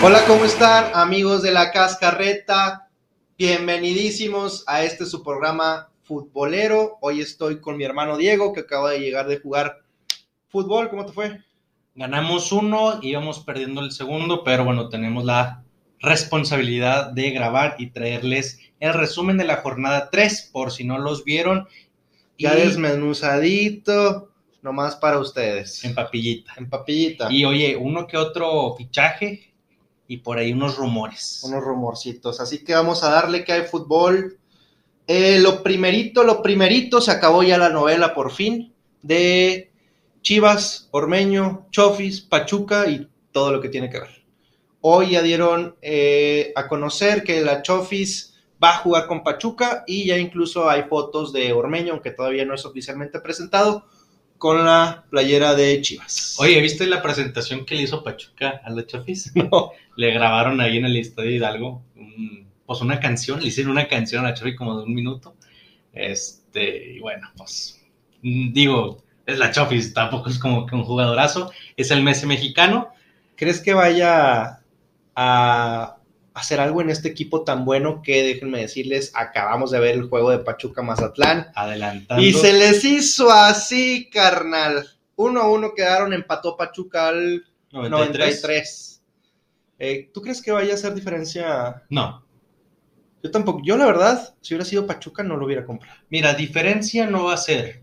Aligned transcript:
Hola, 0.00 0.24
¿cómo 0.26 0.44
están 0.44 0.92
amigos 0.94 1.42
de 1.42 1.50
la 1.50 1.72
cascarreta? 1.72 2.88
Bienvenidísimos 3.36 4.62
a 4.68 4.84
este 4.84 5.06
su 5.06 5.24
programa 5.24 5.90
futbolero. 6.02 6.98
Hoy 7.00 7.20
estoy 7.20 7.60
con 7.60 7.76
mi 7.76 7.84
hermano 7.84 8.16
Diego, 8.16 8.52
que 8.52 8.60
acaba 8.60 8.92
de 8.92 9.00
llegar 9.00 9.26
de 9.26 9.40
jugar 9.40 9.78
fútbol. 10.48 10.88
¿Cómo 10.88 11.04
te 11.04 11.12
fue? 11.12 11.40
Ganamos 11.96 12.52
uno, 12.52 13.00
íbamos 13.02 13.40
perdiendo 13.40 13.80
el 13.80 13.90
segundo, 13.90 14.44
pero 14.44 14.64
bueno, 14.64 14.88
tenemos 14.88 15.24
la 15.24 15.64
responsabilidad 15.98 17.10
de 17.10 17.30
grabar 17.30 17.74
y 17.78 17.90
traerles 17.90 18.60
el 18.78 18.94
resumen 18.94 19.36
de 19.36 19.46
la 19.46 19.56
jornada 19.56 20.10
3, 20.10 20.50
por 20.52 20.70
si 20.70 20.84
no 20.84 20.98
los 20.98 21.24
vieron. 21.24 21.66
Ya 22.38 22.56
Y 22.56 22.60
desmenuzadito, 22.60 24.30
nomás 24.62 24.94
para 24.94 25.18
ustedes. 25.18 25.84
en 25.84 25.96
papillita. 25.96 26.54
En 26.56 26.70
papillita. 26.70 27.32
Y 27.32 27.44
oye, 27.44 27.76
uno 27.76 28.06
que 28.06 28.16
otro 28.16 28.76
fichaje 28.76 29.47
y 30.08 30.16
por 30.16 30.38
ahí 30.38 30.52
unos 30.52 30.76
rumores. 30.76 31.42
unos 31.44 31.62
rumorcitos. 31.62 32.40
Así 32.40 32.64
que 32.64 32.74
vamos 32.74 33.04
a 33.04 33.10
darle 33.10 33.44
que 33.44 33.52
hay 33.52 33.62
fútbol. 33.62 34.38
Eh, 35.06 35.38
lo 35.38 35.62
primerito, 35.62 36.24
lo 36.24 36.42
primerito, 36.42 37.00
se 37.00 37.12
acabó 37.12 37.42
ya 37.42 37.58
la 37.58 37.68
novela 37.68 38.14
por 38.14 38.32
fin 38.32 38.72
de 39.02 39.70
Chivas, 40.22 40.88
Ormeño, 40.90 41.66
Chofis, 41.70 42.22
Pachuca 42.22 42.88
y 42.88 43.08
todo 43.32 43.52
lo 43.52 43.60
que 43.60 43.68
tiene 43.68 43.90
que 43.90 44.00
ver. 44.00 44.24
Hoy 44.80 45.10
ya 45.10 45.22
dieron 45.22 45.76
eh, 45.82 46.52
a 46.56 46.68
conocer 46.68 47.22
que 47.22 47.42
la 47.42 47.62
Chofis 47.62 48.34
va 48.62 48.70
a 48.70 48.78
jugar 48.78 49.06
con 49.06 49.22
Pachuca 49.22 49.84
y 49.86 50.06
ya 50.06 50.16
incluso 50.16 50.70
hay 50.70 50.84
fotos 50.84 51.32
de 51.32 51.52
Ormeño, 51.52 51.92
aunque 51.92 52.12
todavía 52.12 52.44
no 52.44 52.54
es 52.54 52.64
oficialmente 52.64 53.20
presentado, 53.20 53.86
con 54.38 54.64
la 54.64 55.04
playera 55.10 55.54
de 55.54 55.80
Chivas. 55.82 56.36
Oye, 56.38 56.60
¿viste 56.60 56.86
la 56.86 57.02
presentación 57.02 57.64
que 57.66 57.74
le 57.74 57.82
hizo 57.82 58.02
Pachuca 58.02 58.60
a 58.64 58.70
los 58.70 58.86
Chofis? 58.86 59.32
no. 59.36 59.72
Le 59.96 60.12
grabaron 60.12 60.60
ahí 60.60 60.76
en 60.78 60.84
el 60.86 60.96
estadio 60.96 61.30
Hidalgo, 61.32 61.82
un- 61.96 62.48
pues 62.66 62.80
una 62.80 63.00
canción, 63.00 63.40
le 63.40 63.48
hicieron 63.48 63.72
una 63.72 63.88
canción 63.88 64.24
a 64.24 64.28
la 64.30 64.34
Chofis 64.34 64.56
como 64.56 64.76
de 64.78 64.84
un 64.84 64.94
minuto. 64.94 65.34
Este, 65.92 66.94
y 66.94 67.00
bueno, 67.00 67.28
pues 67.36 67.80
mm, 68.22 68.52
digo, 68.52 69.02
es 69.26 69.38
la 69.38 69.50
Chofis, 69.50 69.92
tampoco 69.94 70.30
es 70.30 70.38
como 70.38 70.66
que 70.66 70.74
un 70.74 70.84
jugadorazo, 70.84 71.50
es 71.76 71.90
el 71.90 72.02
Messi 72.02 72.26
mexicano. 72.26 72.88
¿Crees 73.36 73.60
que 73.60 73.74
vaya 73.74 74.60
a 75.16 75.97
hacer 76.38 76.60
algo 76.60 76.80
en 76.80 76.90
este 76.90 77.08
equipo 77.08 77.42
tan 77.44 77.64
bueno 77.64 78.02
que, 78.02 78.22
déjenme 78.22 78.60
decirles, 78.60 79.12
acabamos 79.14 79.70
de 79.70 79.80
ver 79.80 79.94
el 79.94 80.08
juego 80.08 80.30
de 80.30 80.38
Pachuca 80.38 80.82
Mazatlán 80.82 81.48
Adelantando. 81.54 82.22
y 82.22 82.32
se 82.32 82.52
les 82.52 82.84
hizo 82.84 83.30
así, 83.30 84.08
carnal. 84.10 84.86
1-1 85.16 85.72
quedaron, 85.74 86.12
empató 86.12 86.56
Pachuca 86.56 87.08
al 87.08 87.44
93. 87.72 89.02
Eh, 89.80 90.10
¿Tú 90.12 90.22
crees 90.22 90.42
que 90.42 90.52
vaya 90.52 90.72
a 90.72 90.74
hacer 90.74 90.94
diferencia? 90.94 91.82
No, 91.88 92.24
Yo 93.22 93.30
tampoco. 93.30 93.60
Yo, 93.64 93.76
la 93.76 93.86
verdad, 93.86 94.34
si 94.40 94.54
hubiera 94.54 94.64
sido 94.64 94.86
Pachuca, 94.86 95.22
no 95.22 95.36
lo 95.36 95.46
hubiera 95.46 95.64
comprado. 95.64 95.94
mira, 96.08 96.34
diferencia 96.34 97.06
no 97.06 97.24
va 97.24 97.34
a 97.34 97.38
ser. 97.38 97.82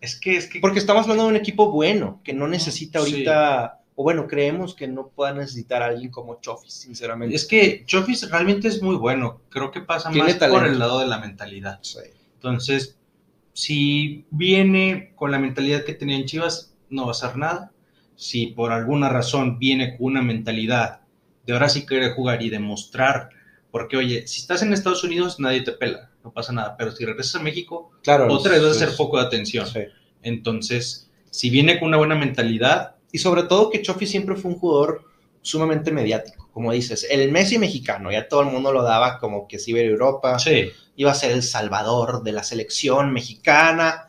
Es 0.00 0.18
que, 0.18 0.36
es 0.36 0.48
que. 0.48 0.60
Porque 0.60 0.78
estamos 0.78 1.02
hablando 1.04 1.24
de 1.24 1.30
un 1.30 1.36
equipo 1.36 1.70
bueno, 1.70 2.20
que 2.24 2.32
no 2.34 2.46
necesita 2.48 3.00
Sí. 3.02 3.24
O 3.96 4.02
bueno, 4.02 4.26
creemos 4.26 4.74
que 4.74 4.88
no 4.88 5.08
pueda 5.08 5.32
necesitar 5.32 5.82
a 5.82 5.86
alguien 5.86 6.10
como 6.10 6.40
Chofis, 6.40 6.72
sinceramente. 6.74 7.34
Es 7.36 7.46
que 7.46 7.84
Chofis 7.86 8.28
realmente 8.30 8.68
es 8.68 8.82
muy 8.82 8.96
bueno. 8.96 9.40
Creo 9.50 9.70
que 9.70 9.80
pasa 9.80 10.10
Tiene 10.10 10.34
más 10.34 10.50
por 10.50 10.66
el 10.66 10.78
lado 10.78 10.98
de 11.00 11.06
la 11.06 11.18
mentalidad. 11.18 11.78
Sí. 11.82 12.00
Entonces, 12.34 12.98
si 13.52 14.24
viene 14.30 15.12
con 15.14 15.30
la 15.30 15.38
mentalidad 15.38 15.84
que 15.84 15.94
tenía 15.94 16.16
en 16.16 16.24
Chivas, 16.24 16.74
no 16.90 17.02
va 17.02 17.08
a 17.08 17.10
hacer 17.12 17.36
nada. 17.36 17.70
Si 18.16 18.46
por 18.48 18.72
alguna 18.72 19.08
razón 19.08 19.58
viene 19.58 19.96
con 19.96 20.06
una 20.06 20.22
mentalidad 20.22 21.00
de 21.46 21.52
ahora 21.52 21.68
sí 21.68 21.84
querer 21.86 22.12
jugar 22.14 22.42
y 22.42 22.50
demostrar, 22.50 23.30
porque 23.70 23.96
oye, 23.96 24.26
si 24.26 24.40
estás 24.40 24.62
en 24.62 24.72
Estados 24.72 25.04
Unidos 25.04 25.38
nadie 25.40 25.60
te 25.62 25.72
pela, 25.72 26.10
no 26.24 26.32
pasa 26.32 26.52
nada, 26.52 26.76
pero 26.76 26.90
si 26.92 27.04
regresas 27.04 27.36
a 27.36 27.44
México, 27.44 27.90
Claro. 28.02 28.32
otra 28.32 28.52
vez 28.52 28.62
vas 28.62 28.72
a 28.72 28.84
hacer 28.84 28.96
foco 28.96 29.18
de 29.18 29.26
atención. 29.26 29.66
sí. 29.66 29.80
Entonces, 30.22 31.10
si 31.30 31.50
viene 31.50 31.78
con 31.78 31.88
una 31.88 31.98
buena 31.98 32.14
mentalidad, 32.14 32.93
Y 33.14 33.18
sobre 33.18 33.44
todo 33.44 33.70
que 33.70 33.80
Chofis 33.80 34.10
siempre 34.10 34.34
fue 34.34 34.50
un 34.50 34.58
jugador 34.58 35.04
sumamente 35.40 35.92
mediático, 35.92 36.50
como 36.52 36.72
dices, 36.72 37.06
el 37.08 37.30
Messi 37.30 37.58
mexicano, 37.58 38.10
ya 38.10 38.26
todo 38.26 38.40
el 38.40 38.48
mundo 38.48 38.72
lo 38.72 38.82
daba 38.82 39.20
como 39.20 39.46
que 39.46 39.60
si 39.60 39.70
iba 39.70 39.78
a 39.78 39.84
Europa, 39.84 40.38
sí, 40.40 40.72
iba 40.96 41.12
a 41.12 41.14
ser 41.14 41.30
el 41.30 41.44
salvador 41.44 42.24
de 42.24 42.32
la 42.32 42.42
selección 42.42 43.12
mexicana 43.12 44.08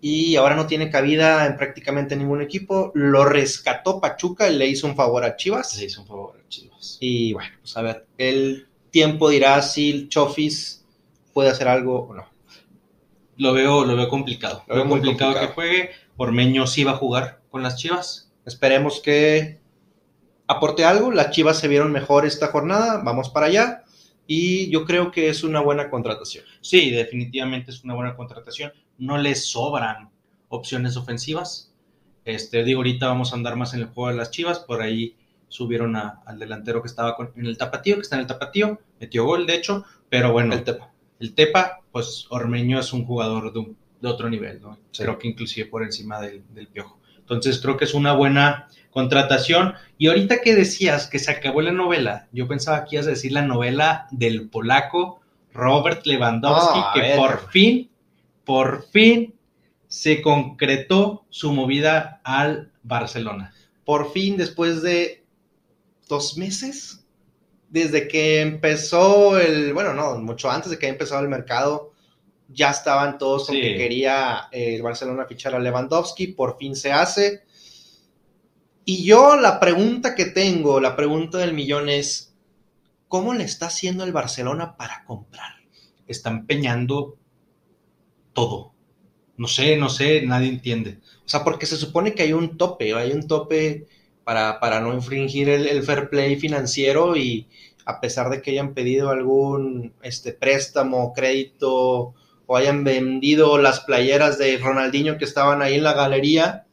y 0.00 0.34
ahora 0.34 0.56
no 0.56 0.66
tiene 0.66 0.90
cabida 0.90 1.46
en 1.46 1.56
prácticamente 1.56 2.16
ningún 2.16 2.42
equipo, 2.42 2.90
lo 2.96 3.26
rescató 3.26 4.00
Pachuca 4.00 4.50
y 4.50 4.56
le 4.56 4.66
hizo 4.66 4.88
un 4.88 4.96
favor 4.96 5.22
a 5.22 5.36
Chivas 5.36 5.70
se 5.70 5.84
hizo 5.84 6.00
un 6.00 6.08
favor 6.08 6.36
a 6.44 6.48
Chivas. 6.48 6.98
y 6.98 7.32
bueno, 7.32 7.54
pues 7.60 7.76
a 7.76 7.82
ver, 7.82 8.06
el 8.18 8.66
tiempo 8.90 9.28
dirá 9.28 9.62
si 9.62 9.92
el 9.92 10.08
Chofis 10.08 10.84
puede 11.32 11.50
hacer 11.50 11.68
algo 11.68 12.08
o 12.08 12.14
no. 12.14 12.26
Lo 13.36 13.52
veo, 13.52 13.84
lo 13.84 13.96
veo 13.96 14.08
complicado. 14.08 14.64
Lo 14.66 14.74
veo 14.74 14.84
veo 14.84 14.96
muy 14.96 15.00
complicado, 15.00 15.32
complicado. 15.32 15.48
que 15.48 15.54
juegue. 15.54 16.03
Ormeño 16.16 16.66
sí 16.66 16.84
va 16.84 16.92
a 16.92 16.96
jugar 16.96 17.42
con 17.50 17.62
las 17.62 17.76
Chivas. 17.76 18.32
Esperemos 18.46 19.00
que 19.00 19.60
aporte 20.46 20.84
algo. 20.84 21.10
Las 21.10 21.30
Chivas 21.30 21.58
se 21.58 21.68
vieron 21.68 21.92
mejor 21.92 22.26
esta 22.26 22.48
jornada. 22.48 23.02
Vamos 23.04 23.30
para 23.30 23.46
allá. 23.46 23.82
Y 24.26 24.70
yo 24.70 24.84
creo 24.84 25.10
que 25.10 25.28
es 25.28 25.44
una 25.44 25.60
buena 25.60 25.90
contratación. 25.90 26.44
Sí, 26.60 26.90
definitivamente 26.90 27.70
es 27.70 27.84
una 27.84 27.94
buena 27.94 28.16
contratación. 28.16 28.72
No 28.96 29.18
le 29.18 29.34
sobran 29.34 30.10
opciones 30.48 30.96
ofensivas. 30.96 31.72
Este, 32.24 32.64
digo, 32.64 32.78
ahorita 32.78 33.08
vamos 33.08 33.32
a 33.32 33.36
andar 33.36 33.56
más 33.56 33.74
en 33.74 33.80
el 33.80 33.86
juego 33.86 34.08
de 34.10 34.16
las 34.16 34.30
Chivas. 34.30 34.60
Por 34.60 34.80
ahí 34.82 35.16
subieron 35.48 35.94
a- 35.96 36.22
al 36.26 36.38
delantero 36.38 36.80
que 36.80 36.88
estaba 36.88 37.16
con- 37.16 37.32
en 37.36 37.46
el 37.46 37.58
tapatío, 37.58 37.96
que 37.96 38.02
está 38.02 38.16
en 38.16 38.22
el 38.22 38.26
tapatío. 38.26 38.80
Metió 39.00 39.24
gol, 39.24 39.46
de 39.46 39.56
hecho. 39.56 39.84
Pero 40.08 40.32
bueno, 40.32 40.54
El 40.54 40.64
tema. 40.64 40.90
el 41.20 41.34
Tepa, 41.34 41.80
pues 41.92 42.26
Ormeño 42.30 42.78
es 42.80 42.92
un 42.92 43.04
jugador 43.04 43.52
de, 43.52 43.58
un- 43.58 43.76
de 44.04 44.10
otro 44.10 44.28
nivel, 44.28 44.60
¿no? 44.62 44.78
Sí. 44.92 45.02
Creo 45.02 45.18
que 45.18 45.28
inclusive 45.28 45.68
por 45.68 45.82
encima 45.82 46.20
del, 46.20 46.42
del 46.50 46.68
Piojo. 46.68 46.98
Entonces 47.18 47.58
creo 47.60 47.76
que 47.76 47.84
es 47.84 47.94
una 47.94 48.12
buena 48.12 48.68
contratación. 48.90 49.74
Y 49.98 50.08
ahorita 50.08 50.40
que 50.40 50.54
decías 50.54 51.08
que 51.08 51.18
se 51.18 51.30
acabó 51.30 51.60
la 51.62 51.72
novela, 51.72 52.28
yo 52.32 52.46
pensaba 52.46 52.84
que 52.84 52.96
ibas 52.96 53.06
a 53.06 53.10
decir 53.10 53.32
la 53.32 53.42
novela 53.42 54.06
del 54.10 54.48
polaco 54.48 55.20
Robert 55.52 56.04
Lewandowski, 56.04 56.80
Ah, 56.82 56.92
que 56.94 57.14
por 57.16 57.50
fin, 57.50 57.90
por 58.44 58.86
fin 58.90 59.34
se 59.86 60.20
concretó 60.20 61.24
su 61.30 61.52
movida 61.52 62.20
al 62.24 62.72
Barcelona. 62.82 63.54
Por 63.84 64.12
fin, 64.12 64.36
después 64.36 64.82
de 64.82 65.24
dos 66.08 66.36
meses, 66.36 67.06
desde 67.70 68.08
que 68.08 68.40
empezó 68.40 69.38
el, 69.38 69.72
bueno, 69.72 69.94
no, 69.94 70.16
mucho 70.18 70.50
antes 70.50 70.70
de 70.70 70.78
que 70.78 70.86
haya 70.86 70.92
empezado 70.92 71.22
el 71.22 71.28
mercado, 71.28 71.93
ya 72.48 72.70
estaban 72.70 73.18
todos 73.18 73.46
con 73.46 73.56
Sí. 73.56 73.62
que 73.62 73.76
quería 73.76 74.48
eh, 74.52 74.74
el 74.76 74.82
Barcelona 74.82 75.26
fichar 75.26 75.54
a 75.54 75.58
Lewandowski, 75.58 76.28
por 76.28 76.56
fin 76.58 76.76
se 76.76 76.92
hace. 76.92 77.42
Y 78.84 79.04
yo 79.04 79.36
la 79.36 79.60
pregunta 79.60 80.14
que 80.14 80.26
tengo, 80.26 80.80
la 80.80 80.94
pregunta 80.94 81.38
del 81.38 81.54
millón 81.54 81.88
es, 81.88 82.34
¿cómo 83.08 83.32
le 83.34 83.44
está 83.44 83.66
haciendo 83.66 84.04
el 84.04 84.12
Barcelona 84.12 84.76
para 84.76 85.04
comprar? 85.04 85.52
Está 86.06 86.30
empeñando 86.30 87.16
todo. 88.34 88.72
No 89.36 89.48
sé, 89.48 89.76
no 89.76 89.88
sé, 89.88 90.22
nadie 90.22 90.48
entiende. 90.48 90.98
O 91.24 91.28
sea, 91.28 91.42
porque 91.42 91.66
se 91.66 91.76
supone 91.76 92.14
que 92.14 92.22
hay 92.24 92.32
un 92.34 92.56
tope, 92.58 92.94
hay 92.94 93.12
un 93.12 93.26
tope 93.26 93.86
para, 94.22 94.60
para 94.60 94.80
no 94.80 94.92
infringir 94.92 95.48
el, 95.48 95.66
el 95.66 95.82
fair 95.82 96.08
play 96.10 96.36
financiero 96.36 97.16
y 97.16 97.48
a 97.86 98.00
pesar 98.00 98.30
de 98.30 98.40
que 98.42 98.52
hayan 98.52 98.74
pedido 98.74 99.10
algún 99.10 99.94
este, 100.02 100.32
préstamo, 100.32 101.12
crédito 101.12 102.14
o 102.46 102.56
hayan 102.56 102.84
vendido 102.84 103.58
las 103.58 103.80
playeras 103.80 104.38
de 104.38 104.58
Ronaldinho 104.58 105.18
que 105.18 105.24
estaban 105.24 105.62
ahí 105.62 105.74
en 105.74 105.84
la 105.84 105.94
galería, 105.94 106.66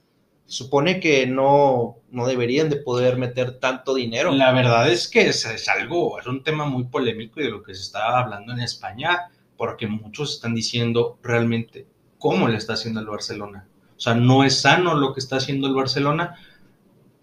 supone 0.45 1.00
que 1.00 1.25
no, 1.27 1.97
no 2.09 2.27
deberían 2.27 2.69
de 2.69 2.75
poder 2.75 3.18
meter 3.18 3.59
tanto 3.59 3.94
dinero. 3.94 4.31
La 4.31 4.51
verdad 4.51 4.89
es 4.91 5.07
que 5.07 5.27
es, 5.27 5.45
es 5.45 5.69
algo, 5.69 6.19
es 6.19 6.27
un 6.27 6.44
tema 6.44 6.65
muy 6.65 6.85
polémico 6.85 7.39
y 7.39 7.44
de 7.44 7.51
lo 7.51 7.63
que 7.63 7.73
se 7.73 7.81
está 7.81 8.19
hablando 8.19 8.51
en 8.51 8.59
España, 8.59 9.29
porque 9.56 9.88
muchos 9.88 10.33
están 10.33 10.53
diciendo 10.53 11.18
realmente 11.23 11.88
cómo 12.17 12.47
le 12.47 12.57
está 12.57 12.74
haciendo 12.74 13.00
el 13.00 13.07
Barcelona. 13.07 13.67
O 13.95 14.00
sea, 14.00 14.15
no 14.15 14.44
es 14.44 14.62
sano 14.62 14.95
lo 14.95 15.13
que 15.13 15.19
está 15.19 15.38
haciendo 15.38 15.67
el 15.67 15.75
Barcelona 15.75 16.35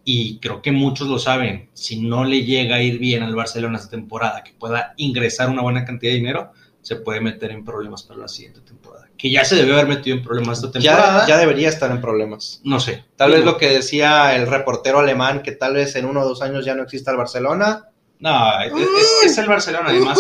y 0.05 0.39
creo 0.39 0.63
que 0.63 0.73
muchos 0.73 1.07
lo 1.09 1.19
saben. 1.19 1.69
Si 1.75 2.01
no 2.01 2.25
le 2.25 2.45
llega 2.45 2.77
a 2.77 2.83
ir 2.83 2.99
bien 2.99 3.23
al 3.23 3.35
Barcelona 3.35 3.77
esta 3.77 3.91
temporada, 3.91 4.43
que 4.43 4.53
pueda 4.53 4.95
ingresar 4.97 5.51
una 5.51 5.61
buena 5.61 5.85
cantidad 5.85 6.13
de 6.13 6.19
dinero, 6.19 6.53
se 6.83 6.97
puede 6.97 7.21
meter 7.21 7.51
en 7.51 7.65
problemas 7.65 8.03
para 8.03 8.21
la 8.21 8.29
siguiente 8.29 8.61
temporada. 8.61 9.09
Que 9.17 9.31
ya 9.31 9.45
se 9.45 9.57
debió 9.57 9.75
haber 9.75 9.89
metido 9.89 10.17
en 10.17 10.23
problemas 10.23 10.59
esta 10.59 10.71
temporada. 10.71 11.23
ya, 11.23 11.35
ya 11.35 11.39
debería 11.39 11.69
estar 11.69 11.91
en 11.91 12.01
problemas. 12.01 12.61
no 12.65 12.81
sé. 12.81 13.05
Tal 13.17 13.33
vez 13.33 13.45
lo 13.45 13.57
que 13.59 13.69
decía 13.69 14.37
el 14.37 14.47
reportero 14.47 14.99
alemán, 15.01 15.43
que 15.43 15.53
tal 15.53 15.75
vez 15.75 15.97
en 15.97 16.07
uno 16.07 16.21
o 16.21 16.25
dos 16.29 16.41
años 16.43 16.65
ya 16.65 16.75
no 16.75 16.83
exista 16.85 17.11
el 17.11 17.17
Barcelona. 17.17 17.89
No, 18.21 18.61
es, 18.63 18.73
es- 18.73 19.31
es 19.33 19.39
el 19.39 19.47
Barcelona. 19.47 19.91
Además, 19.91 20.19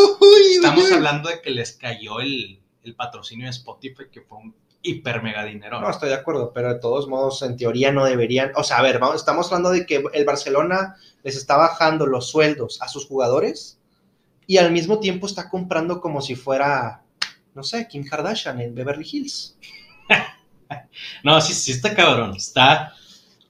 estamos 0.54 0.90
hablando 0.92 1.28
de 1.30 1.40
que 1.40 1.50
les 1.50 1.72
cayó 1.72 2.20
el, 2.20 2.60
el 2.82 2.94
patrocinio 2.94 3.46
de 3.46 3.50
Spotify, 3.50 4.04
que 4.12 4.20
fue 4.20 4.38
un 4.38 4.54
hiper 4.82 5.22
mega 5.22 5.44
dinero. 5.44 5.80
No, 5.80 5.90
estoy 5.90 6.08
de 6.08 6.14
acuerdo, 6.14 6.52
pero 6.54 6.72
de 6.74 6.78
todos 6.80 7.08
modos, 7.08 7.42
en 7.42 7.56
teoría 7.56 7.90
no 7.92 8.04
deberían. 8.04 8.52
O 8.54 8.62
sea, 8.62 8.78
a 8.78 8.82
ver, 8.82 8.98
vamos, 8.98 9.16
estamos 9.16 9.46
hablando 9.46 9.70
de 9.70 9.84
que 9.86 10.04
el 10.12 10.24
Barcelona 10.24 10.96
les 11.24 11.36
está 11.36 11.56
bajando 11.56 12.06
los 12.06 12.28
sueldos 12.30 12.80
a 12.82 12.88
sus 12.88 13.06
jugadores 13.06 13.77
y 14.48 14.56
al 14.56 14.72
mismo 14.72 14.98
tiempo 14.98 15.26
está 15.26 15.50
comprando 15.50 16.00
como 16.00 16.22
si 16.22 16.34
fuera, 16.34 17.02
no 17.54 17.62
sé, 17.62 17.86
Kim 17.86 18.02
Kardashian 18.02 18.58
en 18.62 18.74
Beverly 18.74 19.06
Hills. 19.12 19.58
no, 21.22 21.38
sí, 21.42 21.52
sí 21.52 21.72
está 21.72 21.94
cabrón. 21.94 22.34
Está, 22.34 22.94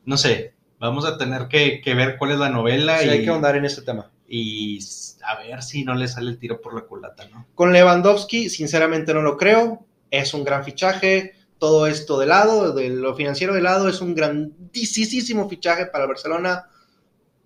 no 0.05 0.17
sé, 0.17 0.55
vamos 0.81 1.07
a 1.07 1.17
tener 1.17 1.47
que, 1.47 1.81
que 1.81 1.95
ver 1.95 2.19
cuál 2.19 2.33
es 2.33 2.39
la 2.41 2.51
novela. 2.51 2.99
Sí, 2.99 3.07
y, 3.07 3.11
hay 3.11 3.23
que 3.23 3.31
ahondar 3.31 3.55
en 3.55 3.65
este 3.65 3.83
tema. 3.83 4.11
Y 4.29 4.81
a 5.25 5.37
ver 5.37 5.63
si 5.63 5.85
no 5.85 5.95
le 5.95 6.09
sale 6.09 6.31
el 6.31 6.39
tiro 6.41 6.61
por 6.61 6.75
la 6.75 6.81
culata, 6.81 7.29
¿no? 7.29 7.47
Con 7.55 7.73
Lewandowski, 7.73 8.51
sinceramente 8.51 9.15
no 9.15 9.23
lo 9.23 9.37
creo. 9.37 9.87
Es 10.11 10.35
un 10.35 10.43
gran 10.43 10.65
fichaje. 10.65 11.35
Todo 11.59 11.87
esto 11.87 12.19
de 12.19 12.27
lado, 12.27 12.73
de 12.73 12.89
lo 12.89 13.15
financiero 13.15 13.55
de 13.55 13.63
lado, 13.63 13.89
es 13.89 14.01
un 14.01 14.17
grandísimo 14.17 15.49
fichaje 15.49 15.87
para 15.87 16.07
Barcelona, 16.07 16.67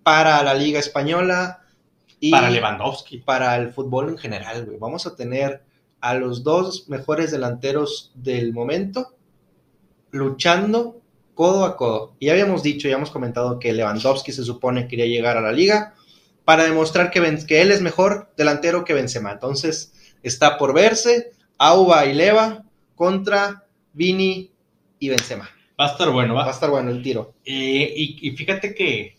para 0.01 0.41
la 0.41 0.55
Liga 0.55 0.79
Española 0.79 1.62
y 2.23 2.31
para 2.31 2.49
Lewandowski. 2.49 3.17
Para 3.17 3.57
el 3.57 3.73
fútbol 3.73 4.07
en 4.07 4.17
general, 4.17 4.65
güey. 4.65 4.77
Vamos 4.77 5.05
a 5.05 5.13
tener 5.13 5.61
a 5.99 6.13
los 6.13 6.41
dos 6.41 6.87
mejores 6.87 7.31
delanteros 7.31 8.13
del 8.15 8.53
momento 8.53 9.13
luchando 10.11 11.01
codo 11.33 11.65
a 11.65 11.75
codo. 11.75 12.15
Y 12.19 12.27
ya 12.27 12.31
habíamos 12.31 12.63
dicho, 12.63 12.87
ya 12.87 12.95
hemos 12.95 13.11
comentado 13.11 13.59
que 13.59 13.73
Lewandowski 13.73 14.31
se 14.31 14.45
supone 14.45 14.87
quería 14.87 15.05
llegar 15.05 15.35
a 15.35 15.41
la 15.41 15.51
liga 15.51 15.95
para 16.45 16.63
demostrar 16.63 17.11
que, 17.11 17.19
ben, 17.19 17.45
que 17.45 17.61
él 17.61 17.71
es 17.71 17.81
mejor 17.81 18.31
delantero 18.37 18.85
que 18.85 18.93
Benzema. 18.93 19.33
Entonces, 19.33 19.93
está 20.23 20.57
por 20.57 20.73
verse 20.73 21.33
Auba 21.57 22.05
y 22.05 22.13
Leva 22.13 22.63
contra 22.95 23.65
Vini 23.91 24.49
y 24.97 25.09
Benzema. 25.09 25.49
Va 25.77 25.87
a 25.87 25.91
estar 25.91 26.09
bueno, 26.09 26.35
va, 26.35 26.43
va 26.43 26.51
a 26.51 26.53
estar 26.53 26.69
bueno 26.69 26.89
el 26.89 27.03
tiro. 27.03 27.33
Eh, 27.43 27.93
y, 27.93 28.29
y, 28.29 28.31
fíjate 28.37 28.73
que 28.73 29.17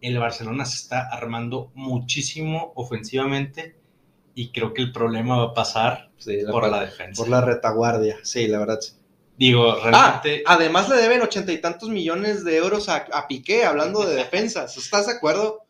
el 0.00 0.18
Barcelona 0.18 0.64
se 0.64 0.76
está 0.76 1.08
armando 1.08 1.70
muchísimo 1.74 2.72
ofensivamente 2.76 3.76
y 4.34 4.50
creo 4.50 4.74
que 4.74 4.82
el 4.82 4.92
problema 4.92 5.38
va 5.38 5.44
a 5.44 5.54
pasar 5.54 6.10
sí, 6.18 6.42
la, 6.42 6.52
por 6.52 6.68
la 6.68 6.80
defensa. 6.80 7.22
Por 7.22 7.30
la 7.30 7.40
retaguardia, 7.40 8.18
sí, 8.22 8.46
la 8.46 8.58
verdad. 8.58 8.80
Sí. 8.80 8.92
Digo, 9.38 9.74
realmente. 9.82 10.42
Ah, 10.46 10.54
además 10.54 10.88
le 10.88 10.96
deben 10.96 11.22
ochenta 11.22 11.52
y 11.52 11.58
tantos 11.58 11.88
millones 11.88 12.44
de 12.44 12.56
euros 12.56 12.88
a, 12.88 13.06
a 13.12 13.28
Piqué, 13.28 13.64
hablando 13.64 14.04
de 14.06 14.14
defensas. 14.14 14.76
¿Estás 14.76 15.06
de 15.06 15.12
acuerdo? 15.12 15.60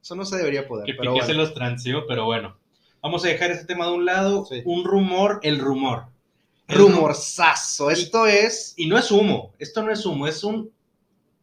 Eso 0.00 0.16
no 0.16 0.24
se 0.24 0.36
debería 0.36 0.66
poder. 0.66 0.86
Que 0.86 0.94
pero 0.94 1.12
Piqué 1.12 1.24
bueno. 1.24 1.26
se 1.26 1.34
los 1.34 1.54
transió, 1.54 2.06
pero 2.06 2.24
bueno. 2.24 2.56
Vamos 3.00 3.24
a 3.24 3.28
dejar 3.28 3.50
ese 3.50 3.64
tema 3.64 3.86
de 3.86 3.92
un 3.92 4.04
lado. 4.04 4.44
Sí. 4.46 4.62
Un 4.64 4.84
rumor, 4.84 5.40
el 5.42 5.58
rumor. 5.58 6.06
El 6.68 6.78
Rumorzazo. 6.78 7.90
Esto 7.90 8.26
es. 8.26 8.74
Y 8.76 8.86
no 8.86 8.96
es 8.96 9.10
humo. 9.10 9.52
Esto 9.58 9.82
no 9.82 9.92
es 9.92 10.06
humo. 10.06 10.26
Es 10.26 10.42
un 10.44 10.70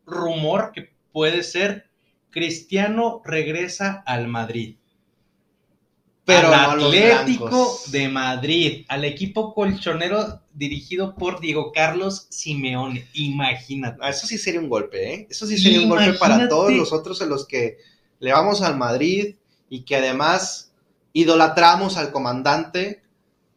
rumor 0.06 0.72
que 0.74 0.94
puede 1.12 1.44
ser 1.44 1.89
Cristiano 2.31 3.22
regresa 3.24 4.04
al 4.06 4.28
Madrid. 4.28 4.76
Pero 6.26 6.54
al 6.54 6.80
Atlético 6.80 7.80
de 7.88 8.08
Madrid, 8.08 8.86
al 8.88 9.04
equipo 9.04 9.54
colchonero 9.56 10.42
dirigido 10.54 11.16
por 11.16 11.40
Diego 11.40 11.72
Carlos 11.72 12.28
Simeone. 12.30 13.08
Imagínate. 13.14 13.98
Ah, 14.00 14.10
eso 14.10 14.28
sí 14.28 14.38
sería 14.38 14.60
un 14.60 14.70
golpe, 14.70 15.14
¿eh? 15.14 15.28
Eso 15.30 15.48
sí 15.48 15.58
sería 15.58 15.81
Imagínate. 15.81 16.12
un 16.12 16.18
golpe 16.18 16.20
para 16.20 16.48
todos 16.48 16.72
los 16.72 16.94
otros 16.94 17.20
en 17.22 17.30
los 17.30 17.48
que 17.48 17.78
le 18.20 18.31
vamos 18.31 18.62
al 18.62 18.78
Madrid 18.78 19.38
y 19.70 19.81
que 19.81 19.96
además 19.96 20.72
idolatramos 21.14 21.98
al 21.98 22.12
comandante 22.12 23.02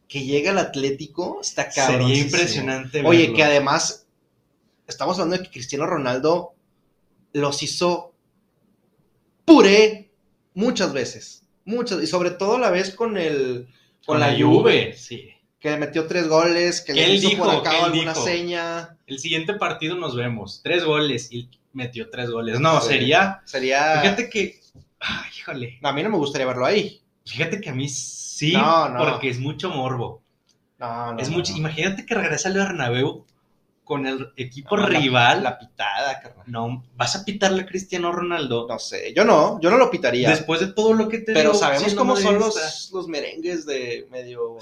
que 0.07 0.25
llega 0.25 0.51
al 0.51 0.57
Atlético. 0.57 1.39
Está 1.41 1.69
cabrón. 1.69 2.07
Sería 2.07 2.23
impresionante. 2.23 3.03
Oye, 3.05 3.33
que 3.33 3.43
además 3.43 4.07
estamos 4.87 5.19
hablando 5.19 5.37
de 5.37 5.43
que 5.43 5.51
Cristiano 5.51 5.85
Ronaldo 5.85 6.55
los 7.33 7.61
hizo 7.61 8.12
puré 9.45 10.11
muchas 10.53 10.93
veces. 10.93 11.43
Muchas, 11.65 12.03
y 12.03 12.07
sobre 12.07 12.31
todo 12.31 12.57
la 12.57 12.69
vez 12.69 12.93
con 12.93 13.17
el 13.17 13.67
con, 14.05 14.15
con 14.15 14.19
la, 14.19 14.31
la 14.31 14.33
Juve, 14.33 14.59
Juve, 14.59 14.93
sí. 14.97 15.29
Que 15.59 15.77
metió 15.77 16.07
tres 16.07 16.27
goles, 16.27 16.81
que 16.81 16.93
le 16.93 17.13
hizo 17.13 17.29
dijo, 17.29 17.45
por 17.45 17.55
acá 17.55 17.85
alguna 17.85 18.13
dijo, 18.13 18.25
seña. 18.25 18.97
El 19.07 19.19
siguiente 19.19 19.53
partido 19.53 19.95
nos 19.95 20.15
vemos. 20.15 20.59
Tres 20.61 20.83
goles 20.83 21.31
y 21.31 21.49
metió 21.71 22.09
tres 22.09 22.29
goles. 22.29 22.59
No, 22.59 22.81
sí. 22.81 22.89
sería. 22.89 23.41
Sería. 23.45 24.01
Fíjate 24.01 24.29
que. 24.29 24.59
Ay, 24.99 25.29
híjole. 25.37 25.79
A 25.81 25.93
mí 25.93 26.03
no 26.03 26.09
me 26.09 26.17
gustaría 26.17 26.47
verlo 26.47 26.65
ahí. 26.65 27.01
Fíjate 27.25 27.61
que 27.61 27.69
a 27.69 27.73
mí 27.73 27.87
sí, 27.87 28.51
no, 28.51 28.89
no. 28.89 28.99
porque 28.99 29.29
es 29.29 29.39
mucho 29.39 29.69
morbo. 29.69 30.21
No, 30.79 31.13
no. 31.13 31.19
Es 31.19 31.29
mucho. 31.29 31.53
Imagínate 31.55 32.05
que 32.05 32.13
regresa 32.13 32.49
al 32.49 32.55
Bernabéu 32.55 33.25
con 33.83 34.07
el 34.07 34.31
equipo 34.37 34.77
no, 34.77 34.85
rival. 34.85 35.43
La, 35.43 35.51
la, 35.51 35.59
pitada, 35.59 36.19
carnal. 36.21 36.45
No, 36.47 36.83
vas 36.95 37.15
a 37.15 37.25
pitarle 37.25 37.63
a 37.63 37.65
Cristiano 37.65 38.11
Ronaldo. 38.11 38.65
No 38.67 38.79
sé, 38.79 39.13
yo 39.13 39.25
no, 39.25 39.59
yo 39.61 39.69
no 39.69 39.77
lo 39.77 39.91
pitaría. 39.91 40.29
Después 40.29 40.61
de 40.61 40.67
todo 40.67 40.93
lo 40.93 41.09
que 41.09 41.19
te 41.19 41.33
Pero 41.33 41.51
digo, 41.51 41.59
sabemos 41.59 41.93
cómo 41.93 42.15
son 42.15 42.39
los, 42.39 42.91
los, 42.93 43.07
merengues 43.07 43.65
de 43.65 44.07
medio. 44.11 44.57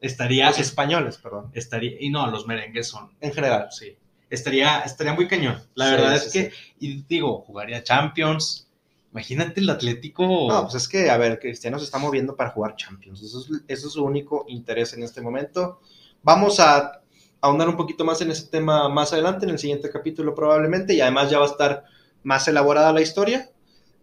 Estaría. 0.00 0.48
Los 0.48 0.58
españoles, 0.60 1.18
perdón. 1.18 1.50
Estaría. 1.54 1.96
Y 1.98 2.10
no, 2.10 2.30
los 2.30 2.46
merengues 2.46 2.88
son. 2.88 3.10
En 3.20 3.32
general. 3.32 3.68
Sí. 3.70 3.96
Estaría, 4.30 4.80
estaría 4.80 5.12
muy 5.12 5.28
cañón. 5.28 5.62
La 5.74 5.86
Sí, 5.86 5.90
verdad 5.90 6.18
sí, 6.18 6.26
es 6.26 6.32
que. 6.32 6.50
sí. 6.50 6.56
Y 6.80 7.02
digo, 7.02 7.40
jugaría 7.46 7.82
Champions. 7.82 8.68
Imagínate 9.10 9.60
el 9.60 9.68
Atlético. 9.68 10.24
No, 10.48 10.62
pues 10.62 10.74
es 10.76 10.88
que, 10.88 11.10
a 11.10 11.18
ver, 11.18 11.38
Cristiano 11.38 11.78
se 11.78 11.84
está 11.84 11.98
moviendo 11.98 12.34
para 12.34 12.48
jugar 12.50 12.76
Champions. 12.76 13.22
Eso 13.22 13.40
es, 13.40 13.62
eso 13.68 13.86
es 13.88 13.92
su 13.92 14.02
único 14.02 14.46
interés 14.48 14.94
en 14.94 15.02
este 15.02 15.20
momento. 15.20 15.80
Vamos 16.22 16.60
a 16.60 17.01
ahondar 17.42 17.68
un 17.68 17.76
poquito 17.76 18.04
más 18.04 18.20
en 18.22 18.30
ese 18.30 18.46
tema 18.46 18.88
más 18.88 19.12
adelante, 19.12 19.44
en 19.44 19.50
el 19.50 19.58
siguiente 19.58 19.90
capítulo 19.90 20.34
probablemente, 20.34 20.94
y 20.94 21.00
además 21.02 21.28
ya 21.30 21.38
va 21.38 21.44
a 21.44 21.50
estar 21.50 21.84
más 22.22 22.48
elaborada 22.48 22.92
la 22.92 23.02
historia. 23.02 23.50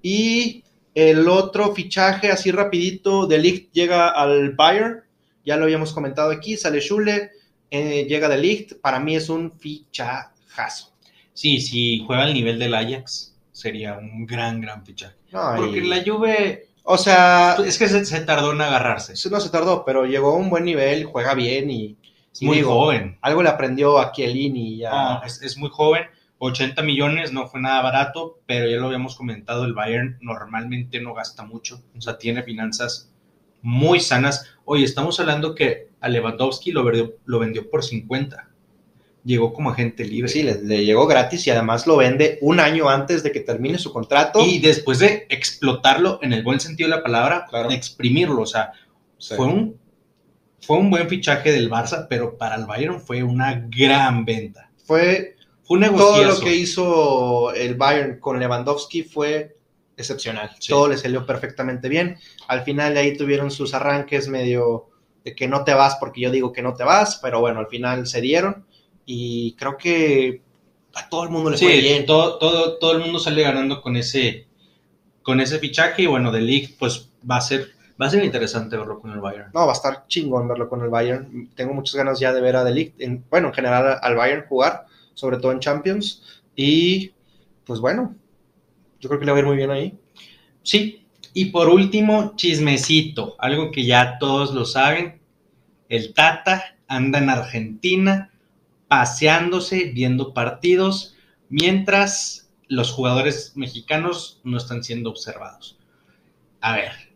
Y 0.02 0.64
el 0.94 1.28
otro 1.28 1.74
fichaje, 1.74 2.32
así 2.32 2.52
rapidito, 2.52 3.26
de 3.26 3.38
Ligt 3.40 3.72
llega 3.74 4.10
al 4.10 4.52
Bayern, 4.52 5.02
ya 5.46 5.58
lo 5.58 5.64
habíamos 5.64 5.94
comentado 5.94 6.32
aquí, 6.32 6.58
sale 6.58 6.82
Schule, 6.82 7.32
eh, 7.72 8.06
llega 8.08 8.28
de 8.30 8.38
Ligt, 8.38 8.74
para 8.82 9.00
mí 9.00 9.16
es 9.16 9.30
un 9.30 9.52
fichajazo. 9.52 10.94
Sí, 11.34 11.62
si 11.62 12.04
juega 12.06 12.24
al 12.24 12.34
nivel 12.34 12.60
del 12.60 12.76
Ajax, 12.76 13.34
sería 13.52 13.98
un 13.98 14.26
gran, 14.26 14.60
gran 14.62 14.86
fichaje. 14.86 15.16
No, 15.32 15.54
Porque 15.56 15.78
y- 15.80 15.88
la 15.88 16.04
Juve, 16.04 16.68
O 16.84 16.98
sea, 16.98 17.56
es 17.66 17.78
que 17.78 17.88
se, 17.88 18.04
se 18.04 18.22
tardó 18.22 18.52
en 18.52 18.62
agarrarse. 18.62 19.14
no 19.30 19.40
se 19.40 19.50
tardó, 19.50 19.86
pero 19.86 20.06
llegó 20.06 20.32
a 20.32 20.36
un 20.38 20.50
buen 20.50 20.66
nivel, 20.66 21.06
juega 21.06 21.34
bien 21.36 21.70
y, 21.70 21.96
Y 22.42 22.46
muy 22.46 22.58
digo, 22.58 22.74
joven. 22.74 23.18
algo 23.22 23.44
le 23.44 23.50
aprendió 23.50 24.00
a 24.00 24.12
Chiellini 24.12 24.76
y 24.76 24.78
ya. 24.80 24.92
No, 24.92 25.24
es, 25.24 25.42
es 25.42 25.58
muy 25.58 25.70
joven. 25.70 26.04
80 26.42 26.82
millones 26.84 27.34
no 27.34 27.48
fue 27.48 27.60
nada 27.60 27.82
barato, 27.82 28.40
pero 28.46 28.66
ya 28.70 28.78
lo 28.78 28.86
habíamos 28.88 29.16
comentado, 29.18 29.66
el 29.66 29.74
Bayern 29.74 30.18
normalmente 30.22 31.02
no 31.02 31.14
gasta 31.14 31.44
mucho, 31.44 31.84
o 31.98 32.00
sea, 32.02 32.18
tiene 32.18 32.44
finanzas 32.44 33.12
muy 33.62 34.00
sanas. 34.00 34.46
Oye, 34.64 34.86
estamos 34.86 35.20
hablando 35.20 35.54
que 35.54 35.90
a 36.00 36.08
Lewandowski 36.08 36.72
lo 36.72 36.86
vendió, 36.86 37.16
lo 37.26 37.40
vendió 37.40 37.70
por 37.70 37.84
50. 37.84 38.46
Llegó 39.26 39.52
como 39.52 39.70
agente 39.72 40.06
libre. 40.06 40.30
Sí, 40.30 40.44
le, 40.44 40.64
le 40.64 40.86
llegó 40.86 41.06
gratis 41.08 41.46
y 41.46 41.50
además 41.52 41.86
lo 41.86 41.98
vende 41.98 42.38
un 42.42 42.62
año 42.62 42.88
antes 42.88 43.22
de 43.22 43.34
que 43.34 43.42
termine 43.42 43.78
su 43.78 43.92
contrato. 43.92 44.40
Y 44.46 44.60
después 44.60 45.00
de 45.00 45.28
explotarlo 45.30 46.20
en 46.22 46.32
el 46.32 46.42
buen 46.42 46.62
sentido 46.62 46.90
de 46.90 46.96
la 46.96 47.04
palabra, 47.04 47.46
Claro. 47.50 47.70
exprimirlo, 47.70 48.44
o 48.44 48.46
sea, 48.46 48.72
Sí. 49.18 49.36
fue 49.36 49.46
un 49.48 49.76
fue 50.62 50.78
un 50.78 50.90
buen 50.90 51.08
fichaje 51.10 51.52
del 51.52 51.70
Barça, 51.70 52.08
pero 52.10 52.38
para 52.38 52.56
el 52.56 52.66
Bayern 52.66 53.02
fue 53.02 53.24
una 53.24 53.66
gran 53.70 54.26
venta. 54.26 54.70
Fue 54.84 55.36
Fue 55.64 55.78
un 55.78 55.96
todo 55.96 56.24
lo 56.24 56.40
que 56.40 56.56
hizo 56.56 57.54
el 57.54 57.76
Bayern 57.76 58.20
con 58.20 58.40
Lewandowski 58.40 59.04
fue 59.04 59.58
excepcional. 59.98 60.52
Sí. 60.60 60.70
Todo 60.70 60.88
le 60.90 60.98
salió 60.98 61.26
perfectamente 61.26 61.90
bien. 61.90 62.18
Al 62.48 62.64
final 62.64 62.96
ahí 62.98 63.16
tuvieron 63.18 63.52
sus 63.52 63.74
arranques 63.74 64.28
medio 64.28 64.90
de 65.24 65.36
que 65.36 65.48
no 65.48 65.64
te 65.64 65.74
vas 65.74 65.98
porque 66.00 66.22
yo 66.22 66.32
digo 66.32 66.54
que 66.54 66.62
no 66.62 66.74
te 66.74 66.84
vas, 66.84 67.20
pero 67.22 67.40
bueno, 67.42 67.60
al 67.60 67.68
final 67.68 68.08
se 68.08 68.22
dieron 68.22 68.66
y 69.06 69.54
creo 69.56 69.78
que 69.78 70.42
a 70.96 71.10
todo 71.10 71.24
el 71.24 71.30
mundo 71.30 71.50
le 71.52 71.58
fue 71.58 71.74
Sí, 71.74 71.82
bien. 71.82 72.06
todo, 72.06 72.38
todo, 72.40 72.78
todo 72.80 72.94
el 72.94 73.00
mundo 73.00 73.20
sale 73.20 73.42
ganando 73.44 73.82
con 73.82 73.96
ese, 73.98 74.48
con 75.22 75.40
ese 75.42 75.60
fichaje 75.60 76.04
y 76.04 76.06
bueno, 76.08 76.32
de 76.32 76.42
League 76.42 76.76
pues 76.80 77.10
va 77.30 77.38
a 77.38 77.42
ser, 77.42 77.72
va 78.00 78.08
a 78.08 78.10
ser 78.10 78.24
interesante 78.24 78.78
verlo 78.78 79.00
con 79.00 79.12
el 79.12 79.20
Bayern. 79.20 79.52
No, 79.54 79.66
va 79.66 79.74
a 79.74 79.76
estar 79.76 80.08
chingón 80.08 80.48
verlo 80.48 80.70
con 80.70 80.82
el 80.82 80.90
Bayern. 80.90 81.50
Tengo 81.56 81.74
muchas 81.74 81.96
ganas 81.96 82.20
ya 82.20 82.32
de 82.32 82.42
ver 82.42 82.56
a 82.56 82.64
De 82.64 82.72
Ligt, 82.72 83.02
en, 83.02 83.26
bueno, 83.30 83.50
en 83.50 83.54
general 83.54 84.00
al 84.02 84.16
Bayern 84.16 84.46
jugar, 84.48 84.86
sobre 85.14 85.38
todo 85.38 85.52
en 85.52 85.60
Champions. 85.60 86.24
Y 86.56 87.12
pues 87.66 87.80
bueno, 87.80 88.16
yo 89.00 89.10
creo 89.10 89.20
que 89.20 89.26
le 89.26 89.32
va 89.32 89.38
a 89.38 89.42
ir 89.42 89.48
muy 89.48 89.58
bien 89.58 89.72
ahí. 89.72 89.98
Sí, 90.64 91.06
y 91.34 91.46
por 91.46 91.70
último, 91.70 92.34
chismecito, 92.36 93.36
algo 93.38 93.72
que 93.72 93.86
ya 93.86 94.18
todos 94.18 94.54
lo 94.54 94.66
saben, 94.66 95.22
el 95.90 96.14
Tata 96.14 96.78
anda 96.88 97.20
en 97.20 97.30
Argentina 97.30 98.32
paseándose, 98.88 99.92
viendo 99.94 100.34
partidos, 100.34 101.16
mientras 101.50 102.50
los 102.68 102.92
jugadores 102.92 103.54
mexicanos 103.56 104.40
no 104.44 104.58
están 104.58 104.84
siendo 104.84 105.10
observados. 105.10 105.78
A 106.62 106.76
ver, 106.76 107.09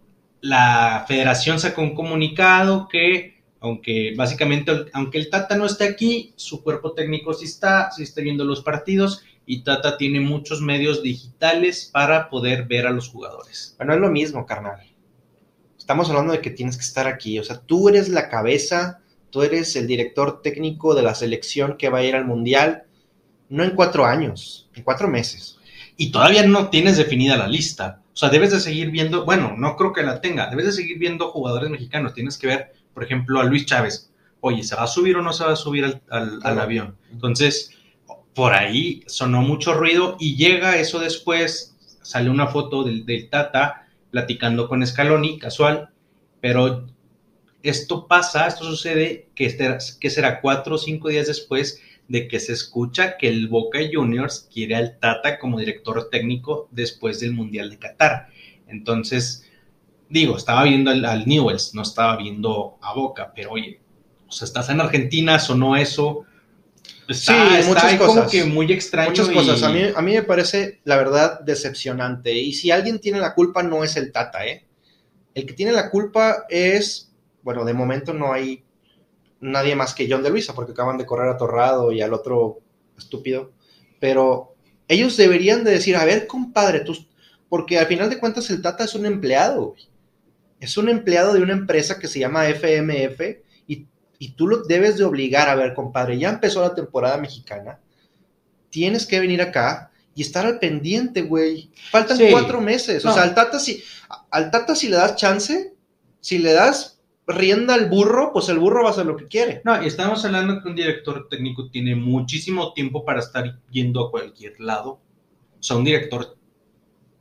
la 0.43 1.05
federación 1.07 1.57
sacó 1.57 1.81
un 1.81 1.95
comunicado 1.95 2.89
que 2.89 3.41
aunque 3.62 4.13
básicamente, 4.17 4.73
aunque 4.91 5.17
el 5.17 5.29
Tata 5.29 5.55
no 5.55 5.65
esté 5.65 5.85
aquí, 5.85 6.33
su 6.35 6.62
cuerpo 6.62 6.91
técnico 6.91 7.33
sí 7.33 7.45
está, 7.45 7.89
sí 7.91 8.03
está 8.03 8.19
viendo 8.19 8.43
los 8.43 8.62
partidos 8.62 9.23
y 9.45 9.63
Tata 9.63 9.95
tiene 9.97 10.19
muchos 10.19 10.59
medios 10.59 11.01
digitales 11.01 11.89
para 11.93 12.29
poder 12.29 12.65
ver 12.65 12.88
a 12.88 12.91
los 12.91 13.07
jugadores. 13.07 13.73
Bueno, 13.77 13.93
es 13.93 14.01
lo 14.01 14.12
mismo, 14.12 14.45
carnal. 14.45 14.81
Estamos 15.77 16.09
hablando 16.09 16.33
de 16.33 16.41
que 16.41 16.50
tienes 16.50 16.75
que 16.75 16.83
estar 16.83 17.07
aquí, 17.07 17.39
o 17.39 17.43
sea, 17.45 17.59
tú 17.62 17.88
eres 17.88 18.09
la 18.09 18.27
cabeza, 18.27 19.00
tú 19.29 19.43
eres 19.43 19.77
el 19.77 19.88
director 19.88 20.41
técnico 20.41 20.93
de 20.93 21.03
la 21.03 21.15
selección 21.15 21.77
que 21.77 21.88
va 21.88 22.00
a 22.00 22.03
ir 22.03 22.17
al 22.17 22.25
Mundial, 22.25 22.83
no 23.47 23.63
en 23.63 23.77
cuatro 23.77 24.05
años, 24.05 24.69
en 24.75 24.83
cuatro 24.83 25.07
meses. 25.07 25.57
Y 25.95 26.12
todavía 26.12 26.45
no 26.45 26.69
tienes 26.69 26.97
definida 26.97 27.38
la 27.38 27.47
lista. 27.47 28.02
O 28.13 28.15
sea, 28.15 28.29
debes 28.29 28.51
de 28.51 28.60
seguir 28.60 28.91
viendo, 28.91 29.25
bueno, 29.25 29.55
no 29.58 29.75
creo 29.75 29.91
que 29.91 30.03
la 30.03 30.22
tenga, 30.22 30.50
debes 30.50 30.67
de 30.67 30.72
seguir 30.72 31.00
viendo 31.00 31.29
jugadores 31.29 31.70
mexicanos, 31.70 32.13
tienes 32.13 32.38
que 32.38 32.48
ver 32.48 32.74
por 32.93 33.03
ejemplo, 33.03 33.39
a 33.39 33.43
Luis 33.43 33.65
Chávez, 33.65 34.12
oye, 34.39 34.63
¿se 34.63 34.75
va 34.75 34.84
a 34.84 34.88
subir 34.88 35.17
o 35.17 35.22
no 35.22 35.34
se 35.34 35.43
va 35.43 35.53
a 35.53 35.58
subir 35.58 36.01
al, 36.10 36.60
avión? 36.60 36.96
Entonces, 37.12 37.72
por 38.36 38.53
ahí 38.53 39.03
sonó 39.08 39.41
mucho 39.41 39.74
ruido 39.74 40.15
y 40.20 40.36
llega 40.36 40.77
eso 40.77 41.00
después, 41.00 41.75
sale 42.01 42.29
una 42.29 42.48
foto 42.48 42.84
del, 42.84 43.29
Tata 43.29 43.88
platicando 44.12 44.67
con 44.67 44.86
Scaloni, 44.86 45.39
casual, 45.39 45.89
pero 46.39 46.88
esto 47.63 48.08
pasa, 48.08 48.48
esto 48.48 48.63
sucede, 48.63 49.29
que, 49.34 49.46
este, 49.46 49.77
que 50.00 50.10
será 50.10 50.41
cuatro 50.41 50.75
o 50.75 50.77
cinco 50.77 51.10
días 51.10 51.27
después 51.27 51.82
de 52.07 52.27
que 52.27 52.39
se 52.39 52.53
escucha 52.53 53.17
que 53.17 53.27
el 53.27 53.48
Boca 53.48 53.79
Juniors 53.91 54.48
quiere 54.53 54.75
al 54.75 55.00
Tata 55.00 55.39
como 55.39 55.60
director 55.60 56.10
técnico 56.10 56.67
después 56.72 57.19
del 57.19 57.33
Mundial 57.33 57.69
de 57.69 57.79
Qatar. 57.79 58.27
Entonces, 58.67 59.45
digo, 60.10 60.38
estaba 60.38 60.63
viendo 60.63 60.91
al, 60.91 61.27
Newells, 61.27 61.74
no 61.74 61.81
estaba 61.81 62.17
viendo 62.17 62.77
a 62.81 62.93
Boca, 62.93 63.31
pero 63.36 63.51
oye, 63.51 63.79
o 64.27 64.31
sea, 64.31 64.45
estás 64.45 64.69
en 64.69 64.81
Argentina, 64.81 65.39
sonó 65.39 65.75
eso. 65.75 66.25
sí, 67.10 67.33
muchas 67.67 67.95
cosas. 67.95 68.31
que 68.31 68.43
muy 68.45 68.72
extraño. 68.72 69.10
Muchas 69.10 69.29
cosas. 69.29 69.63
A 69.63 69.69
mí, 69.69 69.81
a 69.95 70.01
mí 70.01 70.13
me 70.13 70.24
parece, 70.24 70.81
la 70.83 70.98
verdad, 70.98 71.39
decepcionante. 71.41 72.33
Y 72.33 72.53
si 72.53 72.72
alguien 72.72 73.00
tiene 73.00 73.19
la 73.19 73.33
culpa, 73.33 73.63
no 73.63 73.83
es 73.83 73.95
el 73.95 74.12
Tata, 74.12 74.45
¿eh? 74.45 74.65
El 75.33 75.45
que 75.45 75.53
tiene 75.53 75.72
la 75.72 75.89
culpa 75.89 76.45
es, 76.50 77.12
bueno, 77.41 77.65
de 77.65 77.74
momento 77.74 78.13
no 78.13 78.33
hay 78.33 78.62
nadie 79.43 79.75
más 79.75 79.93
que 79.93 80.07
John 80.09 80.23
de 80.23 80.29
Luisa, 80.29 80.53
porque 80.53 80.71
acaban 80.71 80.97
de 80.97 81.05
correr 81.05 81.29
a 81.29 81.38
Torrado 81.38 81.91
y 81.91 82.01
al 82.01 82.13
otro 82.13 82.59
estúpido. 82.97 83.51
Pero 84.00 84.55
ellos 84.88 85.17
deberían 85.17 85.63
de 85.63 85.71
decir, 85.71 85.95
a 85.95 86.05
ver, 86.05 86.27
compadre, 86.27 86.81
tú, 86.81 86.97
porque 87.50 87.77
al 87.77 87.88
final 87.88 88.09
de 88.09 88.19
cuentas 88.19 88.50
el 88.50 88.62
Tata 88.62 88.83
es 88.83 88.95
un 88.95 89.05
empleado, 89.05 89.69
güey 89.69 89.93
es 90.63 90.77
un 90.77 90.88
empleado 90.88 91.33
de 91.33 91.41
una 91.41 91.51
empresa 91.51 92.00
que 92.00 92.07
se 92.07 92.19
llama 92.19 92.47
FMF 92.47 93.19
y, 93.67 94.29
tú 94.38 94.47
lo 94.47 94.63
debes 94.63 94.97
de 94.97 95.03
obligar 95.03 95.50
a 95.50 95.55
ver, 95.55 95.73
compadre, 95.73 96.17
ya 96.17 96.29
empezó 96.29 96.62
la 96.62 96.73
temporada 96.73 97.17
mexicana, 97.17 97.81
tienes 98.69 99.05
que 99.05 99.19
venir 99.19 99.41
acá 99.41 99.91
y 100.15 100.21
estar 100.21 100.45
al 100.45 100.59
pendiente, 100.59 101.23
güey. 101.23 101.69
Faltan 101.91 102.17
cuatro 102.31 102.62
meses. 102.62 103.03
O 103.03 103.12
sea, 103.12 103.23
al 103.23 103.35
Tata, 103.35 103.59
si, 103.59 103.83
al 104.31 104.50
Tata 104.50 104.75
si 104.75 104.88
le 104.88 104.95
das 104.95 105.17
chance, 105.17 105.73
si 106.21 106.38
le 106.38 106.53
das 106.53 106.92
rienda 107.27 107.74
al 107.74 107.89
burro, 107.89 108.32
pues 108.34 108.50
el 108.50 108.60
burro 108.60 108.84
va 108.84 108.89
a 108.89 108.92
hacer 108.92 109.06
lo 109.06 109.15
que 109.15 109.27
quiere. 109.27 109.62
No, 109.63 109.82
y 109.82 109.88
estamos 109.88 110.24
hablando 110.25 110.62
que 110.62 110.70
un 110.70 110.75
director 110.75 111.27
técnico 111.30 111.70
tiene 111.70 111.96
muchísimo 111.96 112.74
tiempo 112.74 113.06
para 113.06 113.20
estar 113.20 113.60
yendo 113.72 114.08
a 114.08 114.12
cualquier 114.12 114.60
lado. 114.60 115.00
O 115.60 115.63
sea, 115.63 115.77
un 115.77 115.86
director 115.86 116.38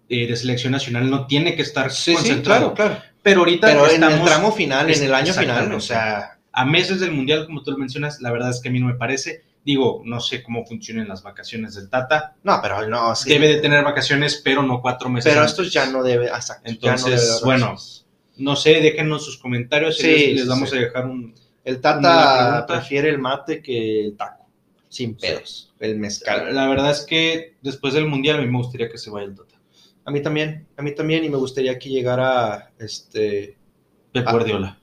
eh, 0.08 0.26
de 0.26 0.36
selección 0.36 0.72
nacional 0.72 1.08
no 1.08 1.26
tiene 1.26 1.54
que 1.54 1.62
estar 1.62 1.84
concentrado. 1.86 2.24
Sí, 2.24 2.42
claro, 2.42 2.74
claro. 2.74 3.02
Pero 3.22 3.40
ahorita 3.40 3.68
Pero 3.68 3.88
en 3.88 4.02
el 4.02 4.22
tramo 4.24 4.50
final, 4.52 4.90
en 4.90 5.02
el 5.02 5.14
año 5.14 5.32
final, 5.32 5.72
o 5.72 5.80
sea... 5.80 6.38
A 6.54 6.66
meses 6.66 7.00
del 7.00 7.12
Mundial, 7.12 7.46
como 7.46 7.62
tú 7.62 7.70
lo 7.70 7.78
mencionas, 7.78 8.20
la 8.20 8.30
verdad 8.30 8.50
es 8.50 8.60
que 8.60 8.68
a 8.68 8.72
mí 8.72 8.78
no 8.78 8.86
me 8.86 8.94
parece. 8.94 9.42
Digo, 9.64 10.02
no 10.04 10.20
sé 10.20 10.42
cómo 10.42 10.66
funcionan 10.66 11.08
las 11.08 11.22
vacaciones 11.22 11.74
del 11.74 11.88
Tata. 11.88 12.34
No, 12.42 12.60
pero 12.60 12.86
no. 12.86 13.14
Debe 13.24 13.48
de 13.48 13.56
tener 13.60 13.82
vacaciones, 13.82 14.42
pero 14.44 14.62
no 14.62 14.82
cuatro 14.82 15.08
meses. 15.08 15.32
Pero 15.32 15.46
esto 15.46 15.62
ya 15.62 15.86
no 15.86 16.02
debe. 16.02 16.28
Hasta 16.28 16.60
Entonces, 16.64 17.40
bueno, 17.42 17.76
no 18.36 18.56
sé, 18.56 18.80
déjenos 18.80 19.24
sus 19.24 19.38
comentarios. 19.38 19.96
Sí, 19.96 20.34
les, 20.34 20.46
vamos 20.46 20.72
a 20.72 20.76
dejar 20.76 21.06
un. 21.06 21.34
El 21.64 21.80
Tata 21.80 22.64
prefiere 22.66 23.08
el 23.08 23.18
mate 23.18 23.62
que 23.62 24.00
el 24.00 24.16
taco. 24.16 24.46
Sin 24.88 25.14
pedos. 25.14 25.72
El 25.78 25.98
mezcal. 25.98 26.54
La 26.54 26.68
verdad 26.68 26.90
es 26.90 27.02
que 27.02 27.56
después 27.62 27.94
del 27.94 28.06
mundial 28.06 28.38
a 28.38 28.42
mí 28.42 28.48
me 28.48 28.58
gustaría 28.58 28.88
que 28.88 28.98
se 28.98 29.10
vaya 29.10 29.26
el 29.26 29.34
Tata. 29.34 29.60
A 30.04 30.10
mí 30.10 30.20
también, 30.20 30.66
a 30.76 30.82
mí 30.82 30.94
también, 30.94 31.24
y 31.24 31.28
me 31.28 31.36
gustaría 31.36 31.78
que 31.78 31.88
llegara 31.88 32.72
este. 32.78 33.56
Pep 34.12 34.28
Guardiola. 34.28 34.78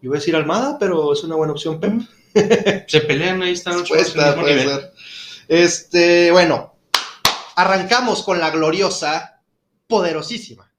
Iba 0.00 0.14
a 0.14 0.18
decir 0.18 0.36
Almada, 0.36 0.78
pero 0.78 1.12
es 1.12 1.24
una 1.24 1.34
buena 1.34 1.52
opción, 1.52 1.80
Pep. 1.80 2.00
Se 2.86 3.00
pelean, 3.00 3.42
ahí 3.42 3.52
están 3.52 3.82
puede 3.84 4.02
estar, 4.02 4.38
puede 4.38 4.62
Ser. 4.62 4.92
Este, 5.48 6.30
bueno, 6.30 6.76
arrancamos 7.56 8.22
con 8.22 8.38
la 8.38 8.50
gloriosa, 8.50 9.42
poderosísima 9.86 10.70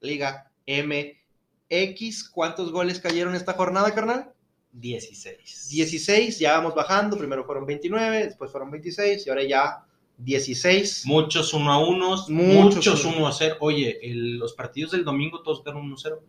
Liga 0.00 0.47
MX. 0.68 2.28
¿Cuántos 2.28 2.70
goles 2.70 3.00
cayeron 3.00 3.34
esta 3.34 3.54
jornada, 3.54 3.94
carnal? 3.94 4.32
16. 4.72 5.68
16, 5.70 6.38
ya 6.38 6.52
vamos 6.58 6.74
bajando. 6.74 7.16
Primero 7.16 7.44
fueron 7.44 7.66
29, 7.66 8.26
después 8.26 8.50
fueron 8.50 8.70
26 8.70 9.26
y 9.26 9.30
ahora 9.30 9.44
ya 9.44 9.84
16. 10.18 11.06
Muchos 11.06 11.54
1 11.54 11.72
a 11.72 11.78
1, 11.78 12.24
muchos 12.28 13.04
1 13.04 13.26
a 13.26 13.32
0. 13.32 13.56
Oye, 13.60 13.98
los 14.02 14.52
partidos 14.52 14.92
del 14.92 15.04
domingo 15.04 15.42
todos 15.42 15.62
quedaron 15.62 15.84
1 15.84 15.94
a 15.94 15.98
0. 15.98 16.22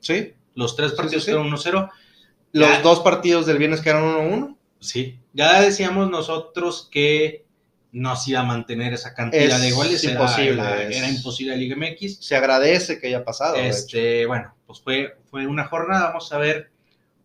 Sí. 0.00 0.32
Los 0.54 0.76
tres 0.76 0.92
partidos 0.92 1.24
quedaron 1.24 1.46
1 1.46 1.56
a 1.56 1.58
0. 1.58 1.90
Los 2.52 2.82
dos 2.82 3.00
partidos 3.00 3.46
del 3.46 3.58
viernes 3.58 3.80
quedaron 3.80 4.04
1 4.04 4.18
a 4.18 4.36
1. 4.36 4.58
Sí. 4.80 5.18
Ya 5.32 5.60
decíamos 5.60 6.10
nosotros 6.10 6.88
que 6.90 7.44
no 7.92 8.16
se 8.16 8.30
iba 8.30 8.40
a 8.40 8.44
mantener 8.44 8.92
esa 8.92 9.14
cantidad 9.14 9.58
de 9.58 9.72
goles. 9.72 10.04
Imposible. 10.04 10.62
Era, 10.62 10.82
era, 10.82 11.08
imposible 11.08 11.52
la 11.52 11.58
Liga 11.58 11.76
MX. 11.76 12.18
Se 12.24 12.36
agradece 12.36 12.98
que 12.98 13.08
haya 13.08 13.24
pasado. 13.24 13.56
Este, 13.56 14.26
bueno, 14.26 14.54
pues 14.66 14.80
fue, 14.80 15.16
fue 15.30 15.46
una 15.46 15.66
jornada. 15.66 16.08
Vamos 16.08 16.32
a 16.32 16.38
ver 16.38 16.70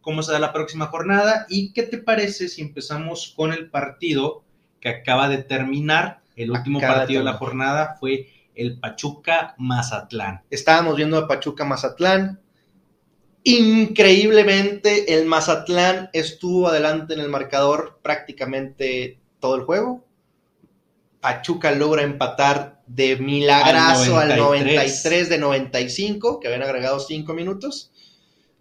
cómo 0.01 0.23
se 0.23 0.31
da 0.31 0.39
la 0.39 0.53
próxima 0.53 0.87
jornada. 0.87 1.45
¿Y 1.49 1.73
qué 1.73 1.83
te 1.83 1.97
parece 1.97 2.47
si 2.47 2.61
empezamos 2.61 3.33
con 3.35 3.53
el 3.53 3.69
partido 3.69 4.45
que 4.85 4.89
acaba 4.89 5.27
de 5.27 5.39
terminar. 5.39 6.21
El 6.35 6.51
último 6.51 6.79
partido 6.79 7.21
de, 7.21 7.25
la 7.25 7.33
jornada 7.33 7.97
fue 7.99 8.29
el 8.53 8.79
Pachuca 8.79 9.55
Mazatlán. 9.57 10.43
Estábamos 10.51 10.95
viendo 10.95 11.17
a 11.17 11.27
Pachuca 11.27 11.65
Mazatlán. 11.65 12.39
Increíblemente, 13.43 15.15
el 15.15 15.25
Mazatlán 15.25 16.11
estuvo 16.13 16.67
adelante 16.67 17.15
en 17.15 17.21
el 17.21 17.29
marcador 17.29 17.99
prácticamente 18.03 19.17
todo 19.39 19.55
el 19.55 19.63
juego. 19.63 20.05
Pachuca 21.25 21.71
logra 21.71 22.03
empatar 22.03 22.83
de 22.85 23.15
milagrazo 23.15 24.19
al 24.19 24.37
93, 24.37 25.27
de 25.27 25.39
95, 25.39 26.39
que 26.39 26.47
habían 26.47 26.61
agregado 26.61 26.99
5 26.99 27.33
minutos. 27.33 27.91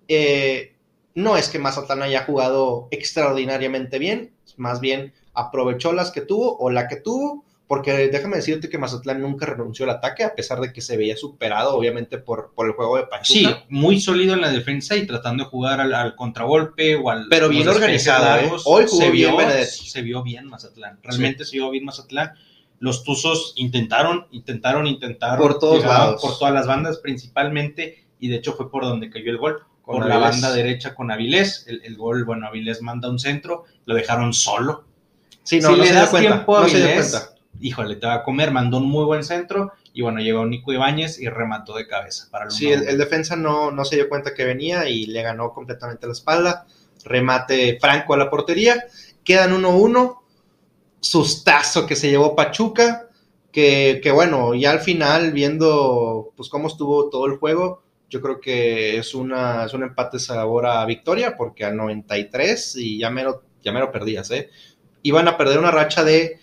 Eh, 0.09 0.75
no 1.15 1.37
es 1.37 1.51
que 1.51 1.59
Mazatlán 1.59 2.01
haya 2.01 2.25
jugado 2.25 2.89
extraordinariamente 2.91 3.99
bien, 3.99 4.33
más 4.57 4.81
bien 4.81 5.13
aprovechó 5.35 5.93
las 5.93 6.11
que 6.11 6.23
tuvo 6.23 6.57
o 6.57 6.71
la 6.71 6.89
que 6.89 6.97
tuvo, 6.97 7.45
porque 7.67 7.93
déjame 8.09 8.37
decirte 8.37 8.71
que 8.71 8.79
Mazatlán 8.79 9.21
nunca 9.21 9.45
renunció 9.45 9.85
al 9.85 9.91
ataque, 9.91 10.25
a 10.25 10.35
pesar 10.35 10.59
de 10.61 10.73
que 10.73 10.81
se 10.81 10.97
veía 10.97 11.19
superado, 11.19 11.77
obviamente, 11.77 12.17
por, 12.17 12.55
por 12.55 12.67
el 12.67 12.73
juego 12.73 12.97
de 12.97 13.03
Pachuca. 13.03 13.27
Sí, 13.27 13.47
muy 13.69 14.01
sólido 14.01 14.33
en 14.33 14.41
la 14.41 14.51
defensa 14.51 14.97
y 14.97 15.07
tratando 15.07 15.45
de 15.45 15.51
jugar 15.51 15.83
al, 15.83 16.17
contragolpe 16.17 16.97
o 16.97 17.11
al. 17.11 17.27
Pero 17.29 17.51
bien 17.51 17.69
organizado. 17.69 18.41
¿eh? 18.41 18.51
Hoy 18.65 18.89
se 18.89 19.11
vio, 19.11 19.37
bien 19.37 19.67
Se 19.67 20.01
vio 20.01 20.23
bien 20.23 20.47
Mazatlán. 20.47 20.99
Realmente 21.03 21.45
se 21.45 21.59
vio 21.59 21.71
bien 21.71 21.85
Mazatlán. 21.85 22.33
Los 22.85 23.03
Tuzos 23.03 23.55
intentaron, 23.57 24.27
intentaron, 24.31 24.87
intentaron. 24.87 25.39
Por 25.39 25.59
todos 25.59 25.85
lados. 25.85 26.21
Por 26.21 26.39
todas 26.39 26.53
las 26.53 26.67
bandas, 26.67 26.99
principalmente, 26.99 28.05
y 28.21 28.29
de 28.29 28.37
hecho 28.37 28.53
fue 28.53 28.71
por 28.71 28.85
donde 28.85 29.11
cayó 29.11 29.31
el 29.31 29.39
gol. 29.39 29.63
por 29.85 30.07
la 30.07 30.19
banda 30.19 30.53
derecha 30.53 30.95
con 30.95 31.11
Avilés. 31.11 31.65
El, 31.67 31.83
el 31.85 31.97
gol, 31.97 32.25
bueno, 32.25 32.47
Avilés 32.47 32.83
manda 32.83 33.09
un 33.09 33.19
centro, 33.19 33.65
lo 33.87 33.95
dejaron 33.95 34.33
solo 34.33 34.85
Sí, 35.45 35.61
no, 35.61 35.71
si 35.71 35.77
no 35.77 35.85
le 35.85 35.93
das 35.93 36.11
tiempo 36.11 36.57
a 36.57 36.67
híjole, 37.61 37.97
te 37.97 38.07
va 38.07 38.15
a 38.15 38.23
comer, 38.25 38.51
mandó 38.51 38.79
un 38.79 38.87
muy 38.87 39.05
buen 39.05 39.23
centro 39.23 39.73
y 39.93 40.03
bueno, 40.03 40.21
llegó 40.21 40.45
Nico 40.45 40.73
Ibáñez 40.73 41.21
y 41.21 41.29
remató 41.29 41.77
de 41.77 41.87
cabeza 41.87 42.27
para 42.31 42.47
el 42.47 42.51
Sí, 42.51 42.73
el, 42.73 42.99
defensa 42.99 43.37
no, 43.37 43.71
no 43.71 43.85
se 43.85 43.97
dio 43.97 44.09
cuenta 44.09 44.35
que 44.35 44.45
venía 44.45 44.89
y 44.89 45.07
le 45.07 45.23
ganó 45.23 45.53
completamente 45.53 46.07
la 46.07 46.15
espalda. 46.15 46.67
Remate 47.05 47.79
franco 47.81 48.15
a 48.15 48.17
la 48.17 48.31
portería. 48.31 48.85
Quedan 49.23 49.53
1-1. 49.53 50.19
Sustazo 51.05 51.87
que 51.87 51.97
se 51.97 52.09
llevó 52.09 52.35
Pachuca. 52.35 53.09
Que, 53.53 54.01
que, 54.03 54.11
bueno, 54.11 54.55
ya 54.55 54.73
al 54.73 54.81
final, 54.81 55.33
viendo 55.33 56.33
pues 56.37 56.49
cómo 56.49 56.67
estuvo 56.67 57.09
todo 57.09 57.27
el 57.27 57.37
juego, 57.37 57.85
yo 58.11 58.21
creo 58.21 58.41
que 58.41 58.97
es, 58.97 59.15
una, 59.15 59.67
es 59.67 59.75
un 59.75 59.85
empate 59.85 60.19
sabor 60.19 60.67
a 60.67 60.85
victoria, 60.87 61.37
porque 61.37 61.65
al 61.65 61.77
93 61.77 62.77
y 62.79 62.99
ya 62.99 63.11
mero, 63.11 63.45
ya 63.63 63.71
mero 63.71 63.93
perdías, 63.93 64.29
¿eh? 64.33 64.51
iban 65.03 65.29
a 65.29 65.37
perder 65.37 65.59
una 65.59 65.71
racha 65.71 66.03
de 66.03 66.39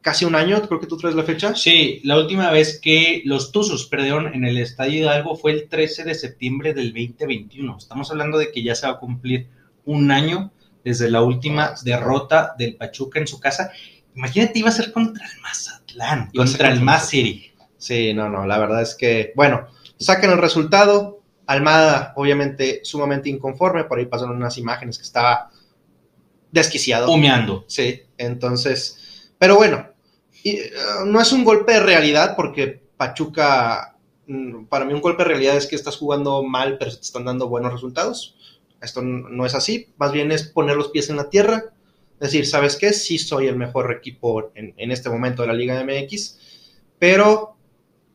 casi 0.00 0.24
un 0.24 0.36
año, 0.36 0.62
creo 0.62 0.80
que 0.80 0.86
tú 0.86 0.96
traes 0.96 1.16
la 1.16 1.24
fecha. 1.24 1.54
Sí, 1.54 2.00
la 2.04 2.16
última 2.16 2.50
vez 2.52 2.80
que 2.80 3.22
los 3.24 3.50
Tuzos 3.50 3.86
perdieron 3.86 4.32
en 4.32 4.44
el 4.44 4.56
Estadio 4.56 5.00
Hidalgo 5.00 5.36
fue 5.36 5.50
el 5.50 5.68
13 5.68 6.04
de 6.04 6.14
septiembre 6.14 6.72
del 6.72 6.92
2021. 6.92 7.76
Estamos 7.76 8.10
hablando 8.10 8.38
de 8.38 8.52
que 8.52 8.62
ya 8.62 8.76
se 8.76 8.86
va 8.86 8.94
a 8.94 8.98
cumplir 9.00 9.48
un 9.84 10.12
año 10.12 10.52
desde 10.84 11.10
la 11.10 11.22
última 11.22 11.74
derrota 11.82 12.54
del 12.56 12.76
Pachuca 12.76 13.18
en 13.18 13.26
su 13.26 13.40
casa. 13.40 13.72
Imagínate, 14.16 14.58
iba 14.58 14.70
a 14.70 14.72
ser 14.72 14.92
contra 14.92 15.26
el 15.26 15.40
Mazatlán, 15.40 16.30
contra 16.34 16.72
el 16.72 16.80
Maziri. 16.80 17.52
Sí, 17.76 18.14
no, 18.14 18.28
no, 18.28 18.46
la 18.46 18.58
verdad 18.58 18.82
es 18.82 18.94
que, 18.94 19.32
bueno, 19.36 19.68
sacan 19.98 20.30
el 20.30 20.38
resultado. 20.38 21.20
Almada, 21.46 22.12
obviamente, 22.16 22.80
sumamente 22.82 23.28
inconforme. 23.28 23.84
Por 23.84 23.98
ahí 23.98 24.06
pasaron 24.06 24.36
unas 24.36 24.58
imágenes 24.58 24.98
que 24.98 25.04
estaba 25.04 25.50
desquiciado. 26.50 27.12
Humeando. 27.12 27.64
Sí, 27.68 28.02
entonces, 28.18 29.30
pero 29.38 29.56
bueno, 29.56 29.86
y, 30.42 30.60
uh, 30.60 31.06
no 31.06 31.20
es 31.20 31.32
un 31.32 31.44
golpe 31.44 31.74
de 31.74 31.80
realidad 31.80 32.34
porque 32.36 32.82
Pachuca, 32.96 33.96
mm, 34.26 34.64
para 34.64 34.84
mí 34.84 34.94
un 34.94 35.00
golpe 35.00 35.22
de 35.22 35.28
realidad 35.28 35.56
es 35.56 35.66
que 35.66 35.76
estás 35.76 35.96
jugando 35.96 36.42
mal, 36.42 36.78
pero 36.78 36.92
te 36.92 37.00
están 37.00 37.24
dando 37.24 37.48
buenos 37.48 37.72
resultados. 37.72 38.36
Esto 38.80 39.02
no 39.02 39.46
es 39.46 39.54
así, 39.54 39.88
más 39.96 40.12
bien 40.12 40.32
es 40.32 40.44
poner 40.44 40.76
los 40.76 40.88
pies 40.88 41.10
en 41.10 41.16
la 41.16 41.30
tierra, 41.30 41.64
decir, 42.18 42.46
¿sabes 42.46 42.76
qué? 42.76 42.92
Sí 42.92 43.18
soy 43.18 43.46
el 43.46 43.56
mejor 43.56 43.92
equipo 43.92 44.52
en, 44.54 44.74
en 44.76 44.90
este 44.90 45.10
momento 45.10 45.42
de 45.42 45.48
la 45.48 45.54
Liga 45.54 45.84
MX, 45.84 46.38
pero 46.98 47.56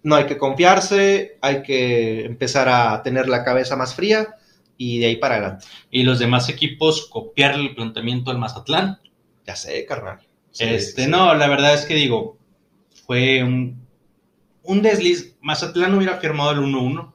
no 0.03 0.15
hay 0.15 0.25
que 0.25 0.37
confiarse, 0.37 1.37
hay 1.41 1.61
que 1.61 2.25
empezar 2.25 2.69
a 2.69 3.01
tener 3.03 3.27
la 3.27 3.43
cabeza 3.43 3.75
más 3.75 3.93
fría 3.93 4.35
y 4.77 4.99
de 4.99 5.07
ahí 5.07 5.15
para 5.17 5.35
adelante. 5.35 5.65
Y 5.91 6.03
los 6.03 6.19
demás 6.19 6.49
equipos 6.49 7.07
copiar 7.07 7.53
el 7.53 7.75
planteamiento 7.75 8.31
del 8.31 8.39
Mazatlán. 8.39 8.99
Ya 9.45 9.55
sé, 9.55 9.85
carnal. 9.85 10.19
Sí, 10.51 10.65
este, 10.65 11.05
sí. 11.05 11.09
no, 11.09 11.33
la 11.35 11.47
verdad 11.47 11.73
es 11.73 11.85
que 11.85 11.93
digo, 11.93 12.37
fue 13.05 13.43
un, 13.43 13.85
un 14.63 14.81
desliz. 14.81 15.35
Mazatlán 15.41 15.93
hubiera 15.93 16.17
firmado 16.17 16.51
el 16.51 16.59
1-1 16.59 17.13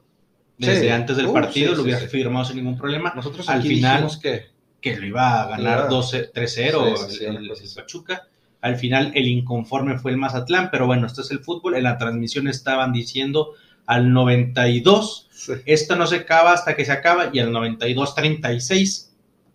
desde 0.57 0.81
sí. 0.81 0.89
antes 0.89 1.17
del 1.17 1.27
uh, 1.27 1.33
partido, 1.33 1.75
lo 1.75 1.83
hubiera 1.83 1.99
firmado 1.99 2.45
sin 2.45 2.57
ningún 2.57 2.77
problema. 2.77 3.13
Nosotros 3.15 3.47
al 3.49 3.61
final 3.61 4.07
que, 4.21 4.45
que 4.81 4.95
lo 4.95 5.05
iba 5.05 5.41
a 5.41 5.47
ganar 5.47 5.89
3-0 5.89 7.19
el, 7.19 7.35
el, 7.35 7.51
el 7.51 7.69
Pachuca. 7.75 8.27
Al 8.61 8.77
final 8.77 9.11
el 9.15 9.27
inconforme 9.27 9.99
fue 9.99 10.11
el 10.11 10.17
Mazatlán, 10.17 10.69
pero 10.71 10.87
bueno, 10.87 11.07
esto 11.07 11.21
es 11.21 11.31
el 11.31 11.39
fútbol. 11.39 11.75
En 11.75 11.83
la 11.83 11.97
transmisión 11.97 12.47
estaban 12.47 12.91
diciendo 12.91 13.53
al 13.85 14.11
92, 14.11 15.27
sí. 15.31 15.53
esto 15.65 15.95
no 15.95 16.07
se 16.07 16.17
acaba 16.17 16.51
hasta 16.51 16.75
que 16.75 16.85
se 16.85 16.91
acaba, 16.91 17.29
y 17.31 17.39
al 17.39 17.51
92-36 17.51 19.07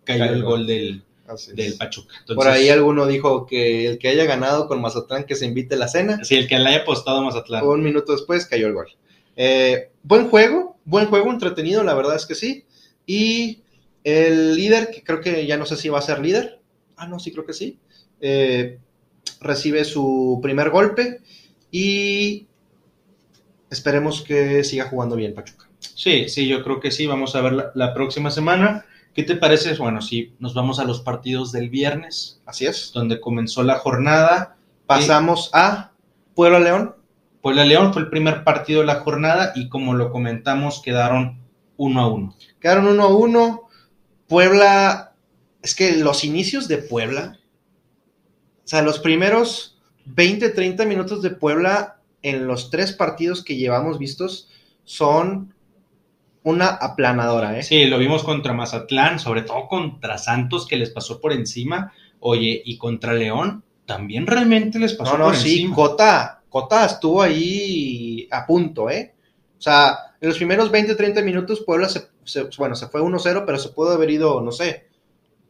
cayó 0.03 0.25
el 0.25 0.43
gol 0.43 0.65
del, 0.65 1.03
del 1.53 1.75
Pachuca. 1.75 2.15
Entonces, 2.19 2.35
Por 2.35 2.47
ahí 2.47 2.69
alguno 2.69 3.05
dijo 3.05 3.45
que 3.45 3.87
el 3.87 3.97
que 3.99 4.09
haya 4.09 4.25
ganado 4.25 4.67
con 4.67 4.81
Mazatlán 4.81 5.25
que 5.25 5.35
se 5.35 5.45
invite 5.45 5.75
a 5.75 5.77
la 5.77 5.87
cena. 5.87 6.23
Sí, 6.23 6.35
el 6.35 6.47
que 6.47 6.57
le 6.57 6.69
haya 6.69 6.81
apostado 6.81 7.19
a 7.19 7.21
Mazatlán. 7.21 7.65
Un 7.65 7.83
minuto 7.83 8.11
después 8.11 8.45
cayó 8.45 8.67
el 8.67 8.73
gol. 8.73 8.87
Eh, 9.35 9.91
buen 10.01 10.29
juego, 10.29 10.77
buen 10.85 11.07
juego, 11.07 11.31
entretenido, 11.31 11.83
la 11.83 11.93
verdad 11.93 12.15
es 12.15 12.25
que 12.25 12.35
sí. 12.35 12.65
Y 13.05 13.62
el 14.03 14.55
líder, 14.55 14.91
que 14.91 15.03
creo 15.03 15.21
que 15.21 15.45
ya 15.45 15.57
no 15.57 15.65
sé 15.65 15.77
si 15.77 15.89
va 15.89 15.99
a 15.99 16.03
ser 16.03 16.19
líder. 16.19 16.59
Ah, 16.95 17.07
no, 17.07 17.19
sí, 17.19 17.31
creo 17.31 17.45
que 17.45 17.53
sí. 17.53 17.79
Eh, 18.21 18.79
recibe 19.39 19.83
su 19.85 20.39
primer 20.41 20.69
golpe 20.69 21.21
y 21.71 22.47
esperemos 23.69 24.21
que 24.21 24.63
siga 24.63 24.85
jugando 24.85 25.15
bien 25.15 25.33
Pachuca. 25.33 25.69
Sí, 25.79 26.29
sí, 26.29 26.47
yo 26.47 26.63
creo 26.63 26.79
que 26.79 26.91
sí. 26.91 27.07
Vamos 27.07 27.35
a 27.35 27.41
ver 27.41 27.53
la, 27.53 27.71
la 27.75 27.93
próxima 27.93 28.31
semana. 28.31 28.85
¿Qué 29.13 29.23
te 29.23 29.35
parece? 29.35 29.75
Bueno, 29.75 30.01
sí, 30.01 30.33
nos 30.39 30.53
vamos 30.53 30.79
a 30.79 30.85
los 30.85 31.01
partidos 31.01 31.51
del 31.51 31.69
viernes. 31.69 32.41
Así 32.45 32.65
es. 32.65 32.91
Donde 32.93 33.19
comenzó 33.19 33.63
la 33.63 33.75
jornada. 33.75 34.57
Pasamos 34.85 35.47
y... 35.47 35.57
a 35.57 35.91
Puebla 36.33 36.59
León. 36.59 36.95
Puebla 37.41 37.65
León 37.65 37.93
fue 37.93 38.03
el 38.03 38.09
primer 38.09 38.43
partido 38.43 38.81
de 38.81 38.87
la 38.87 39.01
jornada 39.01 39.51
y 39.55 39.69
como 39.69 39.93
lo 39.93 40.11
comentamos, 40.11 40.81
quedaron 40.81 41.39
uno 41.77 42.01
a 42.01 42.07
uno. 42.07 42.35
Quedaron 42.59 42.87
uno 42.87 43.03
a 43.03 43.15
uno. 43.15 43.63
Puebla, 44.27 45.15
es 45.61 45.75
que 45.75 45.97
los 45.97 46.23
inicios 46.23 46.67
de 46.67 46.77
Puebla, 46.77 47.39
o 48.63 48.67
sea, 48.67 48.81
los 48.81 48.99
primeros 48.99 49.77
20, 50.05 50.49
30 50.49 50.85
minutos 50.85 51.21
de 51.21 51.31
Puebla 51.31 51.99
en 52.21 52.47
los 52.47 52.69
tres 52.69 52.93
partidos 52.93 53.43
que 53.43 53.57
llevamos 53.57 53.99
vistos 53.99 54.49
son 54.83 55.53
una 56.43 56.67
aplanadora, 56.67 57.57
¿eh? 57.57 57.63
Sí, 57.63 57.85
lo 57.85 57.97
vimos 57.97 58.23
contra 58.23 58.53
Mazatlán, 58.53 59.19
sobre 59.19 59.43
todo 59.43 59.67
contra 59.67 60.17
Santos, 60.17 60.67
que 60.67 60.75
les 60.77 60.89
pasó 60.89 61.21
por 61.21 61.31
encima. 61.31 61.93
Oye, 62.19 62.61
y 62.65 62.77
contra 62.77 63.13
León, 63.13 63.63
también 63.85 64.27
realmente 64.27 64.79
les 64.79 64.93
pasó 64.93 65.13
no, 65.13 65.19
no, 65.19 65.25
por 65.25 65.35
sí, 65.35 65.53
encima. 65.53 65.75
Cota, 65.75 66.43
Cota 66.49 66.85
estuvo 66.85 67.21
ahí 67.21 68.27
a 68.31 68.45
punto, 68.45 68.89
¿eh? 68.89 69.12
O 69.63 69.69
sea, 69.71 69.97
en 70.19 70.27
los 70.27 70.35
primeros 70.35 70.71
20, 70.71 70.93
30 70.93 71.21
minutos, 71.21 71.61
Puebla 71.61 71.87
se, 71.87 72.09
se 72.25 72.43
bueno, 72.57 72.75
se 72.75 72.87
fue 72.87 72.99
1-0, 72.99 73.43
pero 73.45 73.57
se 73.57 73.69
pudo 73.69 73.93
haber 73.93 74.09
ido, 74.09 74.41
no 74.41 74.51
sé, 74.51 74.87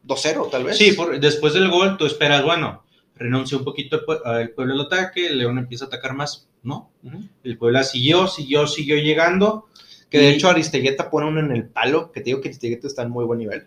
2-0 0.06 0.50
tal 0.52 0.62
vez. 0.62 0.78
Sí, 0.78 0.92
por, 0.92 1.18
después 1.18 1.52
del 1.52 1.68
gol 1.68 1.96
tú 1.96 2.06
esperas, 2.06 2.44
bueno, 2.44 2.84
renuncia 3.16 3.58
un 3.58 3.64
poquito 3.64 4.00
el 4.38 4.50
Puebla 4.50 4.74
al 4.74 4.82
ataque, 4.82 5.30
León 5.30 5.58
empieza 5.58 5.86
a 5.86 5.88
atacar 5.88 6.14
más, 6.14 6.48
¿no? 6.62 6.92
Uh 7.02 7.10
-huh. 7.10 7.28
El 7.42 7.58
Puebla 7.58 7.82
siguió, 7.82 8.28
siguió, 8.28 8.68
siguió 8.68 8.98
llegando. 8.98 9.66
Que 10.08 10.18
de 10.18 10.30
y... 10.30 10.34
hecho 10.34 10.48
Aristegueta 10.48 11.10
pone 11.10 11.26
uno 11.26 11.40
en 11.40 11.50
el 11.50 11.64
palo, 11.68 12.12
que 12.12 12.20
te 12.20 12.26
digo 12.26 12.40
que 12.40 12.50
Aristegueta 12.50 12.86
está 12.86 13.02
en 13.02 13.10
muy 13.10 13.24
buen 13.24 13.40
nivel. 13.40 13.66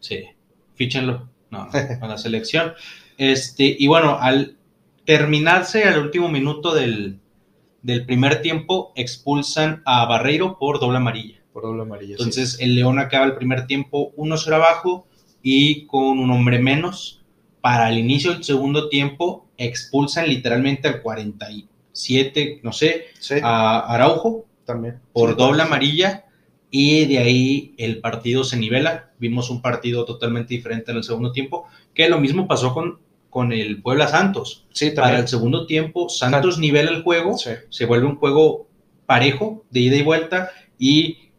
Sí, 0.00 0.26
fíchenlo, 0.74 1.30
no, 1.50 1.70
a 1.72 2.06
la 2.06 2.18
selección. 2.18 2.74
Este, 3.16 3.74
y 3.78 3.86
bueno, 3.86 4.18
al 4.20 4.58
terminarse 5.06 5.84
al 5.84 6.00
último 6.00 6.28
minuto 6.28 6.74
del, 6.74 7.18
del 7.86 8.04
primer 8.04 8.42
tiempo, 8.42 8.92
expulsan 8.96 9.80
a 9.84 10.04
Barreiro 10.06 10.58
por 10.58 10.80
doble 10.80 10.96
amarilla. 10.96 11.40
Por 11.52 11.62
doble 11.62 11.82
amarilla. 11.82 12.16
Entonces 12.18 12.54
sí. 12.54 12.64
el 12.64 12.74
León 12.74 12.98
acaba 12.98 13.24
el 13.26 13.36
primer 13.36 13.68
tiempo 13.68 14.12
1-0 14.16 14.52
abajo 14.52 15.06
y 15.40 15.86
con 15.86 16.18
un 16.18 16.30
hombre 16.32 16.58
menos. 16.58 17.22
Para 17.60 17.88
el 17.88 17.98
inicio 17.98 18.32
del 18.32 18.42
segundo 18.42 18.88
tiempo, 18.88 19.46
expulsan 19.56 20.28
literalmente 20.28 20.88
al 20.88 21.00
47, 21.00 22.60
no 22.64 22.72
sé, 22.72 23.04
sí. 23.20 23.36
a 23.40 23.78
Araujo 23.78 24.46
también. 24.64 24.98
Por 25.12 25.30
sí, 25.30 25.36
doble 25.36 25.62
amarilla. 25.62 26.24
Y 26.72 27.06
de 27.06 27.18
ahí 27.18 27.74
el 27.78 28.00
partido 28.00 28.42
se 28.42 28.56
nivela. 28.56 29.12
Vimos 29.20 29.48
un 29.48 29.62
partido 29.62 30.04
totalmente 30.04 30.54
diferente 30.54 30.90
en 30.90 30.96
el 30.98 31.04
segundo 31.04 31.30
tiempo. 31.30 31.66
Que 31.94 32.08
lo 32.08 32.18
mismo 32.18 32.48
pasó 32.48 32.74
con, 32.74 32.98
con 33.36 33.52
el 33.52 33.82
Puebla 33.82 34.08
Santos. 34.08 34.64
Sí, 34.72 34.92
Para 34.92 35.18
el 35.18 35.28
segundo 35.28 35.66
tiempo, 35.66 36.08
Santos 36.08 36.54
sí. 36.54 36.62
nivela 36.62 36.90
el 36.90 37.02
juego. 37.02 37.36
Se 37.36 37.84
vuelve 37.84 38.06
un 38.06 38.16
juego 38.16 38.66
parejo, 39.04 39.62
de 39.68 39.80
ida 39.80 39.96
y 39.96 40.02
vuelta. 40.02 40.52
Y 40.78 41.32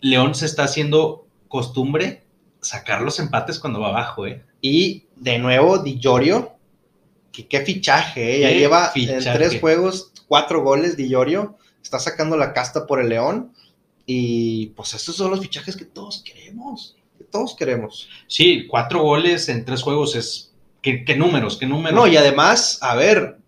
León 0.00 0.34
se 0.34 0.46
está 0.46 0.64
haciendo 0.64 1.26
costumbre 1.48 2.22
sacar 2.62 3.02
los 3.02 3.18
empates 3.18 3.58
cuando 3.58 3.80
va 3.80 3.88
abajo. 3.88 4.26
¿eh? 4.26 4.46
Y 4.62 5.04
de 5.14 5.38
nuevo, 5.38 5.76
Di 5.76 5.98
Llorio. 5.98 6.52
Que, 7.32 7.46
qué 7.46 7.60
fichaje, 7.60 8.38
¿eh? 8.38 8.40
Ya 8.40 8.50
lleva 8.52 8.88
fichaje? 8.88 9.28
en 9.28 9.34
tres 9.34 9.60
juegos 9.60 10.12
cuatro 10.26 10.62
goles 10.62 10.96
Di 10.96 11.06
Llorio 11.06 11.58
está 11.82 11.98
sacando 11.98 12.38
la 12.38 12.54
casta 12.54 12.86
por 12.86 12.98
el 12.98 13.10
León. 13.10 13.52
Y 14.06 14.68
pues 14.68 14.94
esos 14.94 15.16
son 15.16 15.32
los 15.32 15.40
fichajes 15.40 15.76
que 15.76 15.84
todos 15.84 16.22
queremos. 16.24 16.96
Que 17.18 17.24
todos 17.24 17.54
queremos. 17.54 18.08
Sí, 18.26 18.66
cuatro 18.66 19.02
goles 19.02 19.50
en 19.50 19.66
tres 19.66 19.82
juegos 19.82 20.16
es. 20.16 20.45
¿Qué, 20.86 21.04
qué 21.04 21.16
números? 21.16 21.56
¿Qué 21.56 21.66
números? 21.66 21.98
No, 21.98 22.06
y 22.06 22.16
además, 22.16 22.78
a 22.80 22.94
ver, 22.94 23.38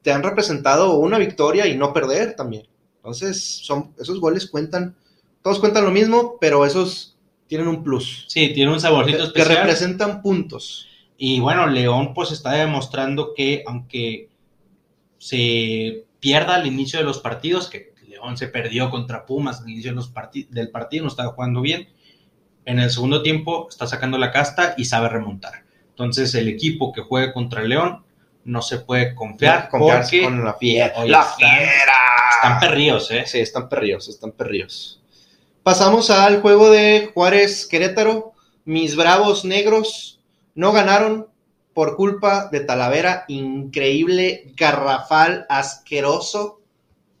te 0.00 0.10
han 0.10 0.22
representado 0.22 0.96
una 0.96 1.18
victoria 1.18 1.66
y 1.66 1.76
no 1.76 1.92
perder 1.92 2.34
también. 2.34 2.66
Entonces, 2.96 3.44
son, 3.44 3.92
esos 4.00 4.18
goles 4.18 4.46
cuentan. 4.46 4.96
Todos 5.42 5.58
cuentan 5.58 5.84
lo 5.84 5.90
mismo, 5.90 6.38
pero 6.40 6.64
esos 6.64 7.18
tienen 7.46 7.68
un 7.68 7.84
plus. 7.84 8.24
Sí, 8.28 8.54
tienen 8.54 8.72
un 8.72 8.80
saborcito 8.80 9.18
que, 9.18 9.24
especial. 9.24 9.48
Que 9.48 9.54
representan 9.56 10.22
puntos. 10.22 10.88
Y 11.18 11.40
bueno, 11.40 11.66
León 11.66 12.14
pues 12.14 12.30
está 12.30 12.52
demostrando 12.52 13.34
que 13.34 13.64
aunque 13.66 14.30
se 15.18 16.06
pierda 16.20 16.54
al 16.54 16.66
inicio 16.66 16.98
de 16.98 17.04
los 17.04 17.18
partidos, 17.18 17.68
que 17.68 17.92
León 18.08 18.38
se 18.38 18.48
perdió 18.48 18.88
contra 18.88 19.26
Pumas 19.26 19.60
al 19.60 19.68
inicio 19.68 19.90
de 19.90 19.96
los 19.96 20.08
partid 20.08 20.48
del 20.48 20.70
partido, 20.70 21.02
no 21.02 21.10
estaba 21.10 21.34
jugando 21.34 21.60
bien. 21.60 21.90
En 22.64 22.78
el 22.78 22.90
segundo 22.90 23.20
tiempo 23.20 23.66
está 23.68 23.86
sacando 23.86 24.16
la 24.16 24.32
casta 24.32 24.72
y 24.78 24.86
sabe 24.86 25.10
remontar. 25.10 25.67
Entonces 25.98 26.32
el 26.36 26.46
equipo 26.46 26.92
que 26.92 27.02
juegue 27.02 27.32
contra 27.32 27.62
el 27.62 27.70
León 27.70 28.04
no 28.44 28.62
se 28.62 28.78
puede 28.78 29.16
confiar 29.16 29.68
porque 29.68 30.22
con 30.22 30.44
la 30.44 30.54
fiera. 30.54 31.04
La 31.04 31.24
fiera. 31.24 31.92
Están 32.36 32.60
perríos, 32.60 33.10
¿eh? 33.10 33.24
Sí, 33.26 33.40
están 33.40 33.68
perríos, 33.68 34.08
están 34.08 34.30
perríos. 34.30 35.02
Pasamos 35.64 36.10
al 36.10 36.40
juego 36.40 36.70
de 36.70 37.10
Juárez 37.12 37.66
Querétaro. 37.66 38.32
Mis 38.64 38.94
bravos 38.94 39.44
negros 39.44 40.20
no 40.54 40.70
ganaron 40.70 41.26
por 41.74 41.96
culpa 41.96 42.48
de 42.52 42.60
Talavera, 42.60 43.24
increíble, 43.26 44.52
garrafal, 44.56 45.46
asqueroso 45.48 46.60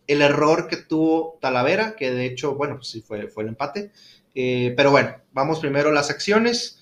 el 0.06 0.22
error 0.22 0.68
que 0.68 0.76
tuvo 0.76 1.36
Talavera, 1.40 1.96
que 1.96 2.12
de 2.12 2.26
hecho, 2.26 2.54
bueno, 2.54 2.76
pues 2.76 2.88
sí 2.88 3.00
fue, 3.00 3.26
fue 3.26 3.42
el 3.42 3.48
empate. 3.50 3.90
Eh, 4.36 4.72
pero 4.76 4.92
bueno, 4.92 5.16
vamos 5.32 5.58
primero 5.58 5.88
a 5.88 5.92
las 5.92 6.10
acciones. 6.10 6.78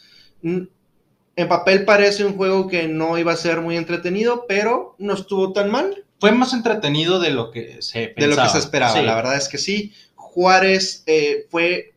En 1.36 1.48
papel 1.48 1.84
parece 1.84 2.24
un 2.24 2.34
juego 2.36 2.66
que 2.66 2.88
no 2.88 3.18
iba 3.18 3.32
a 3.32 3.36
ser 3.36 3.60
muy 3.60 3.76
entretenido, 3.76 4.46
pero 4.48 4.96
no 4.98 5.14
estuvo 5.14 5.52
tan 5.52 5.70
mal. 5.70 6.04
Fue 6.18 6.32
más 6.32 6.54
entretenido 6.54 7.20
de 7.20 7.30
lo 7.30 7.50
que 7.50 7.82
se 7.82 8.08
pensaba. 8.08 8.14
De 8.16 8.36
lo 8.36 8.42
que 8.42 8.48
se 8.48 8.58
esperaba, 8.58 8.94
Sí. 8.98 9.02
la 9.02 9.14
verdad 9.14 9.36
es 9.36 9.48
que 9.48 9.58
sí. 9.58 9.92
Juárez 10.14 11.02
eh, 11.06 11.46
fue, 11.50 11.92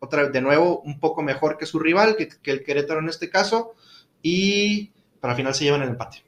otra 0.00 0.22
vez, 0.24 0.32
de 0.32 0.40
nuevo, 0.40 0.80
un 0.80 0.98
poco 0.98 1.22
mejor 1.22 1.56
que 1.56 1.66
su 1.66 1.78
rival, 1.78 2.16
que, 2.16 2.28
que 2.28 2.50
el 2.50 2.64
Querétaro 2.64 2.98
en 3.00 3.08
este 3.08 3.30
caso, 3.30 3.74
y 4.22 4.90
para 5.20 5.36
final 5.36 5.54
se 5.54 5.64
llevan 5.64 5.82
el 5.82 5.90
empate. 5.90 6.24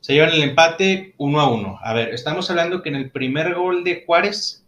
Se 0.00 0.14
llevan 0.14 0.30
el 0.30 0.42
empate 0.42 1.14
uno 1.18 1.40
a 1.40 1.50
uno. 1.50 1.78
A 1.82 1.92
ver, 1.92 2.14
estamos 2.14 2.48
hablando 2.50 2.82
que 2.82 2.88
en 2.88 2.96
el 2.96 3.10
primer 3.10 3.54
gol 3.54 3.84
de 3.84 4.04
Juárez 4.06 4.64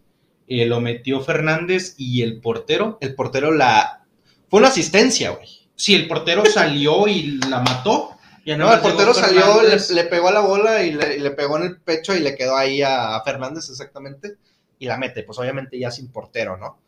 eh, 0.47 0.65
lo 0.67 0.79
metió 0.81 1.21
Fernández 1.21 1.95
y 1.97 2.21
el 2.21 2.39
portero. 2.39 2.99
El 3.01 3.15
portero 3.15 3.51
la... 3.51 4.03
Fue 4.49 4.59
una 4.59 4.67
asistencia, 4.69 5.31
güey. 5.31 5.60
Sí, 5.75 5.95
el 5.95 6.07
portero 6.07 6.45
salió 6.45 7.07
y 7.07 7.39
la 7.49 7.59
mató. 7.59 8.17
Ya 8.45 8.57
No, 8.57 8.73
el 8.73 8.79
portero 8.79 9.13
salió, 9.13 9.61
le, 9.63 10.03
pegó 10.05 10.29
a 10.29 10.31
la 10.31 10.39
bola 10.39 10.83
y 10.83 10.93
le, 10.93 11.17
y 11.17 11.19
le 11.19 11.31
pegó 11.31 11.57
en 11.57 11.63
el 11.63 11.77
pecho 11.79 12.15
y 12.15 12.19
le 12.19 12.35
quedó 12.35 12.57
ahí 12.57 12.81
a, 12.81 13.21
Fernández 13.23 13.69
exactamente 13.69 14.37
y 14.79 14.87
la 14.87 14.97
mete, 14.97 15.23
pues 15.23 15.37
obviamente 15.37 15.77
ya 15.77 15.91
sin 15.91 16.11
portero, 16.11 16.57
¿no? 16.57 16.79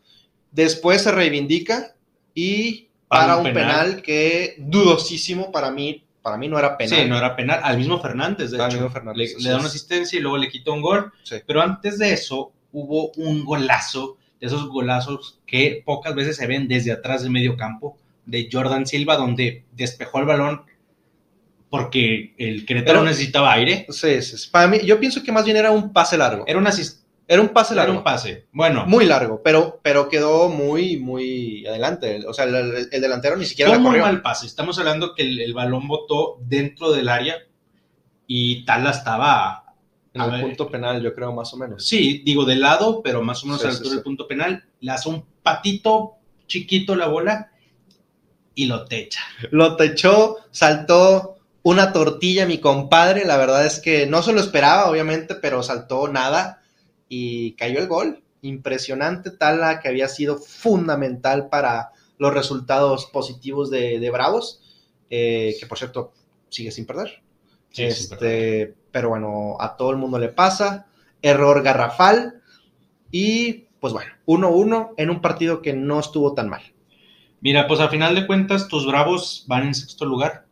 Después 0.50 1.02
se 1.02 1.12
reivindica 1.12 1.94
y 2.34 2.88
Para 3.06 3.26
para 3.26 3.36
un 3.36 3.44
penal. 3.44 3.86
penal. 3.86 4.02
que 4.02 4.56
dudosísimo 4.58 5.52
para 5.52 5.70
mí, 5.70 6.04
para 6.20 6.36
mí 6.36 6.48
no 6.48 6.58
era 6.58 6.76
penal. 6.76 6.98
Sí, 6.98 7.08
no 7.08 7.16
era 7.16 7.36
penal. 7.36 7.60
Al 7.62 7.76
mismo 7.76 8.00
Fernández, 8.00 8.50
de 8.50 8.60
Al 8.60 8.68
hecho. 8.68 8.78
mismo 8.78 8.90
Fernández, 8.90 9.36
le, 9.38 9.50
da 9.50 9.58
una 9.58 9.68
asistencia 9.68 10.18
y 10.18 10.22
luego 10.22 10.38
le 10.38 10.48
quitó 10.48 10.72
un 10.72 10.82
gol. 10.82 11.12
Sí. 11.22 11.36
Pero 11.46 11.62
antes 11.62 11.98
de 11.98 12.12
eso, 12.12 12.52
hubo 12.72 13.12
un 13.12 13.44
golazo, 13.44 14.18
de 14.40 14.48
esos 14.48 14.68
golazos 14.68 15.38
que 15.46 15.82
pocas 15.84 16.14
veces 16.16 16.36
se 16.36 16.46
ven 16.48 16.66
desde 16.66 16.90
atrás 16.90 17.22
del 17.22 17.30
medio 17.30 17.56
campo, 17.56 17.96
de 18.26 18.48
Jordan 18.50 18.86
Silva, 18.86 19.16
donde 19.16 19.64
despejó 19.72 20.18
el 20.20 20.26
balón 20.26 20.62
porque 21.70 22.34
el 22.38 22.64
Querétaro 22.66 23.00
Pero- 23.00 23.10
necesitaba 23.10 23.52
aire. 23.52 23.86
Sí, 23.90 24.22
sí. 24.22 24.48
Para 24.50 24.68
mí, 24.68 24.78
yo 24.84 25.00
pienso 25.00 25.22
que 25.22 25.32
más 25.32 25.44
bien 25.44 25.56
era 25.56 25.70
un 25.72 25.92
pase 25.92 26.16
largo. 26.16 26.44
Era, 26.46 26.60
asis- 26.60 27.00
Era 27.26 27.40
un 27.42 27.48
pase 27.48 27.74
era 27.74 27.82
largo. 27.84 27.98
un 27.98 28.04
pase. 28.04 28.46
Bueno, 28.52 28.86
Muy 28.86 29.06
largo, 29.06 29.40
pero, 29.42 29.80
pero 29.82 30.08
quedó 30.08 30.48
muy, 30.48 30.98
muy 30.98 31.66
adelante. 31.66 32.20
O 32.28 32.32
sea, 32.32 32.44
el, 32.44 32.54
el- 32.54 32.88
el 32.92 33.00
delantero 33.00 33.36
ni 33.36 33.44
siquiera 33.44 33.70
fue 33.70 33.78
la 33.78 33.82
muy 33.82 33.90
corrió. 33.92 34.04
mal 34.04 34.22
pase. 34.22 34.46
Estamos 34.46 34.78
hablando 34.78 35.14
que 35.14 35.22
el, 35.22 35.40
el 35.40 35.52
balón 35.54 35.88
botó 35.88 36.38
dentro 36.46 36.92
del 36.92 37.08
área 37.08 37.36
y 38.26 38.64
Tala 38.64 38.90
estaba 38.90 39.64
En 40.12 40.22
el 40.22 40.30
ver, 40.30 40.40
punto 40.42 40.70
penal, 40.70 41.02
yo 41.02 41.12
creo, 41.14 41.32
más 41.32 41.52
o 41.54 41.56
menos. 41.56 41.84
Sí, 41.86 42.22
digo 42.24 42.44
de 42.44 42.54
lado, 42.56 43.02
pero 43.02 43.20
más 43.22 43.42
o 43.42 43.46
menos 43.46 43.62
Sí, 43.62 43.66
a 43.66 43.70
la 43.70 43.74
altura 43.74 43.90
sí. 43.90 43.96
del 43.96 44.04
punto 44.04 44.28
penal. 44.28 44.64
Le 44.80 44.90
hace 44.92 45.08
un 45.08 45.24
patito 45.42 46.12
chiquito 46.46 46.94
la 46.94 47.08
bola 47.08 47.50
y 48.54 48.66
lo 48.66 48.84
techa. 48.84 49.20
Lo 49.50 49.76
techó, 49.76 50.38
saltó 50.50 51.36
una 51.62 51.92
tortilla, 51.92 52.46
mi 52.46 52.58
compadre. 52.58 53.24
La 53.24 53.36
verdad 53.36 53.66
es 53.66 53.80
que 53.80 54.06
no 54.06 54.22
se 54.22 54.32
lo 54.32 54.40
esperaba, 54.40 54.88
obviamente, 54.88 55.34
pero 55.34 55.62
saltó 55.62 56.08
nada 56.08 56.62
y 57.08 57.52
cayó 57.52 57.80
el 57.80 57.88
gol. 57.88 58.22
Impresionante, 58.42 59.30
Tala, 59.30 59.80
que 59.80 59.88
había 59.88 60.08
sido 60.08 60.36
fundamental 60.36 61.48
para 61.48 61.90
los 62.18 62.32
resultados 62.32 63.06
positivos 63.06 63.70
de, 63.70 63.98
de 63.98 64.10
Bravos, 64.10 64.62
eh, 65.10 65.56
que 65.58 65.66
por 65.66 65.78
cierto 65.78 66.12
sigue 66.50 66.70
sin 66.70 66.86
perder. 66.86 67.22
Sí, 67.70 67.90
sí, 67.90 68.04
este, 68.12 68.74
pero 68.92 69.08
bueno, 69.08 69.56
a 69.58 69.76
todo 69.76 69.90
el 69.90 69.96
mundo 69.96 70.18
le 70.18 70.28
pasa. 70.28 70.86
Error 71.22 71.62
garrafal. 71.62 72.42
Y 73.10 73.68
pues 73.80 73.92
bueno, 73.92 74.12
1-1 74.26 74.94
en 74.96 75.10
un 75.10 75.20
partido 75.20 75.62
que 75.62 75.72
no 75.72 75.98
estuvo 75.98 76.34
tan 76.34 76.48
mal. 76.48 76.73
Mira, 77.44 77.68
pues 77.68 77.78
a 77.78 77.88
final 77.90 78.14
de 78.14 78.26
cuentas, 78.26 78.68
tus 78.68 78.86
Bravos 78.86 79.44
van 79.46 79.66
en 79.66 79.74
sexto 79.74 80.06
lugar. 80.06 80.46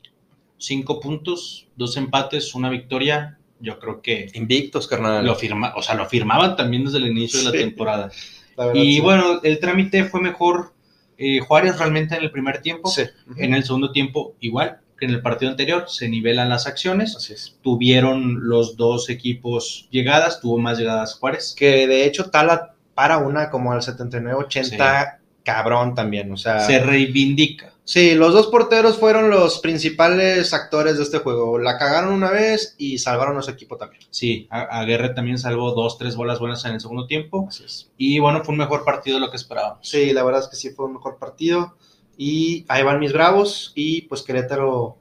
Cinco 0.59 1.01
puntos, 1.01 1.67
dos 1.75 1.97
empates, 1.97 2.55
una 2.55 2.69
victoria. 2.69 3.39
Yo 3.61 3.79
creo 3.79 4.03
que 4.03 4.29
Invictos, 4.35 4.87
carnal. 4.87 5.25
lo 5.25 5.35
firma, 5.35 5.73
o 5.75 5.83
sea, 5.83 5.95
lo 5.95 6.07
firmaban 6.07 6.55
también 6.55 6.85
desde 6.85 6.99
el 6.99 7.07
inicio 7.07 7.39
de 7.41 7.47
la 7.47 7.53
temporada. 7.53 8.11
La 8.59 8.67
verdad, 8.67 8.83
Y 8.83 8.97
sí. 8.97 9.01
bueno, 9.01 9.41
el 9.43 9.59
trámite 9.59 10.05
fue 10.05 10.21
mejor 10.21 10.75
eh, 11.17 11.41
Juárez 11.41 11.79
realmente 11.79 12.15
en 12.15 12.23
el 12.25 12.31
primer 12.31 12.61
tiempo. 12.61 12.91
Sí. 12.91 13.05
En 13.39 13.55
el 13.55 13.65
segundo 13.65 13.91
tiempo, 13.93 14.35
igual 14.41 14.81
que 14.99 15.07
en 15.07 15.13
el 15.13 15.23
partido 15.23 15.51
anterior, 15.51 15.87
se 15.89 16.11
nivelan 16.11 16.51
las 16.51 16.67
acciones. 16.67 17.17
Así 17.17 17.33
es. 17.33 17.57
Tuvieron 17.63 18.47
los 18.47 18.77
dos 18.77 19.09
equipos 19.09 19.89
llegadas, 19.91 20.43
tuvo 20.43 20.59
más 20.59 20.79
llegadas 20.79 21.15
Juárez. 21.15 21.55
Que 21.57 21.87
de 21.87 22.05
hecho 22.05 22.29
Tala 22.29 22.75
para 22.95 23.17
una 23.17 23.49
como 23.49 23.73
al 23.73 23.81
79-80, 23.81 25.19
cabrón 25.45 25.95
también. 25.95 26.31
O 26.33 26.37
sea, 26.37 26.61
Se 26.61 26.79
reivindica. 26.81 27.73
sí, 27.85 28.15
los 28.15 28.33
dos 28.33 28.47
porteros 28.49 28.99
fueron 28.99 29.31
los 29.31 29.59
principales 29.61 30.53
actores 30.55 30.97
de 30.99 31.03
este 31.05 31.19
juego. 31.19 31.59
La 31.59 31.79
cagaron 31.79 32.13
una 32.13 32.31
vez 32.31 32.75
y 32.79 32.99
salvaron 32.99 33.37
a 33.39 33.43
su 33.43 33.51
equipo 33.51 33.77
también. 33.77 34.03
Sí, 34.11 34.47
a- 34.51 34.81
Aguirre 34.81 35.11
también 35.11 35.39
salvó 35.39 35.73
dos, 35.73 35.99
tres 35.99 36.17
bolas 36.17 36.39
buenas 36.39 36.65
en 36.65 36.73
el 36.73 36.81
segundo 36.81 37.07
tiempo. 37.07 37.47
Así 37.49 37.65
es. 37.65 37.91
Y 37.97 38.19
bueno, 38.19 38.43
fue 38.45 38.53
un 38.53 38.59
mejor 38.59 38.85
partido 38.85 39.17
de 39.17 39.21
lo 39.21 39.31
que 39.31 39.37
esperábamos. 39.37 39.89
Sí, 39.89 40.13
la 40.13 40.23
verdad 40.25 40.43
es 40.43 40.49
que 40.49 40.57
sí 40.57 40.71
fue 40.71 40.87
un 40.87 40.95
mejor 40.95 41.19
partido. 41.19 41.77
Y 42.17 42.65
ahí 42.69 42.83
van 42.83 43.01
mis 43.01 43.13
bravos. 43.13 43.73
Y 43.75 44.03
pues 44.03 44.23
Querétaro, 44.23 44.99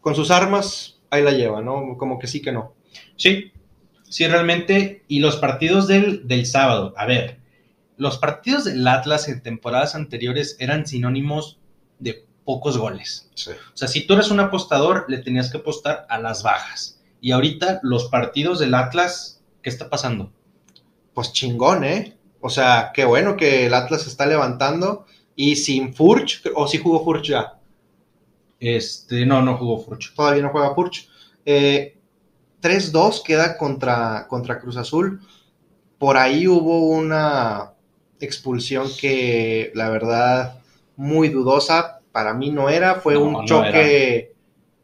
con 0.00 0.14
sus 0.14 0.30
armas, 0.30 1.00
ahí 1.10 1.22
la 1.22 1.32
lleva, 1.32 1.60
¿no? 1.60 1.96
Como 1.98 2.18
que 2.18 2.26
sí 2.26 2.40
que 2.40 2.52
no. 2.52 2.74
Sí, 3.16 3.52
sí, 4.08 4.26
realmente. 4.26 5.04
Y 5.08 5.20
los 5.20 5.36
partidos 5.36 5.86
del, 5.88 6.26
del 6.26 6.46
sábado, 6.46 6.94
a 6.96 7.06
ver, 7.06 7.38
los 7.96 8.18
partidos 8.18 8.64
del 8.64 8.86
Atlas 8.86 9.28
en 9.28 9.42
temporadas 9.42 9.94
anteriores 9.94 10.56
eran 10.58 10.86
sinónimos 10.86 11.58
de 11.98 12.26
pocos 12.44 12.78
goles. 12.78 13.30
Sí. 13.34 13.50
O 13.52 13.76
sea, 13.76 13.88
si 13.88 14.06
tú 14.06 14.14
eres 14.14 14.30
un 14.30 14.40
apostador, 14.40 15.04
le 15.08 15.18
tenías 15.18 15.50
que 15.50 15.58
apostar 15.58 16.06
a 16.08 16.18
las 16.18 16.42
bajas. 16.42 17.00
Y 17.20 17.30
ahorita 17.30 17.80
los 17.82 18.06
partidos 18.06 18.58
del 18.58 18.74
Atlas, 18.74 19.42
¿qué 19.62 19.70
está 19.70 19.88
pasando? 19.88 20.32
Pues 21.14 21.32
chingón, 21.32 21.84
¿eh? 21.84 22.16
O 22.40 22.50
sea, 22.50 22.90
qué 22.92 23.04
bueno 23.04 23.36
que 23.36 23.66
el 23.66 23.74
Atlas 23.74 24.02
se 24.02 24.08
está 24.08 24.26
levantando. 24.26 25.06
Y 25.36 25.56
sin 25.56 25.94
Furch, 25.94 26.42
o 26.54 26.66
sí 26.66 26.78
jugó 26.78 27.04
Furch 27.04 27.28
ya. 27.28 27.58
Este, 28.58 29.26
no, 29.26 29.42
no 29.42 29.56
jugó 29.56 29.80
Furcho. 29.80 30.12
todavía 30.14 30.42
no 30.42 30.50
juega 30.50 30.74
Furch. 30.74 31.08
Eh, 31.44 31.98
3-2 32.60 33.22
queda 33.24 33.58
contra, 33.58 34.26
contra 34.28 34.60
Cruz 34.60 34.76
Azul. 34.76 35.20
Por 35.98 36.16
ahí 36.16 36.46
hubo 36.46 36.88
una 36.88 37.71
expulsión 38.24 38.88
que 39.00 39.72
la 39.74 39.90
verdad 39.90 40.58
muy 40.96 41.28
dudosa. 41.28 42.00
Para 42.12 42.34
mí 42.34 42.50
no 42.50 42.68
era. 42.68 42.96
Fue 42.96 43.14
No, 43.14 43.20
un 43.20 43.32
no 43.32 43.44
choque 43.46 44.32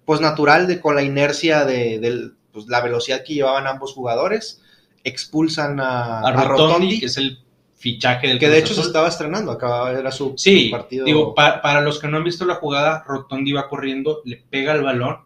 pues 0.05 0.21
natural 0.21 0.67
de, 0.67 0.81
con 0.81 0.95
la 0.95 1.03
inercia 1.03 1.65
de, 1.65 2.31
pues, 2.53 2.67
la 2.69 2.81
velocidad 2.81 3.23
que 3.25 3.35
llevaban 3.35 3.67
ambos 3.67 3.93
jugadores. 3.93 4.63
Expulsan 5.05 5.81
a, 5.81 6.21
A 6.21 6.29
a 6.29 6.45
Rotondi, 6.45 7.01
que 7.01 7.07
es 7.07 7.17
el 7.19 7.39
fichaje 7.77 8.27
del 8.29 8.39
que 8.39 8.49
de 8.49 8.59
hecho 8.59 8.75
se 8.75 8.81
estaba 8.81 9.09
estrenando. 9.09 9.53
Acaba, 9.53 9.93
era 9.93 10.11
su 10.11 10.35
Sí, 10.37 10.69
partido. 10.71 11.05
digo, 11.05 11.35
pa- 11.35 11.61
para 11.63 11.81
los 11.83 11.99
que 11.99 12.09
no 12.09 12.17
han 12.17 12.25
visto 12.25 12.45
la 12.47 12.57
jugada, 12.57 13.05
Rotondi 13.07 13.53
va 13.53 13.69
corriendo, 13.69 14.23
le 14.25 14.37
pega 14.39 14.73
al 14.73 14.83
balón. 14.83 15.19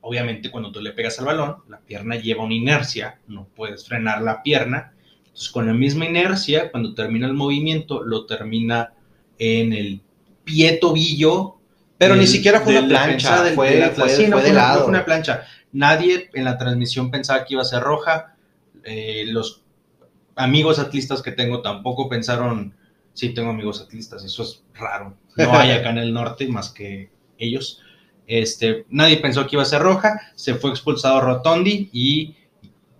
Obviamente, 0.00 0.50
cuando 0.50 0.72
tú 0.72 0.80
le 0.80 0.92
pegas 0.92 1.18
al 1.20 1.26
balón, 1.26 1.58
la 1.68 1.78
pierna 1.78 2.16
lleva 2.16 2.42
una 2.44 2.54
inercia, 2.54 3.20
no 3.28 3.46
puedes 3.54 3.86
frenar 3.86 4.20
la 4.22 4.42
pierna. 4.42 4.94
Entonces, 5.32 5.50
con 5.50 5.66
la 5.66 5.72
misma 5.72 6.04
inercia, 6.04 6.70
cuando 6.70 6.94
termina 6.94 7.26
el 7.26 7.32
movimiento, 7.32 8.02
lo 8.02 8.26
termina 8.26 8.92
en 9.38 9.72
el 9.72 10.00
pie 10.44 10.74
tobillo. 10.74 11.56
Pero 11.98 12.16
ni 12.16 12.26
siquiera 12.26 12.60
fue 12.60 12.78
una 12.78 12.88
plancha, 12.88 13.42
del- 13.44 13.54
fue- 13.54 13.90
fue- 13.94 14.08
Sí, 14.10 14.26
no 14.26 14.36
fue 14.38 14.42
de 14.46 14.48
no 14.50 14.54
lado. 14.56 14.80
fue 14.80 14.88
una 14.90 15.04
plancha. 15.04 15.44
Nadie 15.72 16.28
en 16.34 16.44
la 16.44 16.58
transmisión 16.58 17.10
pensaba 17.10 17.44
que 17.44 17.54
iba 17.54 17.62
a 17.62 17.66
ser 17.66 17.80
roja. 17.82 18.34
Eh, 18.84 19.24
los 19.28 19.62
amigos 20.36 20.78
atlistas 20.78 21.22
que 21.22 21.32
tengo 21.32 21.62
tampoco 21.62 22.08
pensaron, 22.08 22.74
sí 23.14 23.30
tengo 23.30 23.50
amigos 23.50 23.80
atlistas, 23.80 24.24
eso 24.24 24.42
es 24.42 24.62
raro. 24.74 25.16
No 25.36 25.56
hay 25.56 25.70
acá 25.70 25.90
en 25.90 25.98
el 25.98 26.12
norte 26.12 26.46
más 26.48 26.70
que 26.70 27.10
ellos. 27.38 27.80
Este, 28.26 28.84
nadie 28.90 29.16
pensó 29.18 29.46
que 29.46 29.56
iba 29.56 29.62
a 29.62 29.66
ser 29.66 29.82
roja, 29.82 30.20
se 30.34 30.54
fue 30.54 30.70
expulsado 30.70 31.20
Rotondi 31.20 31.88
y 31.92 32.34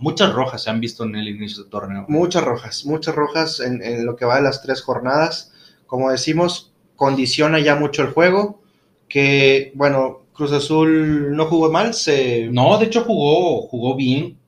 muchas 0.02 0.32
rojas 0.32 0.62
se 0.64 0.70
han 0.70 0.80
visto 0.80 1.04
en 1.04 1.14
el 1.16 1.28
inicio 1.28 1.62
del 1.62 1.70
torneo. 1.70 2.04
Muchas 2.08 2.44
rojas, 2.44 2.84
muchas 2.84 3.14
rojas 3.14 3.60
en, 3.60 3.82
en 3.82 4.04
lo 4.04 4.16
que 4.16 4.24
va 4.24 4.36
de 4.36 4.42
las 4.42 4.60
tres 4.60 4.82
jornadas. 4.82 5.52
Como 5.86 6.10
decimos, 6.10 6.72
condiciona 6.96 7.60
ya 7.60 7.76
mucho 7.76 8.02
el 8.02 8.08
juego. 8.10 8.60
Que, 9.08 9.72
bueno, 9.74 10.26
Cruz 10.32 10.52
Azul 10.52 11.36
no 11.36 11.46
jugó 11.46 11.70
mal, 11.70 11.92
se... 11.94 12.48
No, 12.50 12.78
de 12.78 12.86
hecho 12.86 13.04
jugó, 13.04 13.62
jugó 13.68 13.94
bien. 13.94 14.38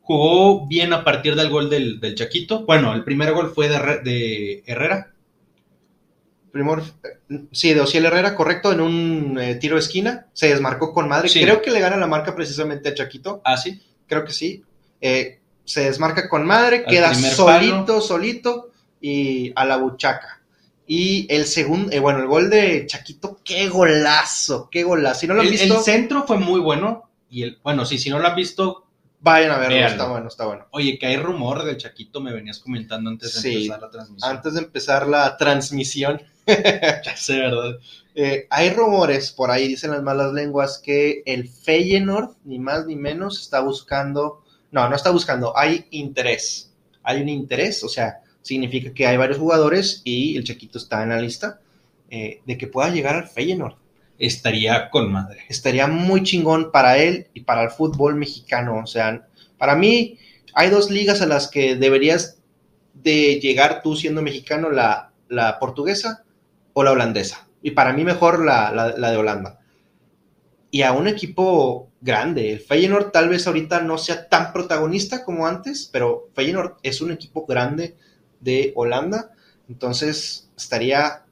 Jugó 0.00 0.66
bien 0.66 0.92
a 0.92 1.04
partir 1.04 1.36
del 1.36 1.50
gol 1.50 1.68
del, 1.68 2.00
del 2.00 2.14
Chaquito. 2.14 2.64
Bueno, 2.64 2.94
el 2.94 3.04
primer 3.04 3.32
gol 3.32 3.52
fue 3.54 3.68
de, 3.68 3.76
Herre- 3.76 4.02
de 4.02 4.62
Herrera. 4.66 5.12
Primero, 6.52 6.82
eh, 7.28 7.44
sí, 7.52 7.74
de 7.74 7.80
Ociel 7.80 8.06
Herrera, 8.06 8.34
correcto, 8.34 8.72
en 8.72 8.80
un 8.80 9.38
eh, 9.40 9.54
tiro 9.56 9.76
de 9.76 9.80
esquina. 9.80 10.26
Se 10.32 10.48
desmarcó 10.48 10.92
con 10.92 11.08
madre. 11.08 11.28
Sí. 11.28 11.40
Creo 11.40 11.60
que 11.62 11.70
le 11.70 11.80
gana 11.80 11.96
la 11.96 12.08
marca 12.08 12.34
precisamente 12.34 12.88
a 12.88 12.94
Chaquito. 12.94 13.40
Ah, 13.44 13.56
sí. 13.56 13.80
Creo 14.06 14.24
que 14.24 14.32
sí. 14.32 14.64
Eh, 15.00 15.40
se 15.64 15.82
desmarca 15.84 16.28
con 16.28 16.44
madre, 16.46 16.78
Al 16.78 16.86
queda 16.86 17.14
solito, 17.14 17.86
palo. 17.86 18.00
solito 18.00 18.70
y 19.00 19.52
a 19.54 19.64
la 19.64 19.76
buchaca. 19.76 20.40
Y 20.86 21.26
el 21.32 21.46
segundo, 21.46 21.92
eh, 21.92 22.00
bueno, 22.00 22.18
el 22.18 22.26
gol 22.26 22.50
de 22.50 22.84
Chaquito, 22.86 23.38
qué 23.44 23.68
golazo, 23.68 24.68
qué 24.70 24.82
golazo. 24.82 25.20
Si 25.20 25.26
no 25.28 25.34
lo 25.34 25.40
han 25.42 25.46
El, 25.46 25.52
visto, 25.52 25.76
el 25.78 25.82
centro 25.84 26.26
fue 26.26 26.38
muy 26.38 26.58
bueno. 26.60 27.08
Y 27.30 27.44
el, 27.44 27.58
bueno, 27.62 27.84
sí, 27.84 27.98
si 27.98 28.10
no 28.10 28.18
lo 28.18 28.26
han 28.26 28.34
visto, 28.34 28.86
vayan 29.20 29.52
a 29.52 29.58
verlo, 29.58 29.76
está 29.86 30.08
bueno, 30.08 30.26
está 30.26 30.46
bueno. 30.46 30.66
oye, 30.72 30.98
que 30.98 31.06
hay 31.06 31.16
rumor 31.16 31.62
del 31.64 31.76
Chaquito, 31.76 32.20
me 32.20 32.32
venías 32.32 32.58
comentando 32.58 33.08
antes 33.08 33.34
de 33.34 33.40
Sí. 33.40 33.54
empezar 33.54 33.80
la 33.82 33.90
transmisión. 33.90 34.30
Antes 34.36 34.54
de 34.54 34.60
empezar 34.60 35.06
la 35.06 35.36
transmisión, 35.36 36.22
Ya 36.48 37.16
sé, 37.16 37.38
¿verdad? 37.38 37.78
eh, 38.16 38.48
hay 38.50 38.70
rumores, 38.70 39.30
por 39.30 39.52
ahí 39.52 39.68
dicen 39.68 39.92
las 39.92 40.02
malas 40.02 40.32
lenguas, 40.32 40.78
que 40.84 41.22
el 41.26 41.48
Feyenoord, 41.48 42.30
ni 42.44 42.58
más 42.58 42.86
ni 42.86 42.96
menos, 42.96 43.38
está 43.40 43.60
buscando, 43.60 44.42
no, 44.72 44.88
no 44.88 44.96
está 44.96 45.10
buscando, 45.10 45.56
hay 45.56 45.86
interés, 45.90 46.72
hay 47.02 47.22
un 47.22 47.28
interés, 47.28 47.82
o 47.84 47.88
sea, 47.88 48.20
significa 48.42 48.92
que 48.94 49.06
hay 49.06 49.16
varios 49.16 49.38
jugadores 49.38 50.02
y 50.04 50.36
el 50.36 50.44
Chaquito 50.44 50.78
está 50.78 51.02
en 51.02 51.10
la 51.10 51.20
lista 51.20 51.60
eh, 52.10 52.40
de 52.46 52.58
que 52.58 52.66
pueda 52.66 52.90
llegar 52.90 53.14
al 53.16 53.28
Feyenoord. 53.28 53.74
Estaría 54.18 54.90
con 54.90 55.10
madre. 55.10 55.44
Estaría 55.48 55.86
muy 55.86 56.22
chingón 56.22 56.70
para 56.72 56.98
él 56.98 57.28
y 57.32 57.40
para 57.40 57.62
el 57.62 57.70
fútbol 57.70 58.16
mexicano, 58.16 58.80
o 58.82 58.86
sea, 58.86 59.26
para 59.58 59.76
mí 59.76 60.18
hay 60.54 60.68
dos 60.70 60.90
ligas 60.90 61.22
a 61.22 61.26
las 61.26 61.48
que 61.48 61.76
deberías 61.76 62.38
de 62.94 63.38
llegar 63.40 63.82
tú 63.82 63.96
siendo 63.96 64.20
mexicano, 64.22 64.70
la, 64.70 65.12
la 65.28 65.58
portuguesa 65.58 66.24
o 66.74 66.82
la 66.82 66.92
holandesa. 66.92 67.46
Y 67.62 67.70
para 67.72 67.92
mí 67.92 68.04
mejor 68.04 68.44
la, 68.44 68.72
la- 68.72 68.94
la 68.96 69.10
de 69.10 69.16
Holanda. 69.16 69.59
Y 70.70 70.82
a 70.82 70.92
un 70.92 71.08
equipo 71.08 71.88
grande. 72.00 72.52
El 72.52 72.60
Feyenoord 72.60 73.10
tal 73.10 73.28
vez 73.28 73.46
ahorita 73.46 73.80
no 73.80 73.98
sea 73.98 74.28
tan 74.28 74.52
protagonista 74.52 75.24
como 75.24 75.46
antes, 75.46 75.88
pero 75.92 76.28
Feyenoord 76.34 76.76
es 76.82 77.00
un 77.00 77.10
equipo 77.10 77.44
grande 77.46 77.96
de 78.40 78.72
Holanda. 78.76 79.32
Entonces 79.68 80.50
estaría 80.56 81.24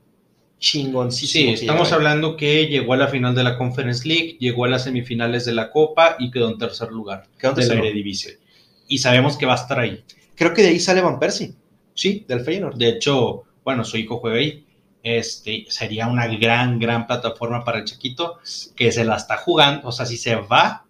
chingoncísimo. 0.58 1.56
Sí, 1.56 1.64
estamos 1.64 1.92
hablando 1.92 2.36
que 2.36 2.66
llegó 2.66 2.94
a 2.94 2.96
la 2.96 3.08
final 3.08 3.34
de 3.34 3.44
la 3.44 3.56
Conference 3.56 4.06
League, 4.06 4.36
llegó 4.40 4.64
a 4.64 4.68
las 4.68 4.84
semifinales 4.84 5.44
de 5.44 5.54
la 5.54 5.70
Copa 5.70 6.16
y 6.18 6.30
quedó 6.30 6.50
en 6.50 6.58
tercer 6.58 6.90
lugar 6.90 7.28
Quedó 7.38 7.52
en 7.52 7.56
de 7.56 7.62
la 7.62 7.68
tercero. 7.68 7.84
Eredivisie. 7.84 8.38
Y 8.88 8.98
sabemos 8.98 9.36
que 9.36 9.46
va 9.46 9.52
a 9.52 9.56
estar 9.56 9.78
ahí. 9.78 10.02
Creo 10.34 10.54
que 10.54 10.62
de 10.62 10.68
ahí 10.68 10.80
sale 10.80 11.00
Van 11.00 11.18
Persie. 11.18 11.54
Sí, 11.94 12.24
del 12.28 12.40
Feyenoord. 12.40 12.76
De 12.76 12.88
hecho, 12.88 13.44
bueno, 13.64 13.84
su 13.84 13.96
hijo 13.96 14.18
juega 14.18 14.38
ahí. 14.38 14.64
Este 15.02 15.66
sería 15.68 16.08
una 16.08 16.26
gran, 16.26 16.78
gran 16.78 17.06
plataforma 17.06 17.64
para 17.64 17.78
el 17.78 17.84
Chiquito 17.84 18.38
que 18.76 18.92
se 18.92 19.04
la 19.04 19.16
está 19.16 19.36
jugando. 19.36 19.88
O 19.88 19.92
sea, 19.92 20.06
si 20.06 20.16
se 20.16 20.36
va, 20.36 20.86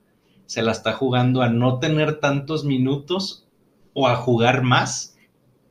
se 0.46 0.62
la 0.62 0.72
está 0.72 0.92
jugando 0.92 1.42
a 1.42 1.48
no 1.48 1.78
tener 1.78 2.20
tantos 2.20 2.64
minutos 2.64 3.46
o 3.92 4.08
a 4.08 4.16
jugar 4.16 4.62
más 4.62 5.16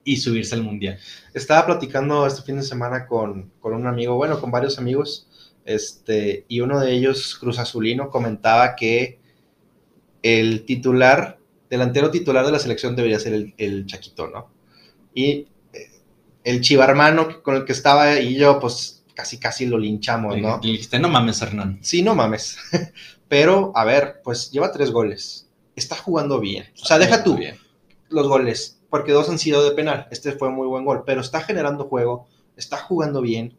y 0.03 0.17
subirse 0.17 0.55
al 0.55 0.63
mundial. 0.63 0.99
Estaba 1.33 1.65
platicando 1.65 2.25
este 2.25 2.41
fin 2.41 2.55
de 2.57 2.63
semana 2.63 3.07
con, 3.07 3.51
con 3.59 3.73
un 3.73 3.87
amigo, 3.87 4.15
bueno, 4.15 4.39
con 4.39 4.51
varios 4.51 4.77
amigos, 4.77 5.27
este, 5.65 6.45
y 6.47 6.61
uno 6.61 6.79
de 6.79 6.93
ellos, 6.93 7.35
Cruz 7.37 7.59
Azulino, 7.59 8.09
comentaba 8.09 8.75
que 8.75 9.19
el 10.23 10.63
titular, 10.65 11.39
delantero 11.69 12.09
titular 12.09 12.45
de 12.45 12.53
la 12.53 12.59
selección 12.59 12.95
debería 12.95 13.19
ser 13.19 13.33
el, 13.33 13.53
el 13.57 13.85
Chaquito, 13.85 14.29
¿no? 14.29 14.49
Y 15.13 15.47
el 16.47 16.61
chivarmano 16.61 17.41
con 17.43 17.55
el 17.55 17.65
que 17.65 17.73
estaba 17.73 18.19
y 18.19 18.35
yo, 18.35 18.59
pues 18.59 19.03
casi 19.13 19.37
casi 19.37 19.65
lo 19.65 19.77
linchamos, 19.77 20.37
¿no? 20.37 20.59
Le 20.63 20.71
dijiste, 20.71 20.97
no 20.99 21.09
mames, 21.09 21.41
Hernán. 21.41 21.79
Sí, 21.81 22.01
no 22.03 22.15
mames. 22.15 22.57
Pero, 23.27 23.73
a 23.75 23.83
ver, 23.83 24.21
pues 24.23 24.49
lleva 24.51 24.71
tres 24.71 24.91
goles. 24.91 25.49
Está 25.75 25.95
jugando 25.97 26.39
bien. 26.39 26.65
O 26.81 26.85
sea, 26.85 26.99
deja 26.99 27.23
tú 27.23 27.35
bien. 27.35 27.57
los 28.09 28.27
goles, 28.29 28.79
porque 28.89 29.11
dos 29.11 29.29
han 29.29 29.39
sido 29.39 29.61
de 29.67 29.71
penal. 29.75 30.07
Este 30.09 30.31
fue 30.31 30.49
muy 30.49 30.67
buen 30.67 30.85
gol, 30.85 31.03
pero 31.05 31.19
está 31.19 31.41
generando 31.41 31.83
juego, 31.89 32.27
está 32.55 32.77
jugando 32.77 33.21
bien. 33.21 33.57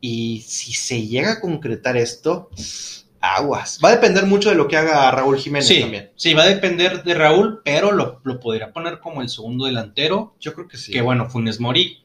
Y 0.00 0.42
si 0.46 0.72
se 0.72 1.06
llega 1.08 1.32
a 1.32 1.40
concretar 1.40 1.96
esto, 1.96 2.48
aguas. 3.20 3.80
Va 3.84 3.88
a 3.88 3.92
depender 3.96 4.24
mucho 4.26 4.50
de 4.50 4.54
lo 4.54 4.68
que 4.68 4.76
haga 4.76 5.10
Raúl 5.10 5.36
Jiménez 5.38 5.66
Sí, 5.66 5.80
también. 5.80 6.10
sí, 6.14 6.32
va 6.34 6.44
a 6.44 6.48
depender 6.48 7.02
de 7.02 7.14
Raúl, 7.14 7.60
pero 7.64 7.90
lo, 7.92 8.20
lo 8.22 8.38
podría 8.38 8.72
poner 8.72 9.00
como 9.00 9.20
el 9.20 9.28
segundo 9.28 9.64
delantero. 9.66 10.36
Yo 10.40 10.54
creo 10.54 10.68
que 10.68 10.76
sí. 10.78 10.92
Que 10.92 11.00
bueno, 11.00 11.28
Funes 11.28 11.58
Mori. 11.60 12.04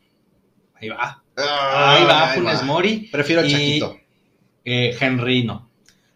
Ahí 0.79 0.89
va. 0.89 1.23
Ah, 1.37 1.95
Ahí 1.97 2.05
va 2.05 2.31
ahí 2.31 2.39
Funes 2.39 2.61
va. 2.61 2.65
Mori. 2.65 3.09
Prefiero 3.11 3.41
a 3.41 3.45
Y- 3.45 3.51
Chaquito. 3.51 3.97
Eh, 4.63 4.95
Henry 4.99 5.43
no. 5.43 5.69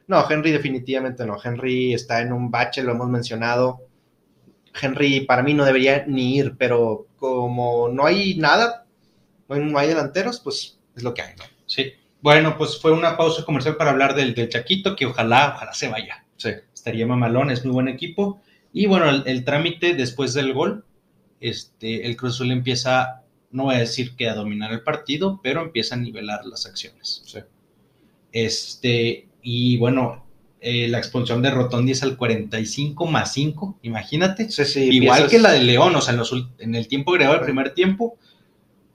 No, 0.07 0.25
Henry 0.29 0.51
definitivamente 0.51 1.25
no. 1.25 1.37
Henry 1.43 1.93
está 1.93 2.21
en 2.21 2.33
un 2.33 2.49
bache, 2.49 2.81
lo 2.83 2.93
hemos 2.93 3.09
mencionado. 3.09 3.81
Henry 4.81 5.21
para 5.21 5.43
mí 5.43 5.53
no 5.53 5.65
debería 5.65 6.05
ni 6.07 6.37
ir, 6.37 6.55
pero 6.57 7.07
como 7.17 7.89
no 7.89 8.05
hay 8.05 8.35
nada, 8.37 8.85
no 9.47 9.77
hay, 9.77 9.87
delanteros, 9.87 10.39
pues 10.39 10.79
es 10.95 11.03
lo 11.03 11.13
que 11.13 11.21
hay, 11.21 11.35
¿no? 11.37 11.43
Sí. 11.65 11.93
Bueno, 12.21 12.57
pues 12.57 12.79
fue 12.79 12.91
una 12.91 13.17
pausa 13.17 13.43
comercial 13.45 13.77
para 13.77 13.91
hablar 13.91 14.15
del, 14.15 14.33
del 14.35 14.49
Chaquito, 14.49 14.95
que 14.95 15.05
ojalá, 15.05 15.53
ojalá 15.55 15.73
se 15.73 15.89
vaya. 15.89 16.25
Sí. 16.37 16.49
Estaría 16.73 17.05
mamalón, 17.05 17.49
es 17.51 17.63
muy 17.65 17.73
buen 17.73 17.87
equipo. 17.87 18.41
Y 18.73 18.87
bueno, 18.87 19.09
el, 19.09 19.23
el 19.25 19.43
trámite 19.45 19.93
después 19.93 20.33
del 20.33 20.53
gol, 20.53 20.85
este, 21.39 22.05
el 22.05 22.15
Cruz 22.17 22.35
Azul 22.35 22.51
empieza, 22.51 23.18
no 23.51 23.63
voy 23.65 23.75
a 23.75 23.79
decir 23.79 24.15
que 24.15 24.29
a 24.29 24.35
dominar 24.35 24.71
el 24.71 24.81
partido, 24.81 25.39
pero 25.41 25.61
empieza 25.61 25.95
a 25.95 25.97
nivelar 25.97 26.45
las 26.45 26.65
acciones. 26.65 27.23
Sí. 27.25 27.39
Este, 28.31 29.27
y 29.41 29.77
bueno, 29.77 30.25
eh, 30.61 30.87
la 30.87 30.97
expulsión 30.97 31.41
de 31.41 31.51
Rotondi 31.51 31.93
es 31.93 32.03
al 32.03 32.17
45 32.17 33.05
más 33.05 33.33
5, 33.33 33.79
imagínate. 33.83 34.49
Sí, 34.49 34.65
sí, 34.65 34.89
Igual 34.91 35.27
que 35.27 35.39
la 35.39 35.53
de 35.53 35.63
León, 35.63 35.95
o 35.95 36.01
sea, 36.01 36.13
en, 36.13 36.19
los 36.19 36.35
en 36.59 36.75
el 36.75 36.87
tiempo 36.87 37.11
agregado 37.11 37.37
del 37.37 37.45
primer 37.45 37.73
tiempo, 37.73 38.17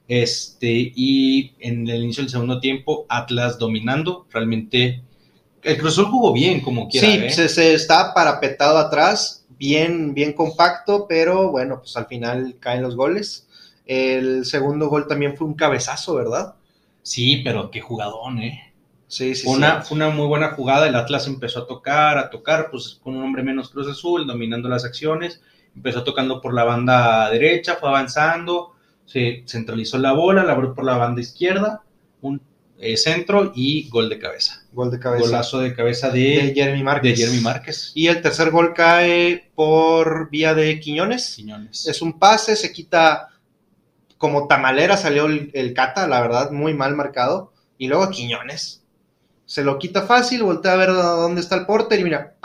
este, 0.06 0.92
y 0.94 1.52
en 1.60 1.88
el 1.88 2.04
inicio 2.04 2.22
del 2.22 2.30
segundo 2.30 2.60
tiempo, 2.60 3.06
Atlas 3.08 3.58
dominando, 3.58 4.26
realmente 4.30 5.02
el 5.62 5.78
Cruz 5.78 5.94
Azul 5.94 6.06
jugó 6.06 6.32
bien, 6.32 6.60
como 6.60 6.88
quiera. 6.88 7.08
Sí, 7.08 7.14
¿eh? 7.14 7.30
se, 7.30 7.48
se 7.48 7.72
está 7.72 8.12
parapetado 8.12 8.76
atrás, 8.76 9.46
bien, 9.58 10.12
bien 10.12 10.34
compacto, 10.34 11.06
pero 11.08 11.50
bueno, 11.50 11.80
pues 11.80 11.96
al 11.96 12.06
final 12.06 12.56
caen 12.60 12.82
los 12.82 12.94
goles. 12.94 13.48
El 13.86 14.44
segundo 14.44 14.88
gol 14.88 15.06
también 15.06 15.36
fue 15.36 15.46
un 15.46 15.54
cabezazo, 15.54 16.14
¿verdad? 16.14 16.54
Sí, 17.02 17.42
pero 17.44 17.70
qué 17.70 17.80
jugadón, 17.80 18.38
¿eh? 18.38 18.72
Sí, 19.08 19.34
sí, 19.34 19.46
una, 19.46 19.82
sí. 19.82 19.88
fue 19.88 19.96
una 19.96 20.08
muy 20.10 20.26
buena 20.26 20.52
jugada, 20.52 20.88
el 20.88 20.94
Atlas 20.96 21.26
empezó 21.26 21.60
a 21.60 21.66
tocar, 21.66 22.18
a 22.18 22.30
tocar, 22.30 22.70
pues 22.70 22.98
con 23.02 23.14
un 23.14 23.22
hombre 23.22 23.42
menos 23.42 23.70
Cruz 23.70 23.86
Azul, 23.88 24.26
dominando 24.26 24.68
las 24.68 24.84
acciones, 24.84 25.40
empezó 25.76 26.02
tocando 26.02 26.40
por 26.40 26.54
la 26.54 26.64
banda 26.64 27.30
derecha, 27.30 27.76
fue 27.76 27.90
avanzando, 27.90 28.72
se 29.04 29.44
centralizó 29.46 29.98
la 29.98 30.12
bola, 30.12 30.42
la 30.44 30.52
abrió 30.52 30.74
por 30.74 30.84
la 30.84 30.96
banda 30.96 31.20
izquierda, 31.20 31.82
un 32.22 32.40
eh, 32.78 32.96
centro 32.96 33.52
y 33.54 33.88
gol 33.88 34.08
de 34.08 34.18
cabeza. 34.18 34.64
Gol 34.72 34.90
de 34.90 34.98
cabeza 34.98 35.26
Golazo 35.26 35.60
de 35.60 35.74
cabeza 35.74 36.10
de 36.10 36.20
de, 36.20 36.54
Jeremy 36.54 36.82
Márquez. 36.82 37.18
de 37.18 37.24
Jeremy 37.24 37.42
Márquez. 37.42 37.92
Y 37.94 38.08
el 38.08 38.20
tercer 38.20 38.50
gol 38.50 38.72
cae 38.74 39.50
por 39.54 40.30
vía 40.30 40.54
de 40.54 40.80
Quiñones. 40.80 41.34
Quiñones. 41.36 41.86
Es 41.86 42.02
un 42.02 42.18
pase, 42.18 42.56
se 42.56 42.72
quita 42.72 43.28
como 44.18 44.46
tamalera, 44.48 44.96
salió 44.96 45.26
el, 45.26 45.50
el 45.54 45.74
Cata, 45.74 46.06
la 46.06 46.20
verdad, 46.20 46.50
muy 46.50 46.74
mal 46.74 46.94
marcado. 46.96 47.52
Y 47.78 47.88
luego 47.88 48.10
Quiñones. 48.10 48.82
Se 49.46 49.62
lo 49.64 49.78
quita 49.78 50.02
fácil, 50.06 50.42
voltea 50.42 50.72
a 50.72 50.76
ver 50.76 50.92
dónde 50.92 51.40
está 51.40 51.56
el 51.56 51.66
porter 51.66 52.00
y 52.00 52.04
mira, 52.04 52.36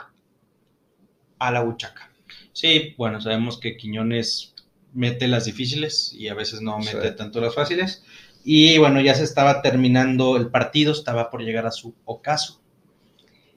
a 1.38 1.52
la 1.52 1.62
buchaca. 1.62 2.12
Sí, 2.52 2.94
bueno, 2.98 3.22
sabemos 3.22 3.58
que 3.60 3.78
Quiñones 3.78 4.54
mete 4.94 5.28
las 5.28 5.46
difíciles 5.46 6.12
y 6.14 6.28
a 6.28 6.34
veces 6.34 6.62
no 6.62 6.82
Sí. 6.82 6.94
mete 6.96 7.12
tanto 7.12 7.40
las 7.40 7.56
fáciles. 7.56 8.04
Y 8.44 8.78
bueno, 8.80 9.00
ya 9.02 9.16
se 9.16 9.24
estaba 9.24 9.62
terminando 9.62 10.36
el 10.38 10.48
partido, 10.50 10.92
estaba 10.92 11.30
por 11.30 11.42
llegar 11.42 11.66
a 11.66 11.72
su 11.72 11.94
ocaso. 12.06 12.60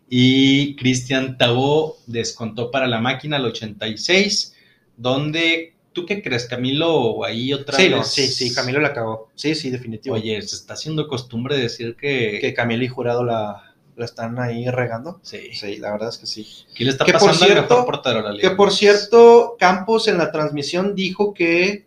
Y 0.08 0.76
Cristian 0.76 1.38
Tabó 1.38 1.96
descontó 2.06 2.70
para 2.70 2.86
la 2.86 3.00
máquina 3.00 3.38
al 3.38 3.46
86, 3.46 4.54
donde, 4.96 5.71
¿tú 5.92 6.06
qué 6.06 6.22
crees, 6.22 6.46
Camilo? 6.46 6.94
O 6.94 7.24
ahí 7.24 7.52
otra 7.52 7.76
Sí, 7.76 7.84
vez. 7.88 7.92
no, 7.96 8.04
sí, 8.04 8.26
sí, 8.28 8.54
Camilo 8.54 8.80
la 8.80 8.92
cagó. 8.92 9.30
Sí, 9.34 9.54
sí, 9.54 9.70
definitivo. 9.70 10.14
Oye, 10.14 10.40
se 10.42 10.56
está 10.56 10.74
haciendo 10.74 11.06
costumbre 11.08 11.56
decir 11.56 11.96
que. 11.96 12.38
que 12.40 12.54
Camilo 12.54 12.84
y 12.84 12.88
Jurado 12.88 13.24
la, 13.24 13.74
la 13.96 14.04
están 14.04 14.38
ahí 14.40 14.68
regando. 14.68 15.20
sí. 15.22 15.52
Sí, 15.52 15.76
la 15.76 15.92
verdad 15.92 16.08
es 16.08 16.18
que 16.18 16.26
sí. 16.26 16.46
¿Qué 16.74 16.84
le 16.84 16.90
está 16.90 17.04
Que 17.04 17.12
por 17.12 17.20
pasando 17.20 17.44
al 17.44 17.50
cierto- 17.52 17.74
mejor 17.74 17.86
portero 17.86 18.16
de 18.18 18.22
la 18.24 18.32
liga? 18.32 18.48
Que 18.50 18.56
por 18.56 18.72
cierto, 18.72 19.56
Campos 19.58 20.08
en 20.08 20.18
la 20.18 20.32
transmisión 20.32 20.94
dijo 20.94 21.34
que 21.34 21.86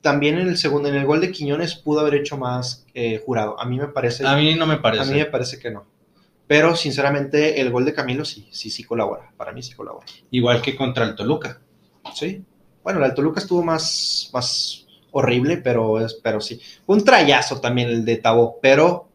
también 0.00 0.38
en 0.38 0.48
el 0.48 0.58
segundo, 0.58 0.88
en 0.90 0.96
el 0.96 1.06
gol 1.06 1.20
de 1.22 1.30
Quiñones 1.32 1.74
pudo 1.76 2.00
haber 2.00 2.16
hecho 2.16 2.36
más 2.36 2.84
eh, 2.92 3.22
Jurado. 3.24 3.58
A 3.58 3.64
mí 3.64 3.78
me 3.78 3.88
parece, 3.88 4.26
A 4.26 4.36
mí 4.36 4.54
no 4.54 4.66
me 4.66 4.76
parece. 4.76 5.02
a 5.02 5.06
mí 5.06 5.14
me 5.18 5.24
parece 5.26 5.58
que 5.58 5.70
no. 5.70 5.86
Pero 6.46 6.76
sinceramente 6.76 7.58
el 7.62 7.70
gol 7.70 7.86
de 7.86 7.94
Camilo 7.94 8.26
sí, 8.26 8.46
sí, 8.50 8.68
sí 8.68 8.84
colabora. 8.84 9.32
Para 9.38 9.52
mí 9.52 9.62
sí 9.62 9.72
colabora. 9.72 10.04
Igual 10.30 10.60
que 10.60 10.76
contra 10.76 11.04
el 11.06 11.14
Toluca. 11.14 11.58
Sí. 12.14 12.42
Bueno, 12.84 13.04
el 13.04 13.14
Toluca 13.14 13.40
estuvo 13.40 13.64
más, 13.64 14.30
más 14.32 14.86
horrible, 15.10 15.56
pero, 15.56 15.98
es, 16.00 16.14
pero 16.22 16.40
sí. 16.40 16.60
Un 16.86 17.02
trayazo 17.04 17.60
también 17.60 17.88
el 17.88 18.04
de 18.04 18.16
Tabó, 18.18 18.58
pero 18.62 19.08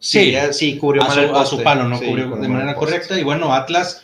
sí, 0.00 0.18
Sí. 0.30 0.34
eh, 0.34 0.52
sí 0.52 0.78
cubrió 0.78 1.02
a 1.02 1.06
mal 1.06 1.14
su, 1.14 1.20
el 1.20 1.34
a 1.36 1.44
su 1.44 1.62
palo, 1.62 1.84
no 1.88 1.98
Sí, 1.98 2.06
cubrió 2.06 2.30
de 2.36 2.48
manera 2.48 2.74
correcta. 2.74 3.18
Y 3.20 3.22
bueno, 3.22 3.52
Atlas 3.54 4.02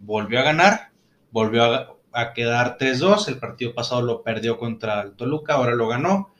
volvió 0.00 0.40
a 0.40 0.42
ganar, 0.42 0.90
volvió 1.30 1.64
a, 1.64 1.94
a 2.12 2.32
quedar 2.32 2.78
3-2. 2.78 3.28
El 3.28 3.38
partido 3.38 3.74
pasado 3.74 4.02
lo 4.02 4.22
perdió 4.22 4.58
contra 4.58 5.02
el 5.02 5.12
Toluca, 5.12 5.54
ahora 5.54 5.74
lo 5.74 5.86
ganó. 5.86 6.32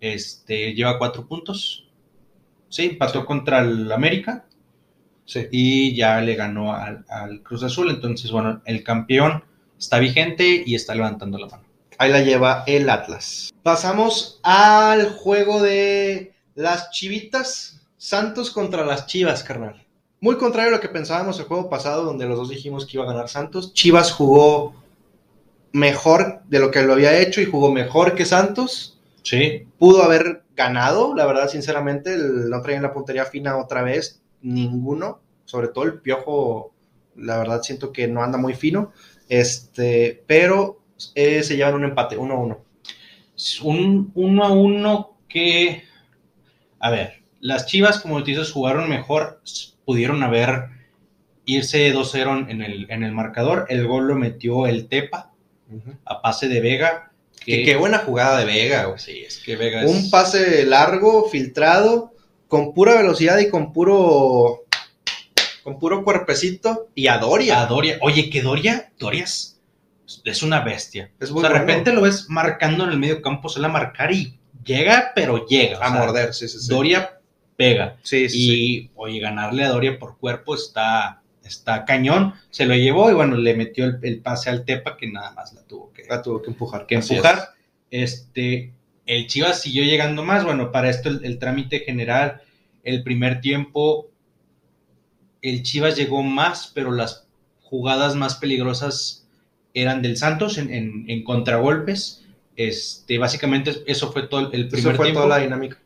Este, 0.00 0.74
lleva 0.74 0.98
cuatro 0.98 1.26
puntos. 1.26 1.88
Sí, 2.68 2.84
empató 2.86 3.24
contra 3.24 3.60
el 3.60 3.90
América 3.92 4.44
Sí. 5.24 5.46
y 5.52 5.94
ya 5.94 6.20
le 6.20 6.34
ganó 6.34 6.74
al, 6.74 7.04
al 7.08 7.42
Cruz 7.42 7.62
Azul. 7.62 7.90
Entonces, 7.90 8.30
bueno, 8.32 8.60
el 8.64 8.82
campeón 8.82 9.44
está 9.82 9.98
vigente 9.98 10.62
y 10.64 10.76
está 10.76 10.94
levantando 10.94 11.38
la 11.38 11.48
mano. 11.48 11.64
Ahí 11.98 12.10
la 12.10 12.22
lleva 12.22 12.62
el 12.66 12.88
Atlas. 12.88 13.52
Pasamos 13.62 14.40
al 14.44 15.10
juego 15.10 15.60
de 15.60 16.34
las 16.54 16.90
Chivitas. 16.90 17.80
Santos 17.96 18.50
contra 18.50 18.84
las 18.84 19.06
Chivas, 19.06 19.44
carnal. 19.44 19.84
Muy 20.20 20.36
contrario 20.36 20.70
a 20.70 20.76
lo 20.76 20.80
que 20.80 20.88
pensábamos 20.88 21.38
el 21.38 21.46
juego 21.46 21.68
pasado, 21.68 22.04
donde 22.04 22.26
los 22.26 22.38
dos 22.38 22.48
dijimos 22.48 22.86
que 22.86 22.96
iba 22.96 23.04
a 23.04 23.12
ganar 23.12 23.28
Santos. 23.28 23.72
Chivas 23.74 24.12
jugó 24.12 24.74
mejor 25.72 26.42
de 26.48 26.60
lo 26.60 26.70
que 26.70 26.82
lo 26.82 26.92
había 26.92 27.20
hecho 27.20 27.40
y 27.40 27.46
jugó 27.46 27.72
mejor 27.72 28.14
que 28.14 28.24
Santos. 28.24 29.00
Sí, 29.22 29.66
Pudo 29.78 30.02
haber 30.02 30.44
ganado, 30.56 31.14
la 31.14 31.26
verdad, 31.26 31.48
sinceramente. 31.48 32.16
No 32.16 32.62
traían 32.62 32.82
la 32.82 32.92
puntería 32.92 33.24
fina 33.24 33.56
otra 33.56 33.82
vez. 33.82 34.20
Ninguno. 34.42 35.20
Sobre 35.44 35.68
todo 35.68 35.84
el 35.84 36.00
piojo, 36.00 36.72
la 37.16 37.38
verdad, 37.38 37.62
siento 37.62 37.92
que 37.92 38.06
no 38.08 38.22
anda 38.22 38.38
muy 38.38 38.54
fino. 38.54 38.92
Este, 39.28 40.22
pero 40.26 40.82
eh, 41.14 41.42
se 41.42 41.56
llevan 41.56 41.74
un 41.74 41.84
empate, 41.84 42.16
1 42.16 42.34
a 42.34 42.38
1. 42.38 42.64
Es 43.36 43.60
un 43.60 44.12
1 44.14 44.44
a 44.44 44.52
1 44.52 45.16
que, 45.28 45.84
a 46.78 46.90
ver, 46.90 47.22
las 47.40 47.66
Chivas, 47.66 47.98
como 48.00 48.20
tú 48.20 48.26
dices, 48.26 48.52
jugaron 48.52 48.88
mejor, 48.88 49.40
pudieron 49.84 50.22
haber 50.22 50.66
irse 51.44 51.92
2-0 51.92 52.50
en 52.50 52.62
el, 52.62 52.86
en 52.90 53.02
el 53.02 53.12
marcador. 53.12 53.66
El 53.68 53.86
gol 53.86 54.06
lo 54.06 54.14
metió 54.14 54.66
el 54.66 54.88
Tepa 54.88 55.32
a 56.04 56.22
pase 56.22 56.48
de 56.48 56.60
Vega. 56.60 57.10
Que, 57.44 57.56
Que 57.56 57.64
qué 57.64 57.76
buena 57.76 57.98
jugada 57.98 58.38
de 58.38 58.44
Vega, 58.44 58.84
güey. 58.84 58.98
Sí, 58.98 59.24
es 59.26 59.38
que 59.38 59.56
Vega 59.56 59.82
es... 59.82 59.90
Un 59.90 60.10
pase 60.10 60.64
largo, 60.64 61.28
filtrado, 61.28 62.12
con 62.46 62.74
pura 62.74 62.94
velocidad 62.94 63.38
y 63.38 63.50
con 63.50 63.72
puro 63.72 64.61
con 65.62 65.78
puro 65.78 66.04
cuerpecito 66.04 66.88
y 66.94 67.06
a 67.06 67.18
Doria. 67.18 67.62
a 67.62 67.66
Doria. 67.66 67.98
Oye, 68.00 68.30
que 68.30 68.42
Doria, 68.42 68.92
Doria 68.98 69.24
es, 69.24 69.60
es 70.24 70.42
una 70.42 70.60
bestia. 70.60 71.10
Es 71.20 71.30
O 71.30 71.40
de 71.40 71.48
repente 71.48 71.92
lo 71.92 72.02
ves 72.02 72.28
marcando 72.28 72.84
en 72.84 72.90
el 72.90 72.98
medio 72.98 73.22
campo, 73.22 73.48
suele 73.48 73.68
marcar 73.68 74.12
y 74.12 74.38
llega, 74.64 75.12
pero 75.14 75.46
llega. 75.46 75.78
o 75.78 75.82
a 75.82 75.90
sea, 75.90 75.98
morder, 75.98 76.34
sí, 76.34 76.48
sí, 76.48 76.58
sí. 76.58 76.68
Doria 76.68 77.18
pega. 77.56 77.96
Sí, 78.02 78.28
sí, 78.28 78.38
Y, 78.38 78.90
oye, 78.94 79.20
ganarle 79.20 79.64
a 79.64 79.68
Doria 79.68 79.98
por 79.98 80.18
cuerpo 80.18 80.54
está, 80.54 81.22
está 81.44 81.84
cañón. 81.84 82.34
Se 82.50 82.66
lo 82.66 82.74
llevó 82.74 83.10
y, 83.10 83.14
bueno, 83.14 83.36
le 83.36 83.54
metió 83.54 83.84
el, 83.84 83.98
el 84.02 84.20
pase 84.20 84.50
al 84.50 84.64
Tepa 84.64 84.96
que 84.96 85.08
nada 85.08 85.32
más 85.32 85.52
la 85.52 85.62
tuvo 85.62 85.92
que, 85.92 86.04
La 86.08 86.22
tuvo 86.22 86.42
que 86.42 86.50
empujar. 86.50 86.86
que 86.86 86.96
Así 86.96 87.14
empujar. 87.14 87.50
Este, 87.90 88.72
el 89.06 89.26
Chivas 89.26 89.60
siguió 89.60 89.84
llegando 89.84 90.24
más. 90.24 90.44
Bueno, 90.44 90.72
para 90.72 90.90
esto 90.90 91.08
el, 91.08 91.24
el 91.24 91.38
trámite 91.38 91.80
general, 91.80 92.40
el 92.84 93.02
primer 93.02 93.40
tiempo, 93.40 94.08
el 95.42 95.62
Chivas 95.62 95.96
llegó 95.96 96.22
más, 96.22 96.70
pero 96.74 96.92
las 96.92 97.26
jugadas 97.62 98.14
más 98.16 98.36
peligrosas 98.36 99.28
eran 99.74 100.02
del 100.02 100.16
Santos 100.16 100.58
en, 100.58 100.72
en- 100.72 101.04
en 101.08 101.24
contragolpes. 101.24 102.24
Este, 102.56 103.18
básicamente 103.18 103.82
eso 103.86 104.12
fue 104.12 104.24
todo 104.28 104.52
el 104.52 104.60
es. 104.66 104.66
Eso 104.66 104.70
primer 104.76 104.96
fue 104.96 105.06
tiempo. 105.06 105.22
toda 105.22 105.38
la 105.38 105.42
dinámica. 105.42 105.78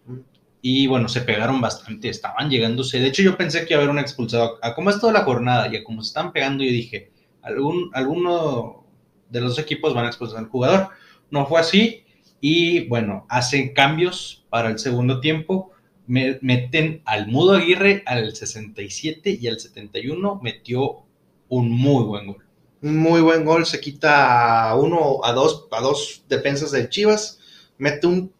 Y 0.62 0.88
bueno, 0.88 1.08
se 1.08 1.20
pegaron 1.20 1.60
bastante, 1.60 2.08
estaban 2.08 2.50
llegándose. 2.50 2.98
De 2.98 3.06
hecho, 3.06 3.22
yo 3.22 3.36
pensé 3.36 3.64
que 3.64 3.74
iba 3.74 3.80
a 3.80 3.84
haber 3.84 3.90
un 3.92 4.00
expulsado. 4.00 4.58
A 4.62 4.74
cómo 4.74 4.90
es 4.90 4.98
toda 5.00 5.12
la 5.12 5.22
jornada 5.22 5.68
y 5.72 5.76
a 5.76 5.84
cómo 5.84 6.02
se 6.02 6.08
están 6.08 6.32
pegando, 6.32 6.64
yo 6.64 6.70
dije, 6.70 7.12
algún, 7.42 7.90
alguno 7.94 8.84
de 9.30 9.40
los 9.40 9.58
equipos 9.60 9.94
van 9.94 10.06
a 10.06 10.08
expulsar 10.08 10.38
al 10.40 10.48
jugador. 10.48 10.88
No 11.30 11.46
fue 11.46 11.60
así. 11.60 12.02
Y 12.40 12.88
bueno, 12.88 13.26
hacen 13.28 13.72
cambios 13.74 14.44
para 14.50 14.70
el 14.70 14.78
segundo 14.80 15.20
tiempo. 15.20 15.70
Me- 16.06 16.38
meten 16.42 17.02
al 17.04 17.26
Mudo 17.28 17.54
Aguirre 17.54 18.02
al 18.06 18.34
67 18.34 19.30
y 19.40 19.46
al 19.48 19.58
71 19.60 20.40
metió 20.42 21.04
un 21.48 21.70
muy 21.70 22.04
buen 22.04 22.26
gol. 22.28 22.44
Un 22.82 22.98
muy 22.98 23.20
buen 23.20 23.44
gol, 23.44 23.66
se 23.66 23.80
quita 23.80 24.70
a 24.70 24.76
uno, 24.76 25.20
a 25.24 25.32
dos, 25.32 25.66
a 25.72 25.80
dos 25.80 26.24
defensas 26.28 26.70
de 26.72 26.88
Chivas, 26.88 27.40
mete 27.78 28.06
un 28.06 28.32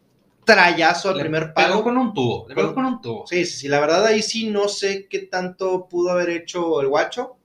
trayazo 0.45 1.09
al 1.11 1.15
Le 1.17 1.21
primer 1.23 1.53
pegó 1.55 1.55
palo. 1.55 1.85
con 1.85 1.97
un 1.97 2.15
tubo, 2.15 2.47
le 2.49 2.55
pegó 2.55 2.75
con 2.75 2.85
un 2.85 3.01
tubo. 3.01 3.27
Sí, 3.27 3.45
sí, 3.45 3.59
sí, 3.61 3.69
la 3.69 3.81
verdad 3.81 4.05
ahí 4.07 4.23
sí 4.23 4.49
no 4.51 4.69
sé 4.69 5.07
qué 5.09 5.21
tanto 5.21 5.89
pudo 5.89 6.11
haber 6.11 6.31
hecho 6.31 6.81
el 6.81 6.89
guacho, 6.89 7.37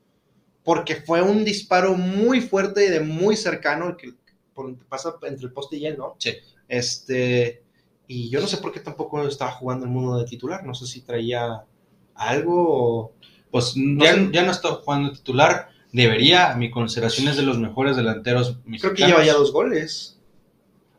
porque 0.63 0.95
fue 0.97 1.21
un 1.21 1.43
disparo 1.45 1.95
muy 1.95 2.41
fuerte 2.41 2.85
y 2.85 2.89
de 2.89 2.99
muy 3.01 3.35
cercano, 3.37 3.97
que 3.97 4.13
pasa 4.89 5.15
entre 5.23 5.47
el 5.47 5.53
poste 5.53 5.77
y 5.77 5.85
él, 5.87 5.97
¿no? 5.97 6.17
Sí. 6.17 6.31
Este, 6.67 7.63
y 8.11 8.29
yo 8.29 8.41
no 8.41 8.47
sé 8.47 8.57
por 8.57 8.73
qué 8.73 8.81
tampoco 8.81 9.25
estaba 9.25 9.51
jugando 9.51 9.85
el 9.85 9.91
mundo 9.91 10.17
de 10.17 10.25
titular, 10.25 10.65
no 10.65 10.73
sé 10.73 10.85
si 10.85 11.01
traía 11.01 11.63
algo 12.13 12.55
o... 12.55 13.11
Pues 13.49 13.75
No 13.77 14.03
ya, 14.03 14.15
sé. 14.15 14.29
ya 14.33 14.43
no 14.43 14.51
está 14.51 14.69
jugando 14.69 15.11
titular. 15.13 15.69
Debería, 15.93 16.51
a 16.51 16.55
mi 16.57 16.69
consideración 16.71 17.27
es 17.29 17.37
de 17.37 17.43
los 17.43 17.57
mejores 17.57 17.95
delanteros 17.95 18.57
Creo 18.79 18.93
que 18.93 19.05
lleva 19.05 19.23
ya 19.23 19.33
dos 19.33 19.51
goles. 19.53 20.17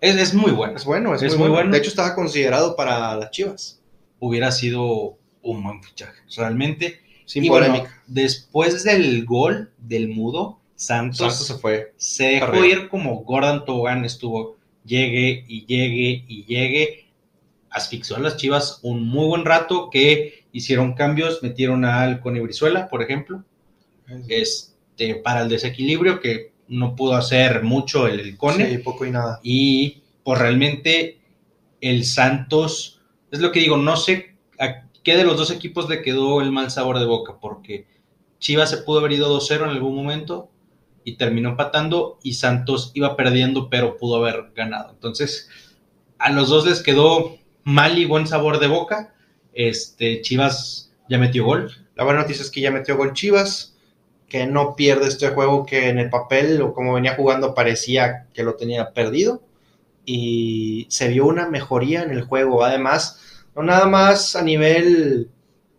Es, 0.01 0.17
es 0.17 0.33
muy 0.35 0.53
bueno. 0.53 0.77
Es 0.77 0.85
bueno, 0.85 1.15
es, 1.15 1.23
Es 1.23 1.33
muy, 1.33 1.49
bueno. 1.49 1.55
bueno. 1.55 1.71
De 1.73 1.79
hecho, 1.79 1.91
estaba 1.91 2.15
considerado 2.15 2.77
para 2.77 3.15
las 3.17 3.31
Chivas. 3.31 3.81
Hubiera 4.19 4.51
sido 4.51 5.19
un 5.43 5.63
buen 5.63 5.83
fichaje, 5.83 6.21
realmente. 6.37 7.01
Sin 7.27 7.45
y 7.45 7.49
bueno, 7.49 7.67
polémica. 7.67 8.03
después 8.07 8.85
del 8.85 9.25
gol 9.25 9.71
del 9.79 10.09
mudo, 10.09 10.61
Santos, 10.75 11.19
Santos 11.19 11.47
se 11.47 11.55
fue. 11.55 11.93
se 11.97 12.25
dejó 12.25 12.47
arriba. 12.47 12.67
ir 12.67 12.89
como 12.89 13.17
Gordon 13.23 13.65
Tobogán 13.65 14.05
estuvo, 14.05 14.57
llegue 14.85 15.45
y 15.49 15.67
llegue 15.67 16.25
y 16.27 16.45
llegue. 16.45 17.09
Asfixió 17.71 18.17
a 18.17 18.21
las 18.21 18.37
Chivas 18.37 18.81
un 18.83 19.07
muy 19.07 19.27
buen 19.27 19.45
rato 19.45 19.89
que 19.91 20.45
hicieron 20.53 20.95
cambios, 20.95 21.43
metieron 21.43 21.85
a 21.85 22.03
Alcon 22.03 22.37
y 22.37 22.41
Brizuela, 22.41 22.89
por 22.89 23.03
ejemplo. 23.03 23.45
este, 24.29 25.15
para 25.17 25.43
el 25.43 25.49
desequilibrio, 25.49 26.21
que 26.21 26.53
no 26.69 26.95
pudo 26.95 27.15
hacer 27.15 27.63
mucho 27.63 28.07
el, 28.07 28.21
el 28.21 28.37
Cone. 28.37 28.71
Sí, 28.71 28.79
poco 28.79 29.07
y 29.07 29.11
nada. 29.11 29.41
Y 29.43 30.03
pues 30.23 30.39
realmente 30.39 31.19
el 31.81 32.05
Santos, 32.05 33.01
es 33.31 33.41
lo 33.41 33.53
que 33.53 33.61
digo, 33.61 33.77
no 33.77 33.97
sé 33.97 34.37
a 34.59 34.85
qué 35.03 35.17
de 35.17 35.25
los 35.25 35.37
dos 35.37 35.51
equipos 35.51 35.89
le 35.89 36.03
quedó 36.03 36.41
el 36.41 36.53
mal 36.53 36.71
sabor 36.71 36.99
de 36.99 37.07
boca, 37.07 37.39
porque 37.41 37.87
Chivas 38.39 38.71
se 38.71 38.79
pudo 38.79 39.01
haber 39.01 39.13
ido 39.13 39.39
2-0 39.39 39.65
en 39.65 39.71
algún 39.71 39.95
momento 39.95 40.52
y 41.05 41.17
terminó 41.17 41.51
empatando 41.51 42.19
y 42.23 42.35
Santos 42.35 42.91
iba 42.95 43.17
perdiendo, 43.17 43.69
pero 43.71 43.97
pudo 43.97 44.17
haber 44.17 44.53
ganado. 44.55 44.91
Entonces, 44.93 45.49
a 46.19 46.31
los 46.31 46.49
dos 46.49 46.67
les 46.67 46.83
quedó 46.83 47.37
mal 47.65 47.99
y 47.99 48.05
buen 48.05 48.27
sabor 48.27 48.61
de 48.61 48.69
boca. 48.69 49.15
Este, 49.53 50.21
Chivas 50.23 50.93
ya 51.09 51.19
metió 51.19 51.45
gol. 51.45 51.71
La 51.95 52.05
buena 52.05 52.21
noticia 52.21 52.43
es 52.43 52.51
que 52.51 52.61
ya 52.61 52.71
metió 52.71 52.97
gol 52.97 53.13
Chivas, 53.13 53.77
que 54.29 54.47
no 54.47 54.77
pierde 54.77 55.09
este 55.09 55.29
juego 55.29 55.67
que 55.67 55.89
en 55.89 55.99
el 55.99 56.11
papel 56.11 56.63
o 56.63 56.73
como 56.73 56.95
venía 56.95 57.15
jugando 57.15 57.55
parecía 57.55 58.29
que 58.33 58.45
lo 58.45 58.55
tenía 58.55 58.93
perdido. 58.93 59.43
Y 60.05 60.87
se 60.91 61.09
vio 61.09 61.27
una 61.27 61.49
mejoría 61.49 62.03
en 62.03 62.11
el 62.11 62.23
juego. 62.23 62.65
Además, 62.65 63.21
no 63.55 63.63
nada 63.63 63.87
más 63.87 64.35
a 64.35 64.43
nivel 64.43 65.31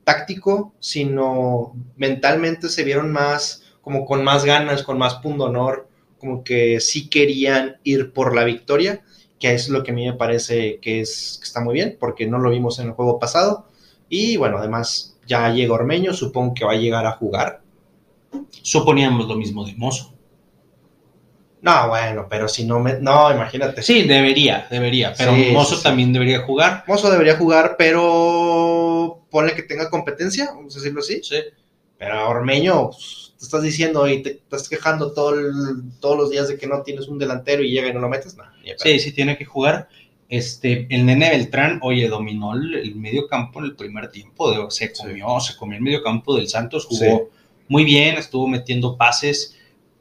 táctico, 0.04 0.74
sino 0.80 1.74
mentalmente 1.96 2.70
se 2.70 2.84
vieron 2.84 3.12
más, 3.12 3.63
como 3.84 4.06
con 4.06 4.24
más 4.24 4.46
ganas, 4.46 4.82
con 4.82 4.98
más 4.98 5.16
pundonor, 5.16 5.88
como 6.18 6.44
que 6.44 6.80
sí 6.80 7.10
querían 7.10 7.78
ir 7.84 8.14
por 8.14 8.34
la 8.34 8.46
victoria, 8.46 9.04
que 9.40 9.54
es 9.54 9.68
lo 9.68 9.84
que 9.84 9.92
a 9.92 9.94
mí 9.94 10.06
me 10.06 10.14
parece 10.14 10.80
que, 10.82 11.02
es, 11.02 11.38
que 11.40 11.46
está 11.46 11.60
muy 11.60 11.74
bien, 11.74 11.98
porque 12.00 12.26
no 12.26 12.40
lo 12.40 12.50
vimos 12.50 12.80
en 12.80 12.88
el 12.88 12.94
juego 12.94 13.20
pasado. 13.20 13.68
Y 14.08 14.38
bueno, 14.38 14.58
además 14.58 15.18
ya 15.28 15.50
llega 15.52 15.74
Ormeño, 15.74 16.14
supongo 16.14 16.54
que 16.54 16.66
va 16.66 16.72
a 16.72 16.78
llegar 16.78 17.06
a 17.06 17.12
jugar. 17.12 17.62
Suponíamos 18.50 19.28
lo 19.28 19.36
mismo 19.36 19.66
de 19.66 19.76
Mozo. 19.76 20.14
No, 21.62 21.88
bueno, 21.90 22.28
pero 22.30 22.48
si 22.48 22.66
no 22.66 22.80
me... 22.80 23.00
No, 23.00 23.32
imagínate. 23.32 23.82
Sí, 23.82 24.04
debería, 24.04 24.68
debería, 24.70 25.14
pero 25.18 25.34
Sí, 25.34 25.52
Mozo 25.52 25.72
sí, 25.72 25.78
sí. 25.78 25.84
también 25.84 26.12
debería 26.12 26.42
jugar. 26.42 26.84
Mozo 26.88 27.10
debería 27.10 27.38
jugar, 27.38 27.76
pero 27.78 29.26
ponle 29.30 29.56
que 29.56 29.64
tenga 29.64 29.90
competencia, 29.90 30.52
vamos 30.54 30.76
a 30.76 30.80
decirlo 30.80 31.00
así. 31.00 31.22
Sí. 31.24 31.38
Pero 31.98 32.30
Ormeño, 32.30 32.90
pues, 32.90 33.23
te 33.44 33.48
estás 33.48 33.62
diciendo 33.64 34.08
y 34.08 34.22
te 34.24 34.30
estás 34.32 34.70
quejando 34.70 35.12
todo 35.12 35.34
el- 35.38 35.92
todos 36.00 36.18
los 36.18 36.30
días 36.32 36.48
de 36.48 36.58
que 36.58 36.66
no 36.66 36.82
tienes 36.82 37.10
un 37.10 37.20
delantero 37.20 37.62
y 37.62 37.72
llega 37.72 37.90
y 37.90 37.94
no 37.94 38.00
lo 38.00 38.08
metes. 38.08 38.38
No, 38.38 38.44
de 38.64 38.70
pedo. 38.72 38.78
Sí, 38.78 39.00
sí 39.00 39.12
tiene 39.12 39.38
que 39.38 39.44
jugar. 39.44 39.90
Este, 40.30 40.88
el 40.90 41.06
nene 41.06 41.30
Beltrán, 41.30 41.80
oye, 41.84 42.08
dominó 42.08 42.54
el, 42.56 42.74
el 42.76 42.96
medio 42.96 43.28
campo 43.28 43.60
en 43.60 43.66
el 43.66 43.76
primer 43.76 44.10
tiempo. 44.12 44.50
de- 44.50 44.72
se 44.72 44.94
comió, 44.94 45.40
se 45.42 45.58
comió 45.58 45.78
el 45.78 45.84
medio 45.84 46.02
campo 46.02 46.38
del 46.38 46.48
Santos, 46.48 46.86
jugó 46.86 47.30
muy 47.68 47.84
bien, 47.84 48.16
estuvo 48.18 48.48
metiendo 48.48 48.96
pases. 48.98 49.58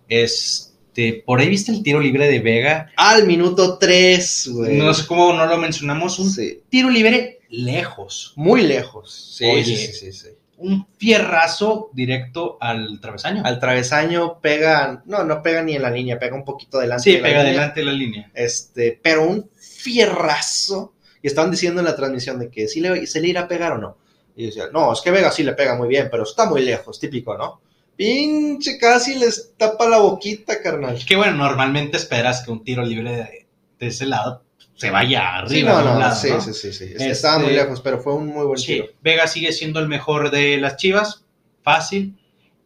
Este, 0.08 1.22
por 1.26 1.40
ahí 1.40 1.48
viste 1.48 1.72
el 1.72 1.82
tiro 1.82 1.98
libre 2.00 2.28
de 2.28 2.38
Vega. 2.38 2.90
Al 2.96 3.26
minuto 3.26 3.76
3, 3.78 4.50
güey. 4.52 4.76
No 4.76 4.94
sé 4.94 5.04
cómo 5.06 5.32
no 5.32 5.46
lo 5.46 5.58
mencionamos. 5.58 6.18
Un 6.20 6.30
Sí. 6.30 6.60
tiro 6.68 6.88
libre 6.90 7.40
lejos. 7.50 8.32
Muy 8.36 8.62
lejos. 8.62 9.34
Sí, 9.36 9.44
Oye. 9.46 9.64
sí, 9.64 9.76
sí, 9.76 9.92
sí, 9.92 10.12
sí. 10.12 10.28
Un 10.62 10.86
fierrazo 10.96 11.90
directo 11.92 12.56
al 12.60 13.00
travesaño. 13.00 13.42
Al 13.44 13.58
travesaño 13.58 14.40
pega, 14.40 15.02
no, 15.06 15.24
no 15.24 15.42
pega 15.42 15.62
ni 15.62 15.74
en 15.74 15.82
la 15.82 15.90
línea, 15.90 16.18
pega 16.18 16.34
un 16.36 16.44
poquito 16.44 16.78
delante. 16.78 17.04
sí, 17.04 17.12
de 17.12 17.18
la 17.18 17.28
pega 17.28 17.38
línea. 17.42 17.50
adelante 17.52 17.84
la 17.84 17.92
línea. 17.92 18.30
Este, 18.34 18.98
pero 19.02 19.24
un 19.24 19.50
fierrazo 19.56 20.94
y 21.22 21.26
estaban 21.26 21.50
diciendo 21.50 21.80
en 21.80 21.86
la 21.86 21.96
transmisión 21.96 22.38
de 22.38 22.50
que 22.50 22.68
si 22.68 22.80
le, 22.80 23.06
se 23.06 23.20
le 23.20 23.28
irá 23.28 23.42
a 23.42 23.48
pegar 23.48 23.72
o 23.72 23.78
no. 23.78 23.96
Y 24.34 24.46
decía, 24.46 24.64
no, 24.72 24.92
es 24.92 25.00
que 25.00 25.10
Vega 25.10 25.30
sí 25.30 25.42
le 25.42 25.52
pega 25.52 25.76
muy 25.76 25.88
bien, 25.88 26.08
pero 26.10 26.22
está 26.22 26.46
muy 26.46 26.62
lejos, 26.62 26.98
típico, 26.98 27.36
¿no? 27.36 27.60
Pinche, 27.94 28.78
casi 28.78 29.16
les 29.18 29.52
tapa 29.56 29.88
la 29.88 29.98
boquita, 29.98 30.60
carnal. 30.62 30.96
Es 30.96 31.04
que 31.04 31.16
bueno, 31.16 31.36
normalmente 31.36 31.98
esperas 31.98 32.42
que 32.42 32.50
un 32.50 32.64
tiro 32.64 32.82
libre 32.82 33.14
de, 33.16 33.46
de 33.78 33.86
ese 33.86 34.06
lado 34.06 34.42
se 34.82 34.90
vaya 34.90 35.44
Sí, 35.46 35.60
arriba. 35.60 35.82
no, 35.82 35.94
no, 35.94 36.00
lado, 36.00 36.14
sí, 36.16 36.28
¿no? 36.30 36.40
sí, 36.40 36.52
sí, 36.52 36.72
sí. 36.72 36.84
Este- 36.84 37.10
Estaba 37.10 37.38
muy 37.38 37.52
lejos, 37.52 37.80
pero 37.80 38.00
fue 38.00 38.14
un 38.14 38.26
muy 38.28 38.44
buen 38.46 38.58
Sí, 38.58 38.74
tiro. 38.74 38.86
Vega 39.02 39.26
sigue 39.26 39.52
siendo 39.52 39.78
el 39.80 39.88
mejor 39.88 40.30
de 40.30 40.58
las 40.58 40.76
Chivas, 40.76 41.24
fácil. 41.62 42.16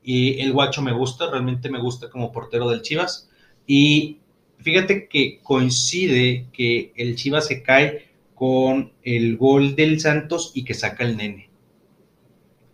Y 0.03 0.41
el 0.41 0.53
guacho 0.53 0.83
me 0.83 0.93
gusta, 0.93 1.29
realmente 1.31 1.69
me 1.69 1.81
gusta 1.81 2.09
como 2.09 2.31
portero 2.33 2.71
del 2.71 2.81
Chivas. 2.83 3.29
Y 3.67 4.19
fíjate 4.61 5.09
que 5.09 5.41
coincide 5.43 6.47
que 6.53 6.93
el 6.97 7.17
Chivas 7.17 7.47
se 7.49 7.62
cae 7.62 8.07
con 8.35 8.93
el 9.03 9.37
gol 9.37 9.75
del 9.77 9.99
Santos 10.01 10.53
y 10.55 10.64
que 10.64 10.75
saca 10.75 11.05
el 11.05 11.17
nene. 11.17 11.51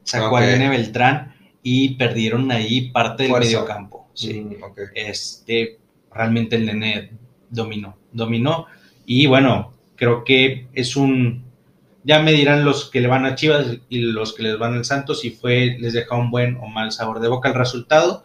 Sacó 0.05 0.37
al 0.37 0.47
nene 0.47 0.69
Beltrán 0.69 1.35
y 1.63 1.95
perdieron 1.95 2.51
ahí 2.53 2.91
parte 2.91 3.23
del 3.25 3.31
Fuerza. 3.31 3.49
mediocampo. 3.49 4.09
Sí. 4.15 4.35
Mm. 4.41 4.55
Este, 4.95 5.79
realmente 6.13 6.57
el 6.57 6.67
nene 6.67 7.13
dominó, 7.49 7.97
dominó. 8.13 8.67
Y 9.07 9.27
bueno, 9.27 9.73
creo 9.97 10.25
que 10.25 10.69
es 10.73 10.97
un, 10.97 11.45
ya 12.05 12.21
me 12.21 12.33
dirán 12.33 12.65
los 12.65 12.91
que 12.91 13.01
le 13.01 13.09
van 13.09 13.27
a 13.27 13.35
Chivas 13.35 13.67
y 13.89 13.99
los 14.01 14.33
que 14.33 14.43
les 14.43 14.59
van 14.59 14.75
al 14.75 14.85
Santos 14.85 15.21
si 15.21 15.31
fue, 15.31 15.77
les 15.81 15.93
deja 15.93 16.17
un 16.17 16.31
buen 16.31 16.57
o 16.57 16.67
mal 16.67 16.93
sabor 16.93 17.21
de 17.21 17.29
boca 17.29 17.49
el 17.49 17.55
resultado 17.55 18.25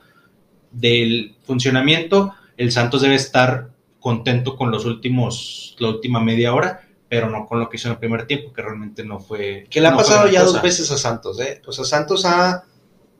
del 0.71 1.35
funcionamiento. 1.43 2.33
El 2.57 2.71
Santos 2.71 3.01
debe 3.01 3.15
estar 3.15 3.69
contento 3.99 4.55
con 4.55 4.71
los 4.71 4.85
últimos, 4.85 5.75
la 5.79 5.89
última 5.89 6.19
media 6.19 6.53
hora, 6.53 6.81
pero 7.09 7.29
no 7.29 7.45
con 7.45 7.59
lo 7.59 7.69
que 7.69 7.77
hizo 7.77 7.87
en 7.87 7.93
el 7.93 7.99
primer 7.99 8.25
tiempo, 8.27 8.53
que 8.53 8.61
realmente 8.61 9.03
no 9.03 9.19
fue. 9.19 9.65
Que 9.69 9.81
le 9.81 9.87
ha 9.87 9.91
no 9.91 9.97
pasado 9.97 10.27
ya 10.27 10.41
cosa. 10.41 10.53
dos 10.53 10.61
veces 10.61 10.91
a 10.91 10.97
Santos, 10.97 11.39
¿eh? 11.39 11.61
O 11.65 11.71
sea, 11.71 11.85
Santos 11.85 12.25
ha 12.25 12.63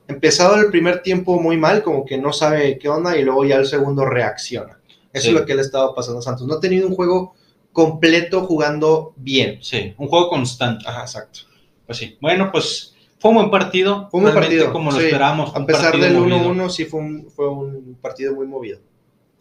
empezado 0.08 0.56
el 0.56 0.70
primer 0.70 1.02
tiempo 1.02 1.40
muy 1.40 1.58
mal, 1.58 1.84
como 1.84 2.06
que 2.06 2.18
no 2.18 2.32
sabe 2.34 2.78
qué 2.80 2.90
onda, 2.90 3.18
y 3.18 3.24
luego 3.24 3.46
ya 3.46 3.56
el 3.58 3.66
segundo 3.66 4.06
reacciona. 4.06 4.80
Eso 5.14 5.24
Sí. 5.24 5.30
es 5.30 5.34
lo 5.34 5.46
que 5.46 5.56
le 5.56 5.62
estaba 5.62 5.94
pasando 5.96 6.20
a 6.20 6.22
Santos. 6.22 6.48
No 6.48 6.56
ha 6.56 6.60
tenido 6.60 6.88
un 6.88 6.96
juego 6.96 7.36
completo 7.78 8.44
jugando 8.48 9.14
bien. 9.18 9.60
Sí, 9.62 9.94
un 10.00 10.08
juego 10.08 10.30
constante. 10.30 10.84
Ajá, 10.88 11.02
exacto. 11.02 11.42
Pues 11.86 12.00
sí. 12.00 12.18
Bueno, 12.20 12.50
pues 12.52 12.96
fue 13.20 13.30
un 13.30 13.38
buen 13.38 13.52
partido. 13.52 14.08
Fue 14.10 14.18
un 14.18 14.24
buen 14.24 14.34
partido. 14.34 14.74
Como 14.74 14.90
lo 14.90 14.98
sí. 14.98 15.06
esperábamos. 15.06 15.56
A 15.56 15.64
pesar 15.64 15.96
del 15.96 16.16
movido. 16.16 16.56
1-1, 16.56 16.70
sí 16.72 16.86
fue 16.86 17.02
un, 17.02 17.30
fue 17.30 17.48
un 17.48 17.96
partido 18.02 18.34
muy 18.34 18.48
movido. 18.48 18.80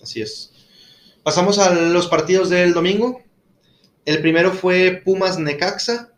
Así 0.02 0.20
es. 0.20 0.52
Pasamos 1.22 1.58
a 1.58 1.72
los 1.72 2.08
partidos 2.08 2.50
del 2.50 2.74
domingo. 2.74 3.22
El 4.04 4.20
primero 4.20 4.52
fue 4.52 5.00
Pumas 5.02 5.38
Necaxa. 5.38 6.12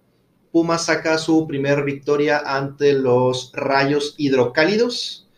Pumas 0.51 0.87
saca 0.87 1.19
su 1.19 1.47
primer 1.47 1.85
victoria 1.85 2.43
ante 2.45 2.95
los 2.95 3.53
Rayos 3.55 4.17
Hidrocálidos. 4.19 5.29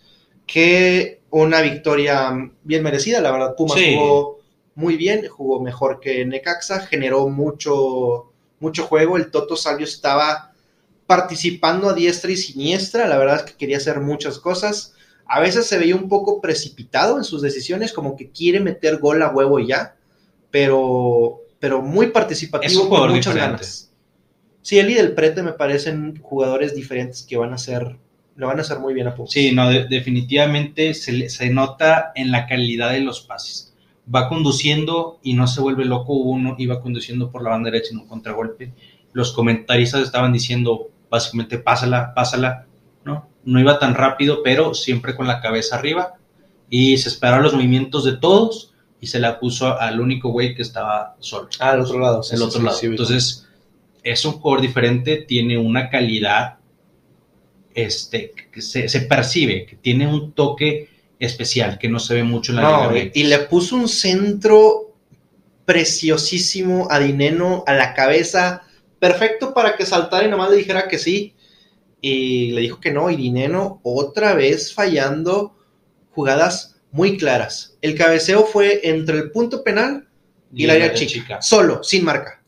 Que 0.46 1.20
una 1.28 1.60
victoria 1.60 2.32
bien 2.64 2.82
merecida, 2.82 3.20
la 3.20 3.32
verdad. 3.32 3.54
Pumas 3.54 3.78
Sí. 3.78 3.96
jugó 3.98 4.39
muy 4.80 4.96
bien, 4.96 5.26
jugó 5.28 5.60
mejor 5.62 6.00
que 6.00 6.24
Necaxa, 6.24 6.80
generó 6.80 7.28
mucho, 7.28 8.32
mucho 8.60 8.84
juego. 8.86 9.16
El 9.16 9.30
Toto 9.30 9.56
Salvio 9.56 9.84
estaba 9.86 10.52
participando 11.06 11.88
a 11.90 11.94
diestra 11.94 12.30
y 12.32 12.36
siniestra. 12.36 13.06
La 13.08 13.18
verdad 13.18 13.36
es 13.38 13.42
que 13.52 13.58
quería 13.58 13.78
hacer 13.78 14.00
muchas 14.00 14.38
cosas. 14.38 14.94
A 15.26 15.40
veces 15.40 15.66
se 15.66 15.78
veía 15.78 15.96
un 15.96 16.08
poco 16.08 16.40
precipitado 16.40 17.18
en 17.18 17.24
sus 17.24 17.42
decisiones, 17.42 17.92
como 17.92 18.16
que 18.16 18.30
quiere 18.30 18.60
meter 18.60 18.98
gol 18.98 19.22
a 19.22 19.30
huevo 19.30 19.60
y 19.60 19.68
ya, 19.68 19.96
pero, 20.50 21.40
pero 21.60 21.82
muy 21.82 22.06
Es 22.06 22.12
participativo 22.12 22.82
un 22.84 22.88
con 22.88 23.10
muchas 23.10 23.34
diferente. 23.34 23.40
ganas. 23.64 23.92
Sí, 24.62 24.78
él 24.78 24.90
y 24.90 24.94
Del 24.94 25.14
Prete 25.14 25.42
me 25.42 25.52
parecen 25.52 26.20
jugadores 26.22 26.74
diferentes 26.74 27.22
que 27.22 27.36
van 27.36 27.52
a 27.52 27.58
ser, 27.58 27.96
le 28.36 28.46
van 28.46 28.58
a 28.58 28.62
hacer 28.62 28.78
muy 28.78 28.94
bien 28.94 29.08
a. 29.08 29.16
Sí, 29.26 29.52
no, 29.52 29.68
de- 29.70 29.86
definitivamente 29.88 30.94
se, 30.94 31.28
se 31.28 31.50
nota 31.50 32.12
en 32.14 32.30
la 32.30 32.46
calidad 32.46 32.92
de 32.92 33.00
los 33.00 33.20
pases. 33.22 33.69
Va 34.12 34.28
conduciendo 34.28 35.18
y 35.22 35.34
no 35.34 35.46
se 35.46 35.60
vuelve 35.60 35.84
loco. 35.84 36.14
Uno 36.14 36.56
iba 36.58 36.80
conduciendo 36.80 37.30
por 37.30 37.42
la 37.42 37.50
banda 37.50 37.70
derecha 37.70 37.90
en 37.92 37.98
un 37.98 38.08
contragolpe. 38.08 38.72
Los 39.12 39.32
comentaristas 39.32 40.02
estaban 40.02 40.32
diciendo 40.32 40.88
básicamente 41.10 41.58
pásala, 41.58 42.14
pásala. 42.14 42.66
No, 43.04 43.28
no 43.44 43.60
iba 43.60 43.78
tan 43.78 43.94
rápido, 43.94 44.42
pero 44.42 44.74
siempre 44.74 45.14
con 45.14 45.26
la 45.26 45.40
cabeza 45.40 45.76
arriba. 45.76 46.14
Y 46.68 46.96
se 46.98 47.08
esperaron 47.08 47.42
los 47.42 47.54
movimientos 47.54 48.04
de 48.04 48.16
todos 48.16 48.72
y 49.00 49.06
se 49.06 49.18
la 49.18 49.40
puso 49.40 49.78
al 49.78 50.00
único 50.00 50.30
güey 50.30 50.54
que 50.54 50.62
estaba 50.62 51.16
solo. 51.18 51.48
Ah, 51.58 51.70
al 51.70 51.80
otro 51.80 51.98
lado. 51.98 52.22
sí, 52.22 52.34
el 52.34 52.38
sí, 52.40 52.44
otro 52.44 52.60
sí, 52.60 52.66
lado. 52.66 52.78
Entonces, 52.82 53.48
es 54.02 54.24
un 54.24 54.32
jugador 54.32 54.60
diferente, 54.60 55.16
tiene 55.16 55.58
una 55.58 55.88
calidad, 55.88 56.58
este, 57.74 58.32
que 58.52 58.60
se, 58.60 58.88
se 58.88 59.00
percibe, 59.02 59.66
que 59.66 59.76
tiene 59.76 60.06
un 60.06 60.32
toque 60.32 60.88
especial 61.20 61.78
que 61.78 61.88
no 61.88 62.00
se 62.00 62.14
ve 62.14 62.24
mucho 62.24 62.52
en 62.52 62.56
la 62.56 62.62
No, 62.62 62.90
Liga 62.90 63.10
y, 63.14 63.20
y 63.20 63.24
le 63.24 63.38
puso 63.40 63.76
un 63.76 63.88
centro 63.88 64.94
preciosísimo 65.64 66.88
a 66.90 66.98
Dineno 66.98 67.62
a 67.66 67.74
la 67.74 67.94
cabeza, 67.94 68.62
perfecto 68.98 69.54
para 69.54 69.76
que 69.76 69.86
saltara 69.86 70.26
y 70.26 70.30
nomás 70.30 70.50
le 70.50 70.56
dijera 70.56 70.88
que 70.88 70.98
sí. 70.98 71.36
Y 72.00 72.52
le 72.52 72.62
dijo 72.62 72.80
que 72.80 72.90
no, 72.90 73.10
y 73.10 73.16
Dineno 73.16 73.80
otra 73.84 74.34
vez 74.34 74.74
fallando 74.74 75.56
jugadas 76.12 76.80
muy 76.90 77.16
claras. 77.16 77.76
El 77.82 77.94
cabeceo 77.96 78.44
fue 78.44 78.80
entre 78.88 79.18
el 79.18 79.30
punto 79.30 79.62
penal 79.62 80.08
y 80.52 80.64
el 80.64 80.70
área 80.70 80.94
chica, 80.94 81.40
solo, 81.40 81.84
sin 81.84 82.04
marca. 82.04 82.42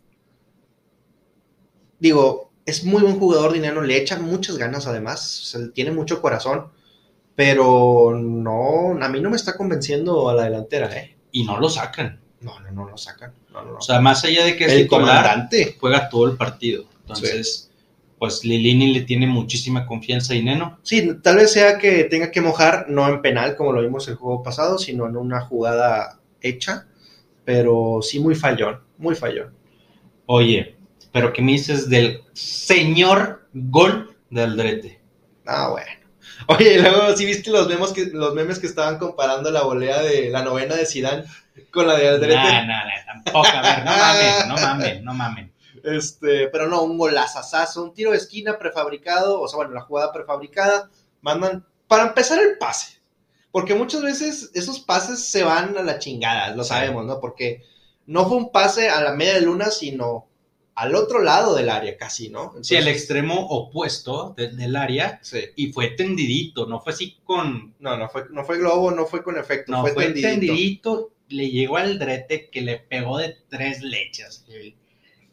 Digo, 2.01 2.51
es 2.67 2.83
muy 2.83 3.03
buen 3.03 3.19
jugador 3.19 3.53
Dineno, 3.53 3.83
le 3.83 3.97
echa 3.97 4.19
muchas 4.19 4.57
ganas 4.57 4.87
además, 4.87 5.41
o 5.43 5.45
sea, 5.45 5.73
tiene 5.73 5.93
mucho 5.93 6.21
corazón, 6.21 6.73
pero 7.35 8.19
no, 8.19 8.99
a 9.01 9.09
mí 9.09 9.21
no 9.21 9.31
me 9.31 9.37
está 9.37 9.57
convenciendo 9.57 10.29
a 10.29 10.35
la 10.35 10.45
delantera, 10.45 10.95
¿eh? 10.97 11.17
Y 11.31 11.45
no 11.45 11.59
lo 11.59 11.69
sacan. 11.69 12.21
No, 12.41 12.61
no, 12.61 12.71
no 12.73 12.89
lo 12.89 12.99
sacan. 12.99 13.33
No, 13.53 13.63
no, 13.63 13.73
no. 13.73 13.79
O 13.79 13.81
sea, 13.81 14.01
más 14.01 14.25
allá 14.25 14.45
de 14.45 14.57
que 14.57 14.65
es 14.67 14.73
el 14.73 14.89
comandante. 14.89 15.77
juega 15.81 16.09
todo 16.09 16.27
el 16.27 16.37
partido. 16.37 16.85
Entonces, 17.01 17.71
pues 18.19 18.45
Lilini 18.45 18.93
le 18.93 19.01
tiene 19.01 19.27
muchísima 19.27 19.87
confianza 19.87 20.33
a 20.33 20.37
Ineno. 20.37 20.79
Sí, 20.83 21.11
tal 21.23 21.37
vez 21.37 21.53
sea 21.53 21.79
que 21.79 22.05
tenga 22.05 22.31
que 22.31 22.41
mojar, 22.41 22.87
no 22.89 23.09
en 23.09 23.21
penal 23.23 23.57
como 23.57 23.73
lo 23.73 23.83
vimos 23.83 24.07
el 24.09 24.17
juego 24.17 24.43
pasado, 24.43 24.79
sino 24.79 25.09
en 25.09 25.17
una 25.17 25.41
jugada 25.41 26.21
hecha, 26.41 26.87
pero 27.45 28.01
sí 28.03 28.21
muy 28.21 28.35
fallón, 28.35 28.81
muy 28.99 29.15
fallón. 29.15 29.55
Oye, 30.27 30.77
pero 31.13 31.33
¿qué 31.33 31.43
me 31.43 31.53
dices 31.53 31.89
del 31.89 32.23
señor 32.33 33.49
gol 33.53 34.17
de 34.31 34.43
Aldrete? 34.43 35.01
Ah, 35.47 35.71
bueno. 35.71 36.02
Oye, 36.49 36.75
y 36.75 36.79
luego 36.79 37.17
sí 37.17 37.25
viste 37.25 37.51
los 37.51 37.69
memes 37.69 37.91
que 37.91 38.07
los 38.07 38.35
memes 38.35 38.59
que 38.59 38.67
estaban 38.67 38.99
comparando 38.99 39.51
la 39.51 39.63
volea 39.63 40.03
de 40.03 40.31
la 40.31 40.43
novena 40.43 40.75
de 40.75 40.87
Zidane 40.87 41.25
con 41.71 41.87
la 41.87 41.97
de 41.97 42.09
Aldrete. 42.09 42.35
Nah, 42.35 42.67
nah, 42.67 42.85
nah, 42.85 43.05
tampoco. 43.07 43.47
A 43.47 43.63
ver, 43.63 43.85
no 43.85 43.93
mamen, 43.97 44.49
no 44.49 44.57
mamen, 44.57 45.05
no 45.05 45.15
mamen. 45.15 45.53
Este, 45.85 46.49
pero 46.49 46.69
no, 46.69 46.83
un 46.83 46.97
golazazazo, 46.97 47.83
un 47.83 47.95
tiro 47.95 48.13
de 48.13 48.17
esquina 48.17 48.59
prefabricado, 48.59 49.41
o 49.41 49.49
sea, 49.49 49.57
bueno, 49.57 49.73
la 49.73 49.81
jugada 49.83 50.13
prefabricada, 50.13 50.91
mandan, 51.23 51.67
para 51.89 52.05
empezar 52.05 52.41
el 52.41 52.57
pase, 52.59 53.01
porque 53.51 53.75
muchas 53.75 54.03
veces 54.03 54.51
esos 54.55 54.81
pases 54.81 55.25
se 55.25 55.43
van 55.43 55.77
a 55.77 55.83
la 55.83 55.99
chingada, 55.99 56.55
lo 56.55 56.63
sabemos, 56.63 57.05
¿no? 57.05 57.19
Porque 57.21 57.65
no 58.07 58.27
fue 58.27 58.37
un 58.37 58.53
pase 58.53 58.91
a 58.91 59.01
la 59.01 59.13
media 59.13 59.41
luna, 59.41 59.71
sino 59.71 60.29
al 60.75 60.95
otro 60.95 61.21
lado 61.23 61.55
del 61.55 61.69
área, 61.69 61.97
casi, 61.97 62.29
¿no? 62.31 62.55
Sí, 62.63 62.77
el 62.77 62.89
extremo 62.89 63.47
opuesto 63.49 64.35
de- 64.37 64.49
del 64.53 64.75
área 64.77 65.19
sí. 65.23 65.41
y 65.57 65.73
fue 65.73 65.89
tendidito, 65.91 66.67
no 66.67 66.81
fue 66.81 66.93
así 66.95 67.19
con... 67.25 67.75
No, 67.79 67.97
no 67.97 68.09
fue, 68.09 68.25
no 68.31 68.45
fue 68.45 68.59
globo, 68.59 68.91
no 68.91 69.05
fue 69.07 69.23
con 69.23 69.37
efecto, 69.39 69.71
No, 69.73 69.83
fue, 69.83 69.93
fue, 69.93 70.05
tendidito. 70.07 70.31
tendidito. 70.31 71.09
le 71.29 71.49
llegó 71.51 71.79
al 71.79 71.99
drete 71.99 72.49
que 72.51 72.61
le 72.61 72.77
pegó 72.79 73.17
de 73.19 73.37
tres 73.49 73.81
leches. 73.83 74.45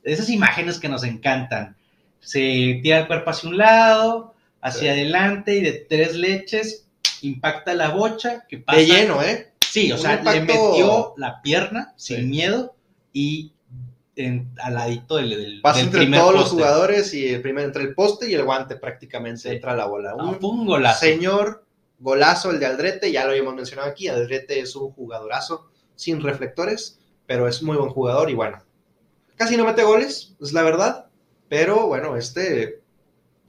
Esas 0.03 0.29
imágenes 0.29 0.79
que 0.79 0.87
nos 0.87 1.03
encantan. 1.03 1.75
Se 2.21 2.79
tira 2.81 2.99
el 2.99 3.07
cuerpo 3.07 3.31
hacia 3.31 3.49
un 3.49 3.57
lado, 3.57 4.33
hacia 4.61 4.81
Sí. 4.93 4.99
adelante 4.99 5.55
y 5.57 5.61
de 5.61 5.73
tres 5.73 6.15
leches 6.15 6.85
impacta 7.21 7.73
la 7.73 7.89
bocha 7.89 8.45
que 8.47 8.59
pasa. 8.59 8.79
De 8.79 8.85
lleno, 8.85 9.21
¿eh? 9.21 9.51
Sí, 9.69 9.91
o 9.91 9.95
Un 9.95 10.01
sea, 10.01 10.21
le 10.23 10.41
metió 10.41 11.13
la 11.17 11.41
pierna 11.41 11.93
sin 11.97 12.17
Sí. 12.17 12.23
miedo 12.23 12.75
y 13.11 13.51
en- 14.26 14.51
al 14.61 14.74
ladito 14.74 15.15
del, 15.17 15.30
del, 15.30 15.61
Pasa 15.61 15.78
del 15.78 15.86
entre 15.88 15.99
primer 16.01 16.20
todos 16.20 16.34
los 16.36 16.49
jugadores 16.49 17.13
y 17.13 17.28
el 17.30 17.41
primer, 17.41 17.65
entre 17.65 17.84
el 17.84 17.93
poste 17.95 18.30
y 18.30 18.34
el 18.34 18.43
guante 18.43 18.76
prácticamente 18.76 19.41
Sí. 19.41 19.49
entra 19.49 19.76
la 19.76 19.86
bola. 19.86 20.13
No, 20.17 20.38
Un 20.41 20.65
golazo. 20.65 20.99
Señor 20.99 21.63
golazo 21.99 22.51
el 22.51 22.59
de 22.59 22.65
Aldrete, 22.65 23.11
ya 23.11 23.24
lo 23.26 23.32
habíamos 23.32 23.55
mencionado 23.55 23.89
aquí, 23.89 24.07
Aldrete 24.07 24.59
es 24.59 24.76
un 24.76 24.91
jugadorazo 24.91 25.70
sin 25.95 26.22
reflectores, 26.22 26.99
pero 27.26 27.47
es 27.47 27.61
muy 27.63 27.76
buen 27.78 27.89
jugador 27.89 28.30
y 28.30 28.34
bueno, 28.34 28.57
casi 29.36 29.57
no 29.57 29.65
mete 29.65 29.84
goles, 29.84 30.34
es 30.41 30.53
la 30.53 30.63
verdad, 30.63 31.07
pero 31.49 31.88
bueno, 31.88 32.15
este 32.15 32.82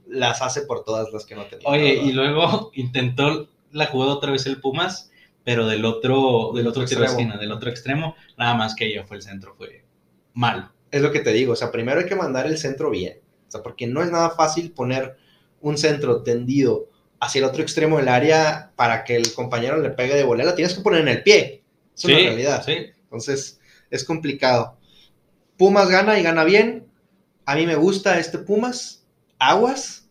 las 0.07 0.41
hace 0.41 0.61
por 0.63 0.83
todas 0.83 1.11
las 1.13 1.25
que 1.25 1.35
no 1.35 1.45
tenía. 1.45 1.67
Oye, 1.67 1.93
y 1.95 2.11
luego 2.11 2.71
intentó 2.73 3.47
la 3.71 3.85
jugada 3.87 4.13
otra 4.13 4.31
vez 4.31 4.45
el 4.45 4.59
Pumas, 4.59 5.09
pero 5.45 5.65
del 5.67 5.85
otro, 5.85 6.51
del 6.53 6.67
otro 6.67 6.83
tiro 6.85 7.03
esquina, 7.05 7.37
del 7.37 7.51
otro 7.53 7.69
extremo, 7.69 8.15
nada 8.37 8.53
más 8.55 8.75
que 8.75 8.85
ella 8.87 9.05
fue 9.07 9.17
el 9.17 9.23
centro, 9.23 9.55
fue 9.55 9.85
malo. 10.33 10.71
Es 10.91 11.01
lo 11.01 11.11
que 11.11 11.19
te 11.19 11.31
digo, 11.31 11.53
o 11.53 11.55
sea, 11.55 11.71
primero 11.71 11.99
hay 11.99 12.05
que 12.05 12.15
mandar 12.15 12.45
el 12.45 12.57
centro 12.57 12.89
bien, 12.89 13.19
o 13.47 13.51
sea, 13.51 13.63
porque 13.63 13.87
no 13.87 14.03
es 14.03 14.11
nada 14.11 14.31
fácil 14.31 14.71
poner 14.71 15.17
un 15.61 15.77
centro 15.77 16.23
tendido 16.23 16.89
hacia 17.19 17.39
el 17.39 17.45
otro 17.45 17.61
extremo 17.61 17.97
del 17.97 18.09
área 18.09 18.71
para 18.75 19.03
que 19.03 19.15
el 19.15 19.33
compañero 19.33 19.77
le 19.77 19.91
pegue 19.91 20.15
de 20.15 20.23
volea, 20.23 20.55
tienes 20.55 20.73
que 20.73 20.81
poner 20.81 21.01
en 21.01 21.07
el 21.07 21.23
pie, 21.23 21.63
es 21.95 22.05
una 22.05 22.15
realidad. 22.15 22.63
Sí. 22.65 22.91
Entonces, 23.03 23.59
es 23.89 24.03
complicado. 24.03 24.77
Pumas 25.57 25.89
gana 25.89 26.17
y 26.17 26.23
gana 26.23 26.43
bien. 26.43 26.87
A 27.45 27.55
mí 27.55 27.65
me 27.65 27.75
gusta 27.75 28.17
este 28.17 28.39
Pumas. 28.39 29.05
Aguas. 29.37 30.09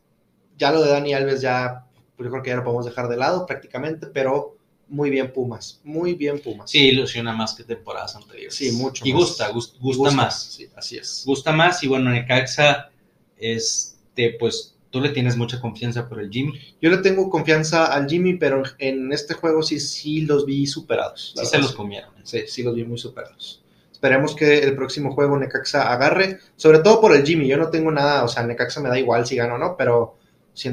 Ya 0.57 0.71
lo 0.71 0.83
de 0.83 0.91
Dani 0.91 1.15
Alves 1.15 1.41
ya, 1.41 1.87
pues 2.17 2.27
yo 2.27 2.31
creo 2.31 2.43
que 2.43 2.51
ya 2.51 2.57
lo 2.57 2.65
podemos 2.65 2.85
dejar 2.85 3.09
de 3.09 3.17
lado 3.17 3.47
prácticamente, 3.47 4.07
pero 4.07 4.59
muy 4.91 5.09
bien 5.11 5.33
Pumas. 5.33 5.81
Muy 5.85 6.15
bien 6.15 6.41
Pumas. 6.41 6.71
Sí, 6.71 6.89
ilusiona 6.89 7.33
más 7.33 7.55
que 7.55 7.65
temporadas 7.65 8.15
anteriores. 8.17 8.55
Sí, 8.55 8.73
mucho 8.73 9.05
Y 9.07 9.13
más. 9.13 9.21
gusta, 9.23 9.51
gust- 9.53 9.75
Y 9.77 9.95
gusta, 9.97 10.11
más. 10.15 10.43
Sí, 10.43 10.69
así 10.77 10.97
es. 10.99 11.23
Gusta 11.25 11.53
más 11.53 11.83
y 11.83 11.89
bueno, 11.89 12.11
Necaxa, 12.11 12.91
este, 13.39 14.37
pues 14.39 14.75
tú 14.91 15.01
le 15.01 15.11
tienes 15.11 15.37
mucha 15.37 15.61
confianza 15.61 16.09
por 16.09 16.21
el 16.21 16.31
Jimmy. 16.31 16.59
Yo 16.83 16.91
le 16.91 16.99
tengo 16.99 17.31
confianza 17.31 17.87
al 17.87 18.09
Jimmy, 18.09 18.35
pero 18.35 18.63
en 18.79 19.13
este 19.13 19.35
juego 19.35 19.63
sí, 19.63 19.81
sí 19.81 20.23
los 20.23 20.45
vi 20.45 20.67
superados. 20.67 21.35
Sí 21.37 21.47
se 21.47 21.59
los 21.59 21.73
comieron. 21.73 22.11
Sí, 22.25 22.43
sí 22.47 22.63
los 22.63 22.75
vi 22.75 22.85
muy 22.85 22.99
superados. 22.99 23.63
Esperemos 23.93 24.35
que 24.35 24.59
el 24.61 24.75
próximo 24.75 25.13
juego 25.15 25.39
Necaxa 25.39 25.93
agarre, 25.93 26.39
sobre 26.57 26.79
todo 26.81 27.01
por 27.01 27.15
el 27.15 27.25
Jimmy. 27.25 27.47
Yo 27.47 27.57
no 27.59 27.69
tengo 27.71 27.91
nada, 27.93 28.25
o 28.25 28.29
sea, 28.29 28.43
Necaxa 28.45 28.81
me 28.81 28.89
da 28.89 28.99
igual 28.99 29.27
si 29.27 29.37
gana 29.37 29.55
o 29.55 29.59
no, 29.59 29.77
pero 29.77 30.17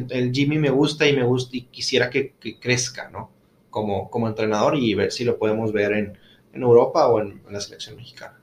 el 0.10 0.32
Jimmy 0.34 0.58
me 0.58 0.70
gusta 0.70 1.08
y 1.08 1.16
me 1.16 1.24
gusta 1.24 1.56
y 1.58 1.62
quisiera 1.64 2.10
que, 2.10 2.34
que 2.40 2.58
crezca, 2.60 3.10
¿no? 3.10 3.32
Como, 3.70 4.10
como 4.10 4.28
entrenador 4.28 4.76
y 4.76 4.94
ver 4.96 5.12
si 5.12 5.24
lo 5.24 5.38
podemos 5.38 5.72
ver 5.72 5.92
en, 5.94 6.18
en 6.54 6.62
Europa 6.62 7.08
o 7.08 7.22
en, 7.22 7.42
en 7.46 7.54
la 7.54 7.62
selección 7.62 7.96
mexicana. 7.96 8.40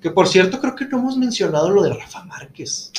Que 0.00 0.10
por 0.10 0.28
cierto, 0.28 0.60
creo 0.60 0.76
que 0.76 0.84
no 0.86 0.98
hemos 0.98 1.16
mencionado 1.16 1.70
lo 1.70 1.82
de 1.82 1.94
Rafa 1.94 2.24
Márquez. 2.24 2.92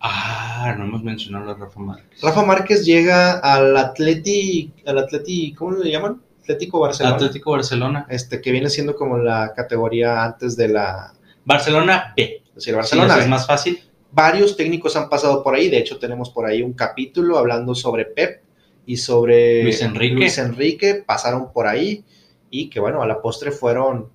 Ah, 0.00 0.74
no 0.76 0.84
hemos 0.84 1.02
mencionado 1.02 1.50
a 1.50 1.54
Rafa 1.54 1.80
Márquez. 1.80 2.20
Rafa 2.20 2.44
Márquez 2.44 2.84
llega 2.84 3.38
al 3.38 3.76
Atleti, 3.76 4.72
al 4.86 4.98
Atleti, 4.98 5.54
¿cómo 5.54 5.72
le 5.72 5.90
llaman? 5.90 6.20
Atlético 6.42 6.80
Barcelona. 6.80 7.16
Atlético 7.16 7.52
Barcelona. 7.52 8.06
Este, 8.08 8.40
que 8.40 8.50
viene 8.50 8.68
siendo 8.68 8.96
como 8.96 9.16
la 9.18 9.52
categoría 9.54 10.24
antes 10.24 10.56
de 10.56 10.68
la, 10.68 11.14
Barcelona 11.44 12.12
B. 12.16 12.42
es 12.48 12.54
decir, 12.54 12.74
Barcelona. 12.74 13.14
Sí, 13.14 13.20
es 13.20 13.28
más 13.28 13.46
fácil. 13.46 13.80
varios 14.10 14.56
técnicos 14.56 14.96
han 14.96 15.08
pasado 15.08 15.42
por 15.42 15.54
ahí. 15.54 15.68
De 15.68 15.78
hecho, 15.78 15.98
tenemos 15.98 16.30
por 16.30 16.46
ahí 16.46 16.62
un 16.62 16.72
capítulo 16.72 17.38
hablando 17.38 17.74
sobre 17.74 18.04
Pep 18.04 18.42
y 18.86 18.96
sobre 18.96 19.62
Luis 19.62 19.82
Enrique. 19.82 20.14
Luis 20.14 20.38
Enrique. 20.38 20.94
Pasaron 21.06 21.52
por 21.52 21.66
ahí 21.66 22.04
y 22.50 22.68
que, 22.70 22.80
bueno, 22.80 23.02
a 23.02 23.06
la 23.06 23.20
postre 23.22 23.50
fueron 23.52 24.10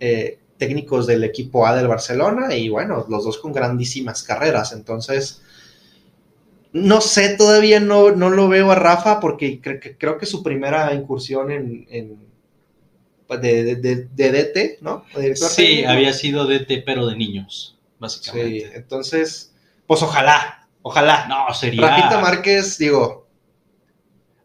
eh, 0.00 0.38
técnicos 0.58 1.06
del 1.06 1.24
equipo 1.24 1.66
A 1.66 1.74
del 1.76 1.88
Barcelona 1.88 2.54
y, 2.54 2.68
bueno, 2.68 3.06
los 3.08 3.24
dos 3.24 3.38
con 3.38 3.52
grandísimas 3.52 4.22
carreras. 4.22 4.72
Entonces, 4.72 5.42
no 6.72 7.00
sé, 7.00 7.36
todavía 7.36 7.80
no, 7.80 8.10
no 8.12 8.30
lo 8.30 8.48
veo 8.48 8.70
a 8.70 8.74
Rafa 8.76 9.18
porque 9.20 9.60
cre- 9.60 9.80
que- 9.80 9.96
creo 9.96 10.18
que 10.18 10.26
su 10.26 10.42
primera 10.42 10.92
incursión 10.94 11.50
en... 11.50 11.86
en 11.90 12.30
pues, 13.26 13.40
de, 13.40 13.62
de, 13.64 13.76
de- 13.76 14.08
de 14.12 14.32
DT, 14.32 14.78
¿no? 14.82 15.04
Sí, 15.34 15.84
había 15.84 16.12
sido 16.12 16.46
DT, 16.46 16.82
pero 16.84 17.06
de 17.06 17.16
niños, 17.16 17.76
Sí, 17.78 17.86
básicamente. 18.00 18.72
entonces, 18.74 19.54
pues 19.86 20.02
ojalá, 20.02 20.68
ojalá. 20.82 21.26
No, 21.28 21.52
sería. 21.54 21.80
Rafita 21.88 22.20
Márquez, 22.20 22.76
digo, 22.78 23.19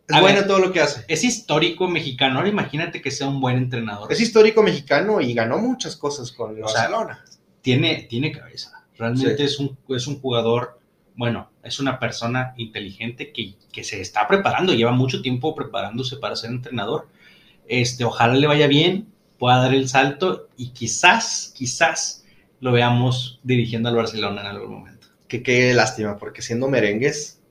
es 0.07 0.15
A 0.15 0.21
bueno 0.21 0.39
ver. 0.39 0.47
todo 0.47 0.59
lo 0.59 0.71
que 0.71 0.81
hace. 0.81 1.03
Es 1.07 1.23
histórico 1.23 1.87
mexicano. 1.87 2.37
Ahora 2.37 2.49
imagínate 2.49 3.01
que 3.01 3.11
sea 3.11 3.27
un 3.27 3.41
buen 3.41 3.57
entrenador. 3.57 4.11
Es 4.11 4.21
histórico 4.21 4.61
mexicano 4.63 5.19
y 5.21 5.33
ganó 5.33 5.57
muchas 5.57 5.95
cosas 5.95 6.31
con 6.31 6.55
el 6.57 6.63
O 6.63 6.67
sea, 6.67 6.81
Barcelona. 6.89 7.23
tiene, 7.61 8.05
tiene 8.09 8.31
cabeza. 8.31 8.83
Realmente 8.97 9.37
Sí. 9.37 9.43
es, 9.43 9.59
un, 9.59 9.77
es 9.89 10.07
un 10.07 10.19
jugador, 10.21 10.79
bueno, 11.15 11.49
es 11.63 11.79
una 11.79 11.99
persona 11.99 12.53
inteligente 12.57 13.31
que, 13.33 13.55
que 13.71 13.83
se 13.83 13.99
está 13.99 14.27
preparando, 14.27 14.73
lleva 14.73 14.91
mucho 14.91 15.21
tiempo 15.21 15.53
preparándose 15.55 16.17
para 16.17 16.35
ser 16.35 16.51
entrenador. 16.51 17.07
Este, 17.67 18.03
ojalá 18.05 18.35
le 18.35 18.47
vaya 18.47 18.67
bien, 18.67 19.07
pueda 19.39 19.57
dar 19.57 19.73
el 19.73 19.89
salto 19.89 20.47
y 20.55 20.69
quizás, 20.69 21.51
quizás 21.57 22.23
lo 22.61 22.71
veamos 22.71 23.39
dirigiendo 23.43 23.89
al 23.89 23.95
Barcelona 23.95 24.41
en 24.41 24.47
algún 24.47 24.71
momento. 24.71 25.07
Que 25.27 25.41
qué 25.43 25.73
lástima, 25.73 26.17
porque 26.17 26.41
siendo 26.43 26.69
merengues, 26.69 27.41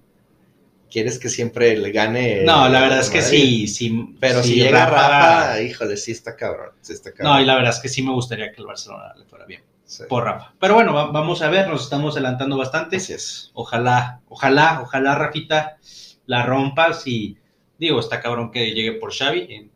quieres 0.91 1.18
que 1.18 1.28
siempre 1.28 1.76
le 1.76 1.91
gane. 1.93 2.43
No, 2.45 2.68
la 2.68 2.80
verdad 2.80 3.01
es 3.01 3.11
que 3.11 3.22
sí, 3.22 3.66
sí. 3.66 4.14
Pero 4.20 4.43
sí, 4.43 4.51
si 4.51 4.55
llega 4.57 4.87
Rafa- 4.87 5.09
Rafa, 5.49 5.61
híjole, 5.62 5.97
sí 5.97 6.12
está 6.12 6.37
cabrón. 6.37 6.70
Sí 6.80 6.93
está 6.93 7.11
No, 7.11 7.16
cabrón. 7.16 7.41
y 7.43 7.45
la 7.47 7.55
verdad 7.57 7.70
es 7.72 7.80
que 7.80 7.89
sí 7.89 8.03
me 8.03 8.12
gustaría 8.12 8.53
que 8.53 8.61
el 8.61 8.66
Barcelona 8.66 9.12
le 9.16 9.24
fuera 9.24 9.45
bien 9.47 9.62
Sí. 9.87 10.05
por 10.09 10.24
Rafa. 10.24 10.55
Pero 10.61 10.74
bueno, 10.74 10.95
va- 10.95 11.11
vamos 11.11 11.43
a 11.43 11.49
ver, 11.51 11.68
nos 11.68 11.82
estamos 11.85 12.14
adelantando 12.14 12.57
bastante. 12.57 12.97
Así 12.97 13.12
es. 13.12 13.51
Ojalá, 13.55 14.20
ojalá, 14.28 14.80
ojalá 14.82 15.14
Rafita 15.14 15.78
la 16.26 16.47
rompas 16.47 17.07
y 17.07 17.37
digo, 17.78 18.01
está 18.01 18.20
cabrón 18.20 18.51
que 18.51 18.72
llegue 18.72 18.93
por 18.93 19.12
Xavi. 19.14 19.47
en- 19.51 19.70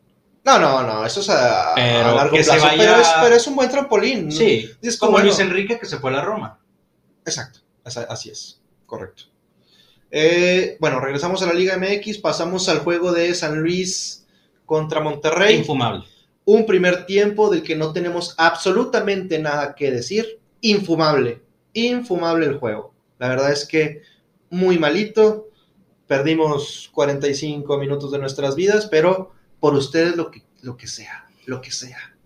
No, 0.45 0.59
no, 0.59 0.83
no, 0.83 1.05
eso 1.05 1.21
es 1.21 1.29
a, 1.29 1.73
a 1.73 1.75
Pero 1.75 2.15
largo 2.15 2.35
que 2.37 2.43
se 2.43 2.53
plazo. 2.53 2.67
vaya- 2.69 2.79
Pero, 2.79 3.01
es, 3.03 3.09
pero 3.23 3.35
es 3.37 3.47
un 3.47 3.57
buen 3.57 3.69
trampolín. 3.71 4.33
Sí, 4.33 4.71
Es 4.81 4.97
como 4.97 5.13
como 5.13 5.25
Luis 5.25 5.35
bueno. 5.37 5.51
Enrique 5.51 5.79
que 5.79 5.85
se 5.85 5.99
fue 5.99 6.11
a 6.11 6.15
la 6.15 6.23
Roma. 6.23 6.59
Exacto, 7.27 7.59
así 7.85 8.31
es, 8.31 8.63
correcto. 8.87 9.25
Eh, 10.11 10.77
bueno, 10.81 11.01
regresamos 11.01 11.43
a 11.43 11.47
la 11.47 11.53
Liga 11.53 11.77
MX, 11.77 12.19
pasamos 12.19 12.69
al 12.69 12.81
juego 12.81 13.13
de 13.13 13.35
San 13.35 13.61
Luis 13.61 14.27
contra 14.65 15.01
Monterrey. 15.01 15.57
Infumable. 15.57 16.05
Un 16.45 16.65
primer 16.65 17.05
tiempo 17.05 17.51
del 17.51 17.63
que 17.63 17.77
no 17.77 17.93
tenemos 17.93 18.35
absolutamente 18.39 19.39
nada 19.39 19.75
que 19.75 19.91
decir. 19.91 20.39
Infumable, 20.61 21.43
infumable 21.73 22.47
el 22.47 22.59
juego. 22.59 22.95
La 23.19 23.29
verdad 23.29 23.53
es 23.53 23.67
que 23.67 24.03
muy 24.51 24.79
malito. 24.79 25.49
Perdimos 26.07 26.91
45 26.95 27.77
minutos 27.77 28.11
de 28.11 28.19
nuestras 28.19 28.57
vidas, 28.57 28.87
pero 28.91 29.33
por 29.61 29.75
ustedes 29.75 30.17
lo 30.17 30.31
que, 30.31 30.43
lo 30.63 30.77
que 30.77 30.87
sea, 30.87 31.29
lo 31.45 31.61
que 31.61 31.71
sea. 31.71 32.17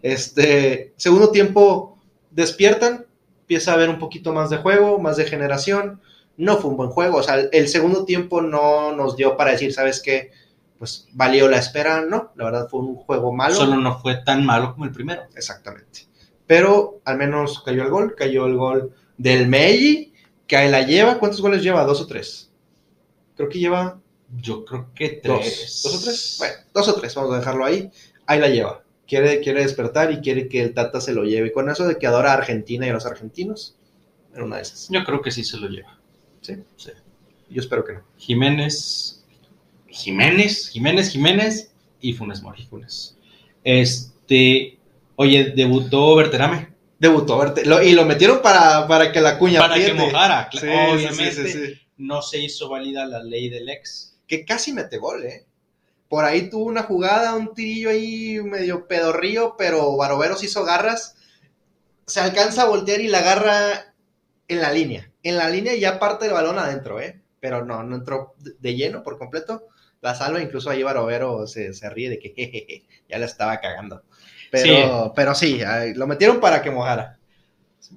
Este, 0.00 0.94
segundo 0.96 1.30
tiempo 1.30 1.98
despiertan, 2.30 3.06
empieza 3.40 3.72
a 3.72 3.74
haber 3.74 3.90
un 3.90 3.98
poquito 3.98 4.32
más 4.32 4.48
de 4.48 4.58
juego, 4.58 4.98
más 4.98 5.16
de 5.18 5.24
generación. 5.24 6.00
No 6.38 6.56
fue 6.56 6.70
un 6.70 6.76
buen 6.76 6.90
juego, 6.90 7.18
o 7.18 7.22
sea, 7.22 7.34
el, 7.34 7.68
segundo 7.68 8.04
tiempo 8.04 8.40
no 8.40 8.92
nos 8.92 9.16
dio 9.16 9.36
para 9.36 9.50
decir, 9.50 9.72
¿sabes 9.72 10.00
qué? 10.00 10.30
Pues 10.78 11.08
valió 11.12 11.48
la 11.48 11.58
espera, 11.58 12.00
no, 12.00 12.32
la 12.36 12.44
verdad 12.44 12.68
fue 12.70 12.80
un 12.80 12.94
juego 12.94 13.32
malo. 13.32 13.56
Solo 13.56 13.76
no 13.76 13.98
fue 14.00 14.14
tan 14.24 14.46
malo 14.46 14.72
como 14.72 14.84
el 14.84 14.92
primero. 14.92 15.22
Exactamente. 15.34 16.06
Pero 16.46 17.00
al 17.04 17.18
menos 17.18 17.60
cayó 17.62 17.82
el 17.82 17.90
gol, 17.90 18.14
cayó 18.16 18.46
el 18.46 18.56
gol 18.56 18.94
del 19.16 19.48
Meiji, 19.48 20.14
que 20.46 20.56
ahí 20.56 20.70
la 20.70 20.82
lleva. 20.82 21.18
¿Cuántos 21.18 21.40
goles 21.40 21.62
lleva? 21.62 21.84
¿Dos 21.84 22.00
o 22.00 22.06
tres? 22.06 22.50
Creo 23.36 23.48
que 23.48 23.58
lleva 23.58 24.00
Yo 24.36 24.64
creo 24.64 24.90
que 24.94 25.20
dos. 25.22 25.40
tres. 25.40 25.80
¿Dos 25.84 25.94
o 25.94 26.04
tres? 26.04 26.36
Bueno, 26.38 26.54
dos 26.72 26.88
o 26.88 26.94
tres, 26.94 27.14
vamos 27.14 27.34
a 27.34 27.38
dejarlo 27.38 27.64
ahí. 27.64 27.90
Ahí 28.26 28.40
la 28.40 28.48
lleva. 28.48 28.82
Quiere, 29.06 29.40
quiere 29.40 29.62
despertar 29.62 30.12
y 30.12 30.20
quiere 30.20 30.48
que 30.48 30.62
el 30.62 30.72
Tata 30.72 31.00
se 31.00 31.12
lo 31.12 31.24
lleve. 31.24 31.52
Con 31.52 31.68
eso 31.68 31.86
de 31.86 31.98
que 31.98 32.06
adora 32.06 32.30
a 32.30 32.34
Argentina 32.36 32.86
y 32.86 32.90
a 32.90 32.94
los 32.94 33.06
argentinos, 33.06 33.76
era 34.32 34.44
una 34.44 34.56
de 34.56 34.62
esas. 34.62 34.88
Yo 34.88 35.04
creo 35.04 35.20
que 35.20 35.30
sí 35.30 35.44
se 35.44 35.56
lo 35.56 35.68
lleva. 35.68 35.97
¿Sí? 36.40 36.54
Sí. 36.76 36.90
Yo 37.50 37.60
espero 37.60 37.84
que 37.84 37.94
no. 37.94 38.02
Jiménez, 38.16 39.24
Jiménez, 39.88 40.68
Jiménez, 40.68 41.10
Jiménez 41.10 41.70
y 42.00 42.12
Funes 42.12 42.42
Mori. 42.42 42.64
Funes. 42.66 43.16
Este, 43.64 44.78
oye, 45.16 45.52
debutó 45.56 46.14
Berterame. 46.16 46.68
Debutó. 46.98 47.42
Lo- 47.64 47.82
y 47.82 47.92
lo 47.92 48.04
metieron 48.04 48.42
para, 48.42 48.86
para 48.88 49.12
que 49.12 49.20
la 49.20 49.38
cuña 49.38 49.60
Para 49.60 49.76
que 49.76 49.94
mojara, 49.94 50.48
Sí, 50.52 50.58
obviamente. 50.66 51.32
sí, 51.32 51.52
sí, 51.52 51.66
sí. 51.74 51.80
No 51.98 52.22
se 52.22 52.38
hizo 52.40 52.68
válida 52.68 53.06
la 53.06 53.22
ley 53.22 53.48
del 53.48 53.68
ex. 53.68 54.16
que 54.26 54.44
casi 54.44 54.72
mete 54.72 54.98
gol, 54.98 55.24
¿eh? 55.24 55.46
Por 56.08 56.24
ahí 56.24 56.50
tuvo 56.50 56.64
una 56.64 56.82
jugada, 56.82 57.34
un 57.34 57.54
tirillo 57.54 57.90
ahí 57.90 58.38
medio 58.42 58.86
pedorrío, 58.86 59.54
pero 59.56 59.96
Baroveros 59.96 60.42
hizo 60.44 60.64
garras. 60.64 61.16
Se 62.06 62.20
alcanza 62.20 62.62
a 62.62 62.66
voltear 62.68 63.00
y 63.00 63.08
la 63.08 63.18
agarra 63.18 63.87
en 64.48 64.60
la 64.60 64.72
línea. 64.72 65.10
En 65.22 65.36
la 65.36 65.48
línea 65.48 65.74
ya 65.76 65.98
parte 65.98 66.26
el 66.26 66.32
balón 66.32 66.58
adentro, 66.58 67.00
¿eh? 67.00 67.20
Pero 67.40 67.64
no, 67.64 67.82
no 67.84 67.96
entró 67.96 68.34
de- 68.38 68.74
lleno 68.74 69.02
por 69.02 69.18
completo. 69.18 69.68
La 70.00 70.14
salva, 70.14 70.40
incluso 70.40 70.70
ahí 70.70 70.82
Barovero 70.82 71.46
se, 71.46 71.72
se 71.74 71.90
ríe 71.90 72.08
de 72.10 72.18
que 72.18 72.30
jejeje, 72.30 72.84
ya 73.08 73.18
la 73.18 73.26
estaba 73.26 73.60
cagando. 73.60 74.02
Pero 74.50 75.12
pero 75.14 75.34
sí, 75.34 75.60
lo 75.94 76.06
metieron 76.06 76.40
para 76.40 76.62
que 76.62 76.70
mojara. 76.70 77.18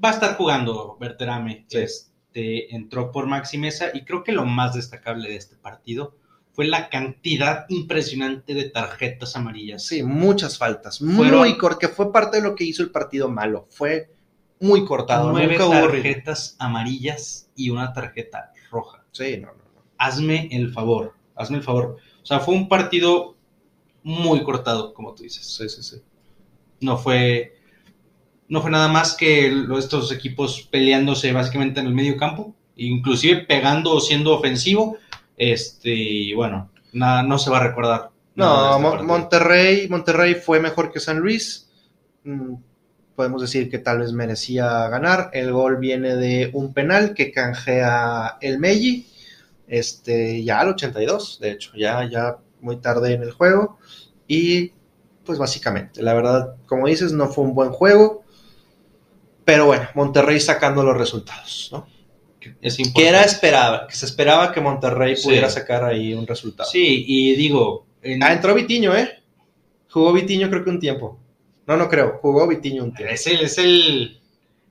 Va 0.04 0.10
a 0.10 0.14
estar 0.14 0.36
jugando 0.36 0.98
Berterame. 1.00 1.66
Sí. 1.68 1.78
Este, 1.80 2.76
entró 2.76 3.12
por 3.12 3.28
Maxi 3.28 3.58
Mesa 3.58 3.88
y 3.94 4.04
creo 4.06 4.24
que 4.24 4.32
lo 4.32 4.46
más 4.46 4.74
destacable 4.74 5.30
de 5.30 5.36
este 5.36 5.56
partido 5.58 6.16
fue 6.54 6.66
la 6.66 6.90
cantidad 6.90 7.66
impresionante 7.70 8.54
de 8.54 8.70
tarjetas 8.70 9.36
amarillas. 9.36 9.84
Sí, 9.86 10.04
muchas 10.04 10.58
faltas. 10.58 11.00
Fueron- 11.00 11.40
muy 11.40 11.58
que 11.80 11.88
fue 11.88 12.12
parte 12.12 12.38
de 12.38 12.44
lo 12.44 12.56
que 12.56 12.64
hizo 12.66 12.84
el 12.84 12.92
partido 12.92 13.30
malo. 13.30 13.68
Fue 13.70 14.10
muy 14.62 14.86
cortado. 14.86 15.32
Nueve 15.32 15.54
nunca 15.54 15.66
hubo 15.66 15.88
ritmo. 15.88 16.04
tarjetas 16.04 16.56
amarillas 16.60 17.50
y 17.56 17.70
una 17.72 17.92
tarjeta 17.92 18.54
roja. 18.70 19.04
Sí, 19.12 19.38
no, 19.38 19.48
no, 19.48 19.64
no. 19.76 19.82
Hazme 19.98 20.48
el 20.52 20.72
favor, 20.72 21.16
hazme 21.36 21.58
el 21.58 21.64
favor. 21.64 21.98
O 22.22 22.26
sea, 22.26 22.40
fue 22.40 22.54
un 22.54 22.70
partido 22.70 23.36
muy 24.04 24.44
cortado, 24.44 24.94
como 24.94 25.14
tú 25.14 25.24
dices. 25.24 25.46
Sí, 25.46 25.68
sí, 25.68 25.84
sí. 25.84 26.02
No 26.80 26.98
fue, 26.98 27.58
no 28.48 28.62
fue 28.62 28.72
nada 28.72 28.88
más 28.88 29.16
que 29.16 29.52
estos 29.78 30.12
equipos 30.12 30.68
peleándose 30.72 31.34
básicamente 31.34 31.80
en 31.80 31.88
el 31.88 31.94
medio 31.94 32.18
campo, 32.18 32.56
inclusive 32.76 33.46
pegando 33.46 33.94
o 33.94 34.00
siendo 34.00 34.36
ofensivo, 34.36 34.98
este, 35.38 35.94
y 35.94 36.34
bueno, 36.34 36.70
nada, 36.94 37.24
no 37.24 37.38
se 37.38 37.50
va 37.50 37.58
a 37.58 37.68
recordar. 37.68 38.12
No, 38.36 38.72
este 38.72 38.84
partido. 38.84 39.04
Monterrey, 39.06 39.90
Monterrey 39.90 40.36
fue 40.36 40.60
mejor 40.60 40.92
que 40.92 41.00
San 41.00 41.20
Luis. 41.20 41.70
Mm, 42.24 42.56
Podemos 43.16 43.42
decir 43.42 43.70
que 43.70 43.78
tal 43.80 44.00
vez 44.00 44.14
merecía 44.14 44.88
ganar. 44.90 45.30
El 45.34 45.52
gol 45.52 45.78
viene 45.78 46.16
de 46.16 46.50
un 46.54 46.74
penal 46.74 47.14
que 47.14 47.32
canjea 47.32 48.38
el 48.42 48.58
Meji. 48.60 49.08
Este, 49.68 50.44
ya 50.44 50.60
al 50.60 50.70
82, 50.70 51.40
de 51.40 51.52
hecho, 51.52 51.72
ya, 51.78 52.08
ya 52.10 52.38
muy 52.62 52.78
tarde 52.78 53.14
en 53.14 53.24
el 53.24 53.32
juego. 53.32 53.78
Y 54.28 54.74
pues 55.26 55.38
básicamente, 55.40 56.02
la 56.02 56.14
verdad, 56.14 56.56
como 56.66 56.88
dices, 56.88 57.12
no 57.14 57.28
fue 57.28 57.44
un 57.44 57.54
buen 57.54 57.70
juego. 57.72 58.24
Pero 59.46 59.66
bueno, 59.66 59.88
Monterrey 59.96 60.40
sacando 60.40 60.84
los 60.84 60.98
resultados, 60.98 61.70
¿no? 61.72 61.88
Es 62.62 62.78
Que 62.96 63.08
era 63.08 63.24
esperaba, 63.24 63.86
que 63.88 63.96
se 63.96 64.06
esperaba 64.06 64.52
que 64.52 64.62
Monterrey 64.62 65.16
Sí. 65.16 65.24
pudiera 65.26 65.50
sacar 65.50 65.84
ahí 65.84 66.14
un 66.14 66.26
resultado. 66.26 66.70
Sí, 66.70 67.06
y 67.08 67.36
digo, 67.36 67.86
en- 68.02 68.24
Ah, 68.24 68.34
entró 68.34 68.54
Vitiño, 68.56 68.96
¿eh? 68.96 69.22
Jugó 69.90 70.12
Vitiño 70.14 70.50
creo 70.50 70.64
que 70.64 70.70
un 70.72 70.80
tiempo. 70.80 71.20
No, 71.72 71.78
no 71.78 71.90
creo. 71.90 72.20
Jugó 72.22 72.48
Vitiño 72.48 72.84
un 72.84 72.94
tiempo. 72.94 73.14
es 73.14 73.26
el, 73.28 73.40
es 73.42 73.58
el 73.58 74.20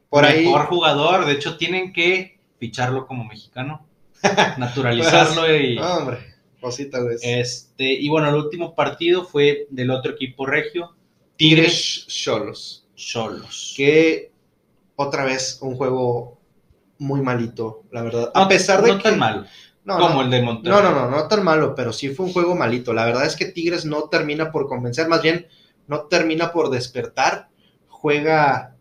Por 0.08 0.24
ahí. 0.24 0.44
mejor 0.44 0.66
jugador, 0.66 1.24
de 1.26 1.32
hecho 1.32 1.56
tienen 1.56 1.92
que 1.92 2.38
ficharlo 2.58 3.06
como 3.06 3.24
mexicano, 3.24 3.86
naturalizarlo 4.58 5.54
y... 5.56 5.76
No, 5.76 5.96
hombre. 5.98 6.18
O 6.60 6.70
sí, 6.70 6.90
tal 6.90 7.08
vez. 7.08 7.20
Este, 7.24 7.84
y 7.90 8.08
bueno, 8.10 8.28
el 8.28 8.34
último 8.34 8.74
partido 8.74 9.24
fue 9.24 9.66
del 9.70 9.90
otro 9.90 10.12
equipo 10.12 10.44
regio, 10.44 10.94
Tigres 11.36 12.06
Cholos. 12.06 12.84
Cholos. 12.94 13.72
Que 13.76 14.30
otra 14.96 15.24
vez 15.24 15.58
un 15.62 15.74
juego 15.76 16.38
muy 16.98 17.22
malito, 17.22 17.84
la 17.90 18.02
verdad. 18.02 18.30
No- 18.34 18.42
A 18.42 18.48
pesar 18.48 18.82
de 18.82 18.92
no 18.92 18.98
que. 18.98 19.04
tan 19.04 19.18
mal 19.18 19.48
No, 19.84 19.96
como 19.98 20.16
no. 20.16 20.22
el 20.22 20.30
de 20.30 20.42
Monterrey. 20.42 20.82
No, 20.82 20.90
no, 20.90 20.94
no, 20.94 21.10
no 21.10 21.28
tan 21.28 21.42
malo, 21.42 21.74
pero 21.74 21.94
sí 21.94 22.10
fue 22.10 22.26
un 22.26 22.32
juego 22.34 22.54
malito. 22.54 22.92
La 22.92 23.06
verdad 23.06 23.24
es 23.24 23.36
que 23.36 23.46
Tigres 23.46 23.86
no 23.86 24.10
termina 24.10 24.52
por 24.52 24.68
convencer, 24.68 25.08
más 25.08 25.22
bien 25.22 25.46
no 25.90 26.02
termina 26.02 26.52
por 26.52 26.70
despertar. 26.70 27.48
Juega, 27.88 28.76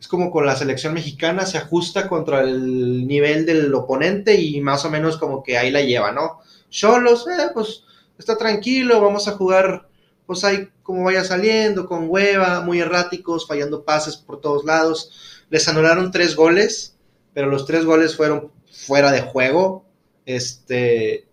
es 0.00 0.08
como 0.08 0.30
con 0.30 0.46
la 0.46 0.56
selección 0.56 0.94
mexicana, 0.94 1.44
se 1.44 1.58
ajusta 1.58 2.08
contra 2.08 2.40
el 2.40 3.06
nivel 3.06 3.44
del 3.44 3.72
oponente 3.74 4.40
y 4.40 4.62
más 4.62 4.84
o 4.86 4.90
menos 4.90 5.18
como 5.18 5.42
que 5.42 5.58
ahí 5.58 5.70
la 5.70 5.82
lleva, 5.82 6.10
¿no? 6.10 6.40
Cholos, 6.70 7.26
eh, 7.28 7.50
pues 7.52 7.84
está 8.18 8.38
tranquilo, 8.38 9.02
vamos 9.02 9.28
a 9.28 9.32
jugar, 9.32 9.86
pues 10.24 10.42
ahí 10.42 10.70
como 10.82 11.04
vaya 11.04 11.22
saliendo, 11.22 11.86
con 11.86 12.08
hueva, 12.08 12.62
muy 12.62 12.80
erráticos, 12.80 13.46
fallando 13.46 13.84
pases 13.84 14.16
por 14.16 14.40
todos 14.40 14.64
lados. 14.64 15.44
Les 15.50 15.68
anularon 15.68 16.10
tres 16.10 16.34
goles, 16.34 16.96
pero 17.34 17.48
los 17.48 17.66
tres 17.66 17.84
goles 17.84 18.16
fueron 18.16 18.50
fuera 18.72 19.12
de 19.12 19.20
juego, 19.20 19.84
este, 20.24 21.26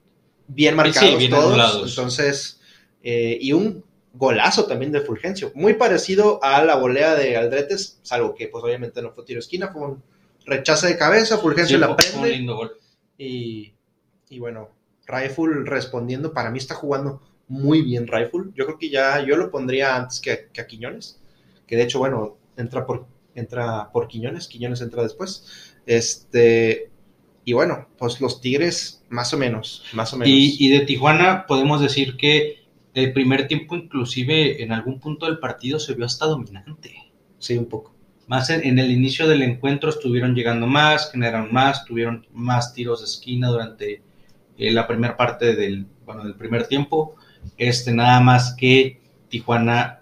bien 0.48 0.76
marcados 0.76 1.18
bien 1.18 1.32
todos. 1.32 1.46
anulados. 1.46 1.90
Entonces, 1.90 2.60
eh, 3.02 3.38
y 3.40 3.54
un 3.54 3.84
golazo 4.14 4.66
también 4.66 4.92
de 4.92 5.02
Fulgencio, 5.02 5.52
muy 5.56 5.76
parecido 5.76 6.44
a 6.44 6.64
la 6.64 6.76
volea 6.76 7.16
de 7.16 7.38
Aldretes, 7.38 8.00
salvo 8.04 8.36
que 8.36 8.48
pues 8.48 8.64
obviamente 8.64 9.02
no 9.02 9.12
fue 9.12 9.24
tiro 9.26 9.40
esquina, 9.40 9.70
fue 9.70 9.82
un 9.84 10.04
rechace 10.46 10.88
de 10.88 10.98
cabeza, 10.98 11.38
Fulgencio 11.38 11.78
Sí, 11.78 11.82
la 11.82 11.88
fue 11.88 11.96
un 11.96 12.22
prende. 12.22 12.30
lindo 12.38 12.56
gol. 12.56 12.72
Y, 13.18 13.74
y 14.30 14.40
bueno, 14.40 14.70
Rifle 15.06 15.64
respondiendo, 15.66 16.34
para 16.34 16.52
mí 16.52 16.58
está 16.58 16.76
jugando 16.76 17.22
muy 17.48 17.82
bien 17.82 18.08
Rifle. 18.08 18.52
Yo 18.56 18.66
creo 18.66 18.78
que 18.78 18.90
ya 18.90 19.24
yo 19.26 19.38
lo 19.38 19.52
pondría 19.52 19.96
antes 19.96 20.20
que, 20.20 20.50
que 20.52 20.62
a 20.62 20.68
Quiñones, 20.68 21.20
que 21.68 21.76
de 21.76 21.84
hecho, 21.84 22.00
bueno, 22.00 22.38
entra 22.58 22.86
por, 22.86 23.06
entra 23.36 23.92
por 23.92 24.08
Quiñones, 24.08 24.48
Quiñones 24.48 24.82
entra 24.82 25.04
después. 25.04 25.76
Este, 25.86 26.90
y 27.46 27.54
bueno, 27.54 27.88
pues 27.98 28.22
los 28.22 28.42
Tigres, 28.42 29.04
más 29.10 29.34
o 29.34 29.38
menos, 29.38 29.84
más 29.94 30.14
o 30.14 30.18
menos. 30.18 30.30
Y, 30.34 30.58
y 30.60 30.70
de 30.70 30.86
Tijuana 30.86 31.46
podemos 31.48 31.82
decir 31.82 32.18
que 32.18 32.61
el 32.94 33.14
primer 33.14 33.48
tiempo 33.48 33.76
inclusive 33.76 34.62
en 34.64 34.72
algún 34.72 35.00
punto 35.00 35.26
del 35.26 35.40
partido 35.40 35.80
se 35.80 35.94
vio 35.94 36.06
hasta 36.06 36.26
dominante. 36.26 36.94
sí, 37.40 37.58
un 37.58 37.66
poco. 37.68 37.94
Más 38.28 38.50
en, 38.50 38.66
en 38.66 38.80
el 38.80 38.92
inicio 38.92 39.28
del 39.28 39.42
encuentro 39.42 39.90
estuvieron 39.90 40.36
llegando 40.36 40.66
más, 40.68 41.12
generaron 41.12 41.52
más, 41.52 41.84
tuvieron 41.86 42.26
más 42.34 42.74
tiros 42.74 43.00
de 43.02 43.06
esquina 43.06 43.50
durante 43.50 44.02
eh, 44.58 44.72
la 44.72 44.88
primera 44.88 45.18
parte 45.18 45.54
del, 45.56 45.86
bueno, 46.06 46.24
del 46.24 46.36
primer 46.36 46.68
tiempo. 46.68 47.16
Este, 47.58 47.92
nada 47.94 48.22
más 48.22 48.54
que 48.58 49.02
Tijuana, 49.28 50.02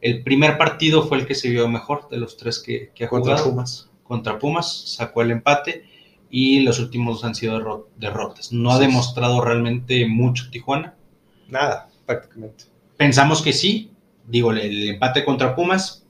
el 0.00 0.22
primer 0.24 0.58
partido 0.58 1.06
fue 1.06 1.18
el 1.18 1.26
que 1.26 1.34
se 1.36 1.50
vio 1.50 1.68
mejor 1.68 2.08
de 2.08 2.16
los 2.16 2.36
tres 2.36 2.58
que, 2.58 2.90
que 2.94 3.04
ha 3.04 3.08
Contra 3.08 3.34
jugado. 3.36 3.50
Pumas. 3.50 3.90
Contra 4.02 4.38
Pumas, 4.38 4.94
sacó 4.96 5.22
el 5.22 5.30
empate 5.30 5.84
y 6.30 6.60
los 6.60 6.80
últimos 6.80 7.16
dos 7.16 7.24
han 7.24 7.34
sido 7.36 7.60
derro- 7.60 7.86
derrotas. 7.96 8.52
No 8.52 8.72
ha 8.72 8.78
demostrado 8.80 9.40
realmente 9.40 10.04
mucho 10.06 10.50
Tijuana. 10.50 10.94
Nada, 11.48 11.88
prácticamente. 12.06 12.64
Pensamos 12.96 13.42
que 13.42 13.52
sí, 13.52 13.90
digo, 14.26 14.52
el, 14.52 14.58
el 14.58 14.88
empate 14.90 15.24
contra 15.24 15.54
Pumas, 15.54 16.04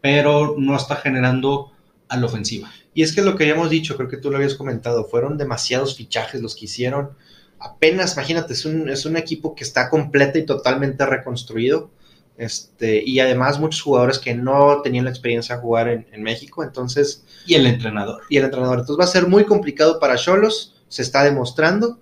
pero 0.00 0.54
no 0.58 0.76
está 0.76 0.96
generando 0.96 1.72
a 2.08 2.16
la 2.16 2.26
ofensiva. 2.26 2.70
Y 2.94 3.02
es 3.02 3.14
que 3.14 3.22
lo 3.22 3.36
que 3.36 3.44
habíamos 3.44 3.70
dicho, 3.70 3.96
creo 3.96 4.08
que 4.08 4.16
tú 4.16 4.30
lo 4.30 4.36
habías 4.36 4.54
comentado, 4.54 5.04
fueron 5.04 5.38
demasiados 5.38 5.96
fichajes 5.96 6.40
los 6.40 6.56
que 6.56 6.64
hicieron. 6.64 7.10
Apenas, 7.58 8.14
imagínate, 8.14 8.54
es 8.54 8.64
un, 8.64 8.88
es 8.88 9.04
un 9.04 9.16
equipo 9.16 9.54
que 9.54 9.64
está 9.64 9.90
completo 9.90 10.38
y 10.38 10.46
totalmente 10.46 11.04
reconstruido. 11.06 11.90
Este, 12.36 13.02
y 13.04 13.20
además 13.20 13.60
muchos 13.60 13.82
jugadores 13.82 14.18
que 14.18 14.34
no 14.34 14.80
tenían 14.82 15.04
la 15.04 15.10
experiencia 15.10 15.56
de 15.56 15.60
jugar 15.60 15.88
en, 15.88 16.06
en 16.10 16.22
México. 16.22 16.64
Entonces, 16.64 17.22
Y 17.46 17.54
el 17.54 17.66
entrenador. 17.66 18.22
y 18.30 18.38
el 18.38 18.44
entrenador. 18.44 18.78
Entonces 18.80 18.98
va 18.98 19.04
a 19.04 19.12
ser 19.12 19.28
muy 19.28 19.44
complicado 19.44 20.00
para 20.00 20.16
Cholos, 20.16 20.74
se 20.88 21.02
está 21.02 21.22
demostrando. 21.22 21.98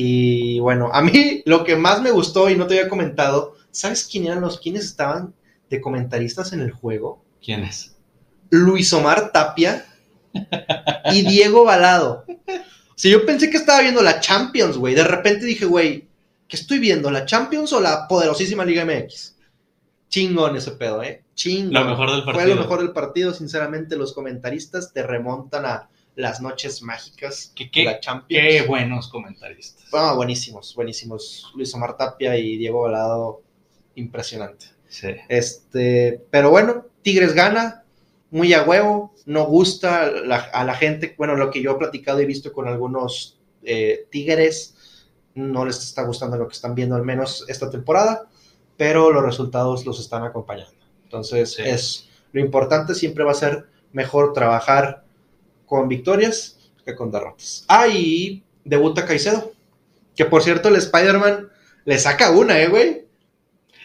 Y 0.00 0.60
bueno, 0.60 0.90
a 0.92 1.02
mí 1.02 1.42
lo 1.44 1.64
que 1.64 1.74
más 1.74 2.00
me 2.00 2.12
gustó 2.12 2.48
y 2.48 2.54
no 2.54 2.68
te 2.68 2.78
había 2.78 2.88
comentado, 2.88 3.56
¿sabes 3.72 4.06
quién 4.08 4.26
eran 4.26 4.40
los 4.40 4.60
quienes 4.60 4.84
estaban 4.84 5.34
de 5.68 5.80
comentaristas 5.80 6.52
en 6.52 6.60
el 6.60 6.70
juego? 6.70 7.24
¿Quién 7.44 7.64
es? 7.64 7.96
Luis 8.48 8.92
Omar 8.92 9.32
Tapia 9.32 9.84
y 11.12 11.22
Diego 11.22 11.64
Balado. 11.64 12.24
O 12.28 12.94
sea, 12.94 13.10
yo 13.10 13.26
pensé 13.26 13.50
que 13.50 13.56
estaba 13.56 13.80
viendo 13.80 14.00
la 14.00 14.20
Champions, 14.20 14.76
güey. 14.76 14.94
De 14.94 15.02
repente 15.02 15.44
dije, 15.44 15.64
güey, 15.64 16.06
¿qué 16.46 16.56
estoy 16.56 16.78
viendo? 16.78 17.10
¿La 17.10 17.26
Champions 17.26 17.72
o 17.72 17.80
la 17.80 18.06
poderosísima 18.06 18.64
Liga 18.64 18.84
MX? 18.84 19.34
Chingón 20.08 20.54
ese 20.54 20.70
pedo, 20.72 21.02
¿eh? 21.02 21.24
Chingón. 21.34 21.74
Lo 21.74 21.84
mejor 21.86 22.12
del 22.12 22.22
Fue 22.22 22.34
partido. 22.34 22.54
lo 22.54 22.60
mejor 22.60 22.78
del 22.82 22.92
partido. 22.92 23.34
Sinceramente, 23.34 23.96
los 23.96 24.12
comentaristas 24.12 24.92
te 24.92 25.02
remontan 25.02 25.66
a 25.66 25.88
las 26.18 26.40
noches 26.40 26.82
mágicas 26.82 27.52
¿Qué, 27.54 27.70
de 27.72 27.84
la 27.84 28.00
Champions. 28.00 28.44
qué 28.44 28.62
buenos 28.66 29.08
comentaristas. 29.08 29.84
Ah, 29.92 30.14
buenísimos, 30.14 30.74
buenísimos. 30.74 31.52
Luis 31.54 31.72
Omar 31.74 31.96
Tapia 31.96 32.36
y 32.36 32.56
Diego 32.56 32.82
Balado, 32.82 33.42
impresionante. 33.94 34.66
Sí. 34.88 35.08
Este, 35.28 36.20
pero 36.30 36.50
bueno, 36.50 36.86
Tigres 37.02 37.34
gana, 37.34 37.84
muy 38.30 38.52
a 38.52 38.64
huevo, 38.64 39.14
no 39.26 39.44
gusta 39.46 40.10
la- 40.10 40.50
a 40.52 40.64
la 40.64 40.74
gente, 40.74 41.14
bueno, 41.16 41.36
lo 41.36 41.50
que 41.52 41.62
yo 41.62 41.72
he 41.72 41.78
platicado 41.78 42.20
y 42.20 42.26
visto 42.26 42.52
con 42.52 42.66
algunos 42.68 43.38
eh, 43.62 44.06
Tigres, 44.10 44.74
no 45.34 45.64
les 45.64 45.78
está 45.82 46.02
gustando 46.02 46.36
lo 46.36 46.48
que 46.48 46.54
están 46.54 46.74
viendo 46.74 46.96
al 46.96 47.04
menos 47.04 47.44
esta 47.48 47.70
temporada, 47.70 48.28
pero 48.76 49.12
los 49.12 49.22
resultados 49.22 49.86
los 49.86 50.00
están 50.00 50.24
acompañando. 50.24 50.74
Entonces, 51.04 51.54
Sí. 51.54 51.62
es 51.64 52.08
lo 52.32 52.40
importante 52.40 52.94
siempre 52.94 53.24
va 53.24 53.30
a 53.32 53.34
ser 53.34 53.66
mejor 53.92 54.32
trabajar 54.32 55.04
con 55.68 55.88
victorias 55.88 56.58
que 56.84 56.96
con 56.96 57.12
derrotas. 57.12 57.64
Ah, 57.68 57.86
y 57.86 58.42
debuta 58.64 59.06
Caicedo, 59.06 59.52
que 60.16 60.24
por 60.24 60.42
cierto 60.42 60.68
el 60.68 60.76
Spider-Man 60.76 61.48
le 61.84 61.98
saca 61.98 62.30
una, 62.30 62.60
eh, 62.60 62.68
güey. 62.68 63.06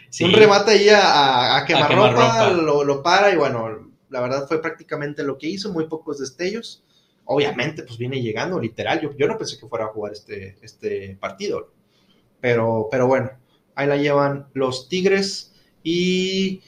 Sí. 0.10 0.24
Un 0.24 0.34
remate 0.34 0.72
ahí 0.72 0.90
a, 0.90 1.02
a, 1.02 1.58
a 1.58 1.66
quemarropa. 1.66 2.52
Lo, 2.52 2.84
lo 2.84 3.04
para 3.04 3.32
y 3.32 3.36
bueno, 3.36 3.92
la 4.10 4.22
verdad 4.22 4.48
fue 4.48 4.62
prácticamente 4.62 5.24
lo 5.24 5.38
que 5.38 5.48
hizo, 5.48 5.72
muy 5.72 5.88
pocos 5.88 6.20
destellos. 6.20 6.84
Obviamente, 7.26 7.84
pues 7.84 7.98
viene 7.98 8.22
llegando, 8.22 8.60
literal. 8.60 9.02
Yo, 9.02 9.16
yo 9.16 9.28
no 9.28 9.38
pensé 9.38 9.58
que 9.58 9.68
fuera 9.68 9.86
a 9.86 9.90
jugar 9.90 10.12
este, 10.12 10.58
este 10.62 11.18
partido. 11.20 11.72
Pero, 12.42 12.90
pero 12.92 13.08
bueno, 13.08 13.32
ahí 13.76 13.88
la 13.88 13.96
llevan 13.96 14.48
los 14.54 14.90
Tigres 14.90 15.54
y 15.82 16.62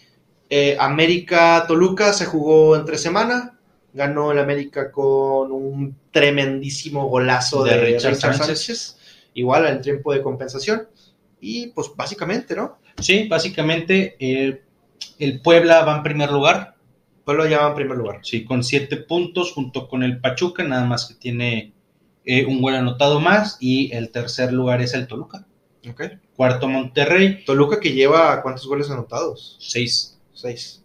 eh, 0.50 0.78
América 0.80 1.66
Toluca 1.68 2.14
se 2.14 2.26
jugó 2.26 2.76
entre 2.76 2.98
semana. 2.98 3.55
Ganó 3.96 4.32
el 4.32 4.40
América 4.40 4.92
con 4.92 5.52
un 5.52 5.98
tremendísimo 6.12 7.08
golazo 7.08 7.64
de, 7.64 7.72
De 7.72 7.78
Richard, 7.78 8.14
Richard 8.14 8.36
Sánchez. 8.36 8.60
Sánchez. 8.60 8.98
Igual 9.34 9.66
al 9.66 9.82
tiempo 9.82 10.14
de 10.14 10.22
compensación. 10.22 10.88
Y 11.40 11.68
pues 11.68 11.92
básicamente, 11.96 12.56
¿no? 12.56 12.78
Sí, 13.00 13.28
básicamente 13.28 14.16
eh, 14.20 14.64
el 15.20 15.42
Puebla 15.42 15.84
va 15.84 15.98
en 15.98 16.04
primer 16.04 16.32
lugar, 16.32 16.76
Puebla 17.24 17.50
ya 17.50 17.62
va 17.62 17.70
en 17.70 17.76
primer 17.76 17.98
lugar. 17.98 18.20
sí, 18.24 18.46
con 18.46 18.64
siete 18.64 18.98
puntos 18.98 19.52
junto 19.52 19.88
con 19.88 20.04
el 20.04 20.20
Pachuca, 20.20 20.64
nada 20.64 20.86
más 20.86 21.06
que 21.06 21.16
tiene 21.16 21.74
eh, 22.24 22.46
un 22.46 22.62
gol 22.62 22.76
anotado 22.76 23.20
más 23.20 23.58
y 23.60 23.94
el 23.94 24.12
tercer 24.12 24.54
lugar 24.54 24.82
es 24.82 24.94
el 24.94 25.08
Toluca. 25.08 25.46
Cuarto 26.36 26.68
Monterrey, 26.68 27.46
Toluca 27.46 27.80
que 27.80 27.94
lleva 27.94 28.42
cuántos 28.42 28.66
goles 28.68 28.90
anotados? 28.90 29.58
seis. 29.60 30.20
Seis. 30.34 30.84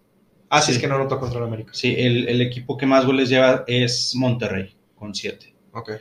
Ah, 0.50 0.60
sí, 0.60 0.66
Sí. 0.66 0.72
es 0.72 0.78
que 0.82 0.88
no 0.88 0.96
anotó 0.96 1.18
contra 1.18 1.38
el 1.38 1.46
América. 1.46 1.70
Sí, 1.72 1.94
el, 1.96 2.28
el 2.28 2.42
equipo 2.42 2.76
que 2.76 2.84
más 2.84 3.06
goles 3.06 3.28
lleva 3.30 3.64
es 3.66 4.14
Monterrey, 4.16 4.74
con 4.96 5.14
7. 5.14 5.54
Ok. 5.72 5.92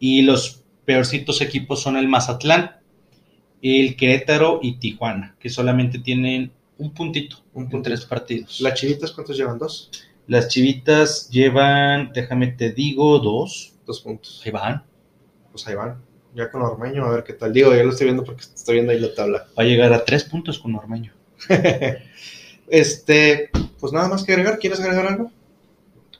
Y 0.00 0.22
los 0.22 0.64
peorcitos 0.84 1.40
equipos 1.42 1.80
son 1.82 1.96
el 1.96 2.08
Mazatlán, 2.08 2.76
el 3.62 3.96
Querétaro 3.96 4.60
y 4.62 4.78
Tijuana, 4.78 5.36
que 5.38 5.50
solamente 5.50 5.98
tienen 5.98 6.50
un 6.78 6.92
puntito 6.94 7.36
Un 7.54 7.64
en 7.64 7.70
puntito. 7.70 7.82
tres 7.94 8.06
partidos. 8.06 8.60
¿Las 8.60 8.74
chivitas 8.80 9.12
cuántos 9.12 9.36
llevan? 9.36 9.58
¿Dos? 9.58 9.90
Las 10.26 10.48
chivitas 10.48 11.28
llevan, 11.30 12.10
déjame 12.14 12.48
te 12.48 12.70
digo, 12.72 13.18
dos. 13.18 13.74
Dos 13.86 14.00
puntos. 14.00 14.40
Ahí 14.44 14.52
van. 14.52 14.84
Pues 15.50 15.66
ahí 15.66 15.74
van. 15.74 16.00
Ya 16.34 16.50
con 16.50 16.62
Ormeño, 16.62 17.04
a 17.04 17.10
ver 17.10 17.24
qué 17.24 17.32
tal. 17.32 17.52
Digo, 17.52 17.74
ya 17.74 17.82
lo 17.82 17.90
estoy 17.90 18.04
viendo 18.06 18.22
porque 18.24 18.42
estoy 18.42 18.74
viendo 18.74 18.92
ahí 18.92 19.00
la 19.00 19.14
tabla. 19.14 19.46
Va 19.58 19.62
a 19.62 19.66
llegar 19.66 19.92
a 19.92 20.04
tres 20.04 20.24
puntos 20.24 20.58
con 20.58 20.74
Ormeño. 20.76 21.12
Este, 22.70 23.50
pues 23.80 23.92
nada 23.92 24.08
más 24.08 24.24
que 24.24 24.32
agregar. 24.32 24.58
¿Quieres 24.58 24.80
agregar 24.80 25.06
algo? 25.06 25.32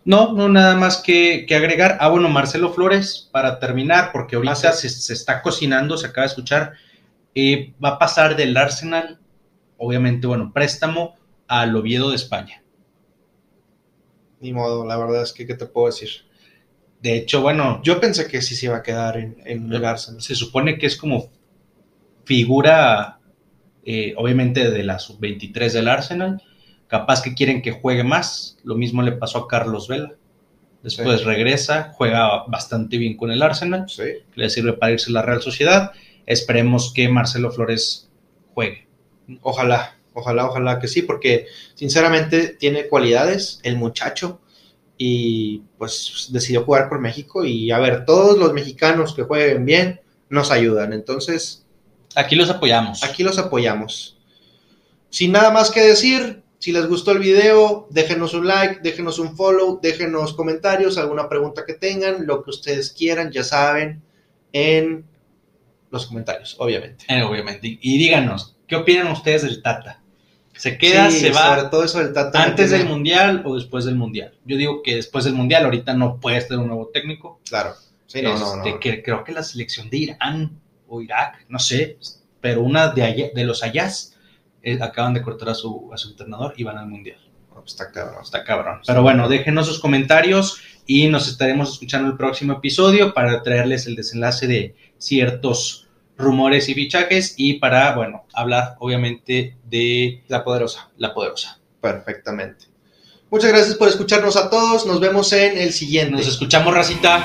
No, 0.05 0.33
no, 0.33 0.49
nada 0.49 0.75
más 0.77 0.99
que, 0.99 1.45
que 1.47 1.55
agregar. 1.55 1.99
Ah, 2.01 2.09
bueno, 2.09 2.29
Marcelo 2.29 2.73
Flores, 2.73 3.29
para 3.31 3.59
terminar, 3.59 4.11
porque 4.13 4.37
ahorita 4.37 4.53
Ah, 4.53 4.73
se, 4.73 4.89
se 4.89 5.13
está 5.13 5.43
cocinando, 5.43 5.97
se 5.99 6.07
acaba 6.07 6.27
de 6.27 6.29
escuchar, 6.31 6.73
eh, 7.35 7.75
va 7.83 7.91
a 7.91 7.99
pasar 7.99 8.37
del 8.37 8.57
Arsenal, 8.57 9.19
obviamente, 9.77 10.27
bueno, 10.27 10.53
préstamo, 10.53 11.15
al 11.47 11.77
Oviedo 11.77 12.11
de 12.11 12.17
España. 12.17 12.63
Ni 14.41 14.53
modo, 14.53 14.87
la 14.87 14.97
verdad 14.97 15.23
es 15.23 15.33
que, 15.33 15.47
¿qué 15.47 15.55
te 15.55 15.67
puedo 15.67 15.89
decir? 15.89 16.11
De 17.03 17.17
hecho, 17.17 17.43
bueno, 17.43 17.81
Yo 17.83 18.01
pensé 18.01 18.27
que 18.29 18.43
sí 18.43 18.57
se 18.57 18.67
iba 18.67 18.77
a 18.79 18.83
quedar 18.83 19.17
en, 19.19 19.37
en 19.45 19.73
el 19.73 19.85
Arsenal. 19.85 20.21
se 20.23 20.35
supone 20.35 20.79
que 20.79 20.87
es 20.87 20.97
como 20.97 21.31
figura, 22.25 23.21
eh, 23.85 24.15
obviamente, 24.17 24.71
de 24.71 24.85
la 24.85 24.99
sub-23 24.99 25.73
del 25.73 25.89
Arsenal. 25.89 26.43
Capaz 26.89 27.23
que 27.23 27.35
quieren 27.35 27.63
que 27.63 27.73
juegue 27.73 28.03
más. 28.05 28.57
Lo 28.65 28.75
mismo 28.75 29.03
le 29.03 29.13
pasó 29.13 29.39
a 29.39 29.49
Carlos 29.49 29.87
Vela. 29.89 30.13
Después 30.83 31.21
Sí. 31.21 31.27
regresa, 31.27 31.93
juega 31.95 32.45
bastante 32.47 32.99
bien 32.99 33.17
con 33.17 33.31
el 33.31 33.43
Arsenal. 33.43 33.87
Sí. 33.89 34.03
que 34.03 34.41
le 34.41 34.51
sirve 34.51 34.73
para 34.75 34.93
irse 34.93 35.11
a 35.11 35.15
la 35.15 35.23
Real 35.23 35.43
Sociedad. 35.43 35.93
Esperemos 36.27 36.93
que 36.95 37.09
Marcelo 37.09 37.51
Flores 37.51 38.09
juegue. 38.55 38.87
Ojalá, 39.43 39.97
ojalá, 40.15 40.47
ojalá 40.47 40.79
que 40.79 40.89
sí, 40.89 41.03
porque 41.03 41.47
sinceramente 41.75 42.49
tiene 42.49 42.87
cualidades 42.89 43.61
el 43.63 43.77
muchacho 43.77 44.41
y 44.97 45.63
pues 45.79 46.29
decidió 46.33 46.65
jugar 46.65 46.89
por 46.89 47.01
México 47.01 47.45
y 47.45 47.71
a 47.71 47.79
ver, 47.79 48.05
todos 48.05 48.37
los 48.39 48.53
mexicanos 48.53 49.15
que 49.15 49.23
jueguen 49.23 49.65
bien 49.65 50.01
nos 50.29 50.51
ayudan, 50.51 50.93
entonces 50.93 51.65
Aquí 52.15 52.35
los 52.37 52.51
apoyamos. 52.51 53.03
aquí 53.05 53.23
los 53.23 53.39
apoyamos. 53.39 54.17
Sin 55.11 55.33
nada 55.33 55.51
más 55.51 55.71
que 55.71 55.81
decir, 55.81 56.43
si 56.59 56.73
les 56.73 56.87
gustó 56.87 57.13
el 57.13 57.19
video, 57.21 57.87
déjenos 57.91 58.35
un 58.35 58.47
like, 58.47 58.81
déjenos 58.83 59.19
un 59.19 59.37
follow, 59.37 59.79
déjenos 59.81 60.35
comentarios, 60.35 60.99
alguna 60.99 61.29
pregunta 61.29 61.65
que 61.67 61.75
tengan, 61.75 62.27
lo 62.27 62.43
que 62.43 62.51
ustedes 62.51 62.91
quieran, 62.91 63.31
ya 63.31 63.45
saben, 63.45 64.03
en 64.53 65.05
los 65.91 66.07
comentarios, 66.07 66.57
obviamente. 66.59 67.05
Eh, 67.09 67.23
obviamente. 67.23 67.79
Y 67.81 67.99
díganos, 67.99 68.57
¿qué 68.67 68.77
opinan 68.77 69.09
ustedes 69.13 69.43
del 69.43 69.63
Tata? 69.63 70.03
¿Se 70.55 70.77
queda, 70.77 71.11
Sí, 71.11 71.21
se 71.21 71.31
va 71.31 71.55
sobre 71.57 71.69
todo 71.71 71.85
eso 71.85 71.99
del 72.01 72.13
Tata. 72.13 72.43
antes 72.43 72.73
del 72.73 72.87
Mundial 72.87 73.43
o 73.47 73.55
después 73.55 73.85
del 73.85 73.95
Mundial? 73.95 74.35
Yo 74.45 74.57
digo 74.57 74.83
que 74.83 74.97
después 74.97 75.25
del 75.25 75.35
Mundial 75.35 75.65
ahorita 75.65 75.95
no 75.95 76.19
puede 76.19 76.39
estar 76.39 76.59
un 76.59 76.67
nuevo 76.67 76.89
técnico. 76.93 77.41
Claro. 77.49 77.75
Sí, 78.07 78.21
no, 78.23 78.37
no, 78.37 78.55
Este, 78.57 78.71
no. 78.73 78.81
que 78.81 79.03
creo 79.03 79.23
que 79.23 79.33
la 79.33 79.43
selección 79.45 79.89
de 79.89 79.99
Irán 79.99 80.61
o 80.89 81.01
Irak, 81.01 81.45
no 81.49 81.59
sé, 81.61 81.99
pero 82.41 82.63
una 82.63 82.89
de, 82.89 83.03
allá- 83.05 83.31
de 83.35 83.45
los 83.45 83.63
Ayas 83.63 84.17
eh, 84.73 84.79
acaban 84.81 85.15
de 85.15 85.23
cortar 85.23 85.51
a 85.51 85.55
su, 85.55 85.91
a 85.93 85.97
su 85.97 86.11
entrenador 86.11 86.55
y 86.57 86.65
van 86.65 86.79
al 86.79 86.87
Mundial. 86.87 87.19
No, 87.49 87.57
pues 87.57 87.73
está 87.73 87.91
cabrón. 87.91 88.23
Está 88.23 88.45
cabrón. 88.45 88.81
Pero 88.87 89.03
bueno, 89.03 89.29
déjenos 89.29 89.67
sus 89.67 89.79
comentarios 89.81 90.59
y 90.87 91.09
nos 91.09 91.29
estaremos 91.29 91.73
escuchando 91.73 92.09
el 92.11 92.17
próximo 92.17 92.55
episodio 92.55 93.13
para 93.15 93.43
traerles 93.43 93.87
el 93.87 93.97
desenlace 93.97 94.47
de 94.47 94.75
ciertos 94.99 95.89
rumores 96.17 96.69
y 96.69 96.75
fichajes 96.75 97.35
y 97.37 97.55
para, 97.55 97.95
bueno, 97.95 98.25
hablar 98.35 98.77
obviamente 98.81 99.57
de 99.65 100.23
La 100.29 100.45
poderosa. 100.45 100.91
la 100.97 101.15
poderosa. 101.15 101.59
Perfectamente. 101.81 102.67
Muchas 103.31 103.51
gracias 103.51 103.77
por 103.77 103.89
escucharnos 103.89 104.37
a 104.37 104.49
todos. 104.49 104.87
Nos 104.87 105.01
vemos 105.01 105.33
en 105.33 105.59
el 105.59 105.73
siguiente. 105.73 106.13
Nos 106.13 106.27
escuchamos, 106.27 106.75
racita. 106.75 107.23